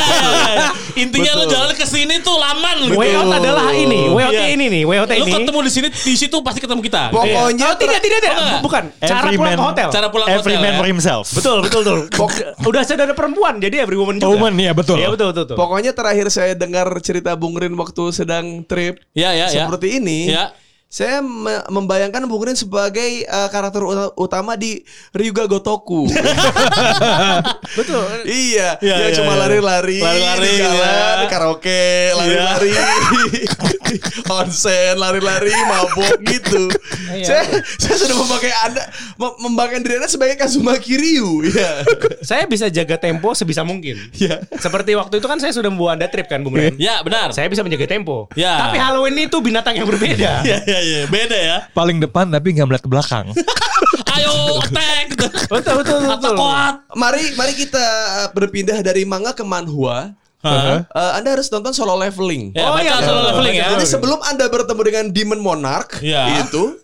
iya. 0.49 0.69
Intinya 0.99 1.37
lu 1.37 1.45
jalan 1.47 1.73
ke 1.73 1.85
sini 1.85 2.21
tuh 2.21 2.33
laman 2.33 2.89
gitu. 2.89 2.97
Way 2.97 3.13
out 3.13 3.29
adalah 3.29 3.69
ini, 3.71 4.09
way 4.09 4.25
out 4.25 4.33
Iya. 4.33 4.57
ini 4.57 4.65
nih, 4.73 4.83
way 4.85 4.97
out 4.97 5.09
ini. 5.11 5.29
ketemu 5.29 5.59
di 5.61 5.69
sini 5.71 5.89
di 5.89 6.15
situ 6.17 6.37
pasti 6.41 6.65
ketemu 6.65 6.81
kita. 6.81 7.13
Pokoknya 7.13 7.67
Oh, 7.69 7.77
tidak, 7.77 8.01
tidak, 8.01 8.21
tidak. 8.25 8.33
Oh. 8.35 8.59
Bukan. 8.65 8.83
Cara 8.99 9.21
Every 9.23 9.37
pulang 9.37 9.53
man- 9.53 9.61
ke 9.61 9.65
hotel. 9.69 9.89
Cara 9.93 10.07
pulang 10.09 10.27
ke 10.27 10.33
Every 10.33 10.55
hotel 10.55 10.65
man 10.65 10.73
ya. 10.73 10.79
for 10.81 10.87
himself. 10.89 11.25
Betul, 11.29 11.59
betul, 11.61 11.83
betul. 11.85 12.01
Udah 12.73 12.83
sudah 12.89 13.05
ada 13.05 13.13
perempuan, 13.13 13.55
jadi 13.59 13.85
every 13.85 13.97
woman 13.97 14.17
juga. 14.17 14.33
Woman, 14.33 14.53
iya, 14.57 14.73
betul. 14.73 14.97
Iya, 14.97 15.09
betul, 15.09 15.29
betul, 15.33 15.45
betul. 15.45 15.57
Pokoknya 15.61 15.93
terakhir 15.93 16.27
saya 16.33 16.53
dengar 16.53 16.89
cerita 17.01 17.37
Bung 17.37 17.57
Rin 17.57 17.77
waktu 17.77 18.17
sedang 18.17 18.65
trip 18.65 18.97
Iya, 19.13 19.29
iya, 19.31 19.47
iya. 19.51 19.65
seperti 19.65 20.01
ini. 20.01 20.33
Iya. 20.33 20.57
Saya 20.93 21.25
me- 21.25 21.65
membayangkan 21.73 22.21
Bung 22.29 22.45
Rin 22.45 22.53
sebagai 22.53 23.25
uh, 23.25 23.49
karakter 23.49 23.81
uta- 23.81 24.13
utama 24.13 24.55
di 24.55 24.85
Ryuga 25.11 25.49
Gotoku. 25.49 26.05
Betul. 27.79 28.05
iya, 28.25 28.77
Iya, 28.77 28.97
dia 29.01 29.09
iya, 29.09 29.17
cuma 29.17 29.33
iya. 29.33 29.41
lari-lari, 29.41 29.99
Lari-lari, 29.99 30.45
di 30.45 30.61
jalan, 30.61 31.17
iya. 31.17 31.29
karaoke, 31.29 31.85
lari-lari, 32.13 32.73
onsen, 34.37 34.95
lari-lari, 34.95 35.53
mabok 35.65 36.21
gitu. 36.23 36.69
Iya. 37.09 37.25
saya, 37.25 37.43
saya 37.79 37.97
sudah 37.99 38.17
memakai 38.19 38.53
anda, 38.63 38.83
mem- 39.17 39.39
membayangkan 39.43 39.81
diri 39.81 39.95
anda 39.97 40.09
sebagai 40.09 40.37
Kazuma 40.37 40.77
Kiryu. 40.77 41.41
Iya. 41.47 41.89
Saya 42.21 42.45
bisa 42.45 42.69
jaga 42.69 42.97
tempo 42.97 43.33
sebisa 43.33 43.65
mungkin. 43.65 43.97
Iya. 44.13 44.45
Seperti 44.55 44.93
waktu 44.93 45.17
itu 45.17 45.27
kan 45.27 45.39
saya 45.39 45.53
sudah 45.53 45.69
membawa 45.69 45.97
Anda 45.97 46.09
trip 46.09 46.29
kan, 46.29 46.45
Bung 46.45 46.53
Ren. 46.53 46.77
Ya, 46.77 47.01
benar. 47.01 47.33
Saya 47.33 47.49
bisa 47.49 47.61
menjaga 47.61 47.89
tempo. 47.89 48.29
Ya. 48.33 48.69
Tapi 48.69 48.77
Halloween 48.77 49.17
itu 49.19 49.41
binatang 49.41 49.73
yang 49.73 49.89
berbeda. 49.89 50.45
Iya, 50.45 50.59
iya, 50.65 50.81
iya. 50.83 51.07
Beda 51.07 51.39
ya. 51.39 51.57
Paling 51.71 52.03
depan 52.03 52.29
tapi 52.29 52.53
nggak 52.53 52.67
melihat 52.67 52.85
ke 52.85 52.91
belakang. 52.91 53.27
Ayo 54.19 54.61
attack. 54.61 55.07
Betul, 55.49 55.75
betul, 55.81 55.99
betul. 56.05 56.35
Kuat. 56.37 56.75
Mari, 56.93 57.33
mari 57.35 57.53
kita 57.55 57.81
uh, 57.81 58.29
berpindah 58.35 58.83
dari 58.83 59.07
manga 59.07 59.33
ke 59.33 59.41
manhwa. 59.41 60.13
Hah? 60.43 60.83
Uh, 60.91 61.13
anda 61.15 61.39
harus 61.39 61.47
nonton 61.55 61.71
solo 61.71 61.95
leveling. 61.95 62.51
Ya, 62.51 62.67
Oh, 62.67 62.75
iya, 62.75 62.99
solo 62.99 63.31
leveling 63.31 63.63
ya. 63.63 63.79
Jadi 63.79 63.87
sebelum 63.87 64.19
Anda 64.27 64.51
bertemu 64.51 64.83
dengan 64.83 65.05
Demon 65.15 65.39
Monarch 65.39 66.03
Iya. 66.03 66.43
itu, 66.43 66.83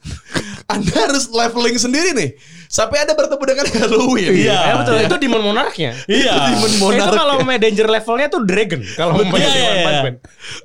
Anda 0.68 1.08
harus 1.08 1.32
leveling 1.32 1.80
sendiri 1.80 2.12
nih. 2.12 2.36
Sampai 2.68 3.00
Anda 3.00 3.16
bertemu 3.16 3.40
dengan 3.40 3.66
Halloween. 3.72 4.36
Iya. 4.36 4.52
Ya, 4.52 4.74
betul. 4.76 5.00
Itu 5.00 5.16
Demon 5.16 5.40
Monarchnya. 5.40 5.96
Iya. 6.04 6.52
Demon 6.52 6.68
Itu 6.68 6.84
Monarch. 6.84 7.16
kalau 7.16 7.34
main 7.40 7.56
danger 7.56 7.88
levelnya 7.88 8.28
tuh 8.28 8.44
Dragon. 8.44 8.84
Kalau 8.92 9.16
main 9.16 9.32
Iya, 9.32 9.32
Demon 9.32 9.48
iya, 9.48 9.72
iya. 9.72 9.84
Punishment. 9.88 10.16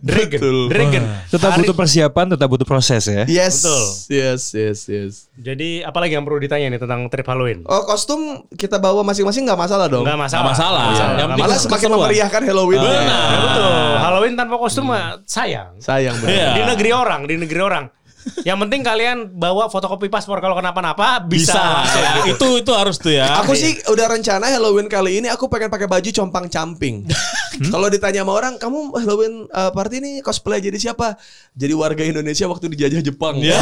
Dragon. 0.04 0.40
Betul. 0.44 0.58
Dragon. 0.68 1.04
Tetap 1.32 1.48
Hari- 1.48 1.60
butuh 1.64 1.76
persiapan, 1.80 2.26
tetap 2.36 2.48
butuh 2.52 2.68
proses 2.68 3.04
ya. 3.08 3.24
Yes. 3.32 3.64
Betul. 3.64 3.84
Yes, 4.12 4.42
yes, 4.52 4.80
yes. 4.92 5.14
Jadi 5.40 5.88
apalagi 5.88 6.20
yang 6.20 6.28
perlu 6.28 6.36
ditanya 6.38 6.68
nih 6.68 6.84
tentang 6.84 7.08
trip 7.08 7.24
Halloween? 7.24 7.64
Oh, 7.64 7.88
kostum 7.88 8.20
kita 8.52 8.84
bawa 8.84 9.08
masing-masing 9.08 9.48
nggak 9.48 9.56
masalah 9.58 9.88
dong. 9.88 10.04
Enggak 10.04 10.20
masalah. 10.20 10.44
Nggak 10.44 10.52
masalah. 10.52 10.82
Nggak 10.84 11.00
Yang 11.00 11.30
penting 11.32 11.44
Malah 11.48 11.60
semakin 11.64 11.88
memeriahkan 11.90 12.42
Halloween. 12.44 12.80
Benar. 12.84 13.08
Ya, 13.08 13.40
betul. 13.40 13.72
Halloween 14.04 14.34
tanpa 14.36 14.56
kostum 14.60 14.84
mah 14.92 15.24
sayang. 15.24 15.80
Sayang 15.80 16.20
benar. 16.20 16.28
Iya. 16.36 16.48
Di 16.52 16.62
negeri 16.68 16.92
orang, 16.92 17.22
di 17.24 17.36
negeri 17.40 17.62
orang. 17.64 17.86
Yang 18.48 18.58
penting 18.68 18.82
kalian 18.84 19.18
bawa 19.36 19.72
fotokopi 19.72 20.12
paspor 20.12 20.44
kalau 20.44 20.60
kenapa-napa 20.60 21.24
bisa. 21.24 21.54
Bisa. 21.54 21.64
langsung 21.64 22.04
Ya, 22.04 22.14
gitu. 22.28 22.36
itu 22.36 22.48
itu 22.64 22.72
harus 22.76 22.96
tuh 23.00 23.14
ya. 23.14 23.40
Aku 23.44 23.56
sih 23.56 23.80
udah 23.88 24.06
rencana 24.12 24.52
Halloween 24.52 24.92
kali 24.92 25.24
ini 25.24 25.28
aku 25.32 25.48
pengen 25.48 25.72
pakai 25.72 25.88
baju 25.88 26.10
compang 26.12 26.52
camping. 26.52 27.08
Kalau 27.74 27.88
ditanya 27.88 28.26
sama 28.26 28.34
orang, 28.34 28.58
kamu 28.58 28.98
Halloween 28.98 29.46
uh, 29.54 29.70
party 29.70 30.02
ini 30.02 30.12
cosplay 30.26 30.58
jadi 30.58 30.76
siapa? 30.76 31.14
Jadi 31.54 31.74
warga 31.78 32.02
Indonesia 32.02 32.50
waktu 32.50 32.74
dijajah 32.74 33.02
Jepang. 33.06 33.38
Ya. 33.40 33.56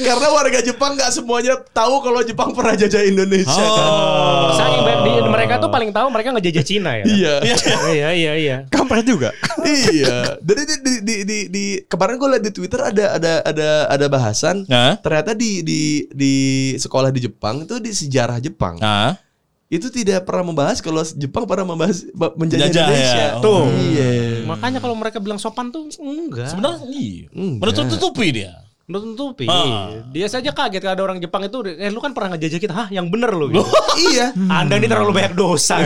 Karena 0.00 0.28
warga 0.30 0.58
Jepang 0.58 0.94
nggak 0.94 1.10
semuanya 1.10 1.54
tahu 1.70 2.00
kalau 2.00 2.20
Jepang 2.20 2.50
pernah 2.50 2.72
jajah 2.72 3.02
Indonesia. 3.02 3.52
Oh. 3.52 4.54
Saking 4.54 4.82
ba- 4.82 5.02
di, 5.04 5.10
mereka 5.24 5.54
tuh 5.58 5.68
paling 5.68 5.90
tahu 5.90 6.06
mereka 6.08 6.32
ngejajah 6.32 6.64
Cina 6.64 6.90
ya. 6.96 7.04
Iya. 7.04 7.34
iya, 7.92 8.08
iya, 8.12 8.32
iya. 8.34 8.56
Kampret 8.68 9.04
juga. 9.04 9.30
iya. 9.64 10.40
Jadi 10.40 10.62
di, 10.64 10.76
di, 10.80 10.92
di, 11.00 11.14
di, 11.22 11.38
di- 11.48 11.78
kemarin 11.84 12.16
gue 12.16 12.28
liat 12.30 12.42
di 12.42 12.52
Twitter 12.52 12.80
ada 12.80 13.16
ada 13.16 13.32
ada 13.44 13.68
ada 13.88 14.06
bahasan. 14.08 14.64
Hah? 14.66 14.96
Ternyata 14.98 15.36
di 15.36 15.60
di 15.60 15.80
di 16.08 16.34
sekolah 16.76 17.12
di 17.12 17.20
Jepang 17.22 17.62
itu 17.62 17.76
di 17.78 17.92
sejarah 17.92 18.40
Jepang 18.40 18.80
Hah? 18.80 19.20
itu 19.68 19.90
tidak 19.90 20.22
pernah 20.22 20.46
membahas 20.46 20.78
kalau 20.78 21.02
Jepang 21.02 21.44
pernah 21.44 21.66
membahas 21.66 22.06
menjajah 22.14 22.68
Jajah 22.70 22.84
Indonesia. 22.86 23.24
ya. 23.34 23.42
Tuh. 23.42 23.64
Iya. 23.68 24.12
Makanya 24.46 24.78
kalau 24.78 24.94
mereka 24.94 25.18
bilang 25.18 25.36
sopan 25.36 25.68
tuh 25.68 25.90
enggak. 25.98 26.48
Sebenarnya 26.48 26.86
iya. 26.88 27.26
Enggak. 27.34 27.60
Menutup 27.60 27.84
tutupi 27.92 28.30
dia. 28.30 28.63
Nutupi. 28.84 29.48
Ah. 29.48 30.04
Dia 30.12 30.28
saja 30.28 30.52
kaget 30.52 30.84
kalau 30.84 30.92
ada 30.92 31.02
orang 31.08 31.16
Jepang 31.16 31.40
itu, 31.40 31.56
eh 31.64 31.88
lu 31.88 32.04
kan 32.04 32.12
pernah 32.12 32.36
ngejajah 32.36 32.60
kita. 32.60 32.74
Hah, 32.76 32.88
yang 32.92 33.08
bener 33.08 33.32
lu. 33.32 33.48
Gitu. 33.48 33.64
iya. 34.12 34.28
Anda 34.36 34.76
ini 34.76 34.84
terlalu 34.84 35.16
banyak 35.16 35.32
dosa. 35.32 35.80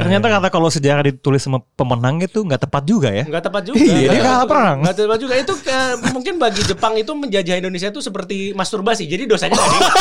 Ternyata 0.00 0.26
kata 0.32 0.48
kalau 0.48 0.72
sejarah 0.72 1.04
ditulis 1.04 1.44
sama 1.44 1.60
pemenang 1.76 2.24
itu 2.24 2.40
nggak 2.40 2.64
tepat 2.64 2.82
juga 2.88 3.12
ya. 3.12 3.28
Enggak 3.28 3.44
tepat 3.52 3.62
juga. 3.68 3.76
Iya, 3.76 4.08
dia 4.08 4.20
Nggak 4.24 4.24
kalah 4.24 4.48
perang. 4.48 4.76
nggak 4.88 4.94
tepat 4.96 5.18
juga. 5.20 5.34
Itu 5.36 5.52
eh, 5.68 5.92
mungkin 6.16 6.34
bagi 6.40 6.62
Jepang 6.64 6.96
itu 6.96 7.12
menjajah 7.12 7.54
Indonesia 7.60 7.88
itu 7.92 8.00
seperti 8.00 8.56
masturbasi. 8.56 9.04
Jadi 9.04 9.28
dosanya 9.28 9.60
nggak 9.60 9.68
diingat. 9.68 9.94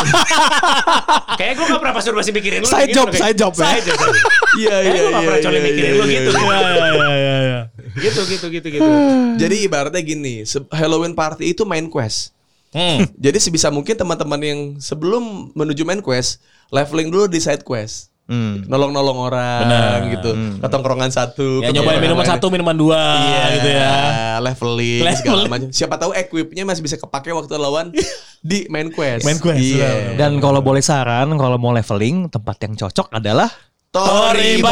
Kayak 1.37 1.53
gue 1.59 1.65
gak 1.69 1.79
pernah 1.83 1.95
masturbasi 1.99 2.29
mikirin 2.33 2.59
lu. 2.63 2.67
Side 2.71 2.89
gitu, 2.89 2.97
job, 3.03 3.07
kayak- 3.13 3.21
side 3.21 3.37
job 3.37 3.53
ya. 3.53 3.61
Side 3.67 3.83
job. 3.85 3.97
side 3.99 4.09
job. 4.09 4.15
Iya 4.57 4.73
Kayak 4.73 4.81
iya 4.89 4.97
gue 4.97 5.11
gak 5.13 5.21
pernah 5.27 5.41
coli 5.43 5.59
mikirin 5.61 5.91
lu 5.93 6.03
gitu. 6.07 6.29
iya. 6.33 7.57
Gitu, 7.97 8.21
gitu, 8.29 8.45
gitu, 8.49 8.67
gitu. 8.73 8.89
Jadi 9.37 9.55
ibaratnya 9.65 10.01
gini, 10.01 10.41
Halloween 10.69 11.13
party 11.13 11.53
itu 11.53 11.61
main 11.61 11.85
quest. 11.97 12.37
Hmm. 12.69 13.09
Jadi 13.25 13.41
sebisa 13.41 13.73
mungkin 13.73 13.97
teman-teman 13.97 14.37
yang 14.37 14.59
sebelum 14.77 15.49
menuju 15.51 15.81
main 15.81 15.97
quest, 15.97 16.37
leveling 16.69 17.09
dulu 17.09 17.25
di 17.25 17.41
side 17.41 17.65
quest. 17.65 18.13
Hmm. 18.27 18.67
Nolong-nolong 18.67 19.23
orang 19.23 19.63
Benar. 19.63 20.03
gitu. 20.11 20.31
Ke 20.59 20.67
tongkrongan 20.67 21.07
satu. 21.07 21.63
Ya 21.63 21.71
nyobain 21.71 21.95
minuman 21.97 22.27
lain. 22.27 22.31
satu, 22.35 22.51
minuman 22.51 22.75
dua 22.75 22.99
Iya, 22.99 23.43
gitu 23.55 23.69
ya. 23.71 23.95
Leveling, 24.43 24.99
Leveling. 24.99 25.15
segala 25.15 25.47
macam. 25.47 25.71
Siapa 25.71 25.95
tahu 25.95 26.11
equipnya 26.11 26.67
masih 26.67 26.83
bisa 26.83 26.99
kepake 26.99 27.31
waktu 27.31 27.55
lawan 27.55 27.87
di 28.43 28.67
main 28.67 28.91
quest. 28.91 29.23
Main 29.23 29.39
quest, 29.39 29.63
Iya. 29.63 30.19
Dan 30.19 30.43
kalau 30.43 30.59
boleh 30.59 30.83
saran, 30.83 31.31
kalau 31.33 31.55
mau 31.55 31.71
leveling, 31.71 32.27
tempat 32.27 32.59
yang 32.61 32.75
cocok 32.75 33.07
adalah 33.09 33.47
Toribar. 33.95 34.67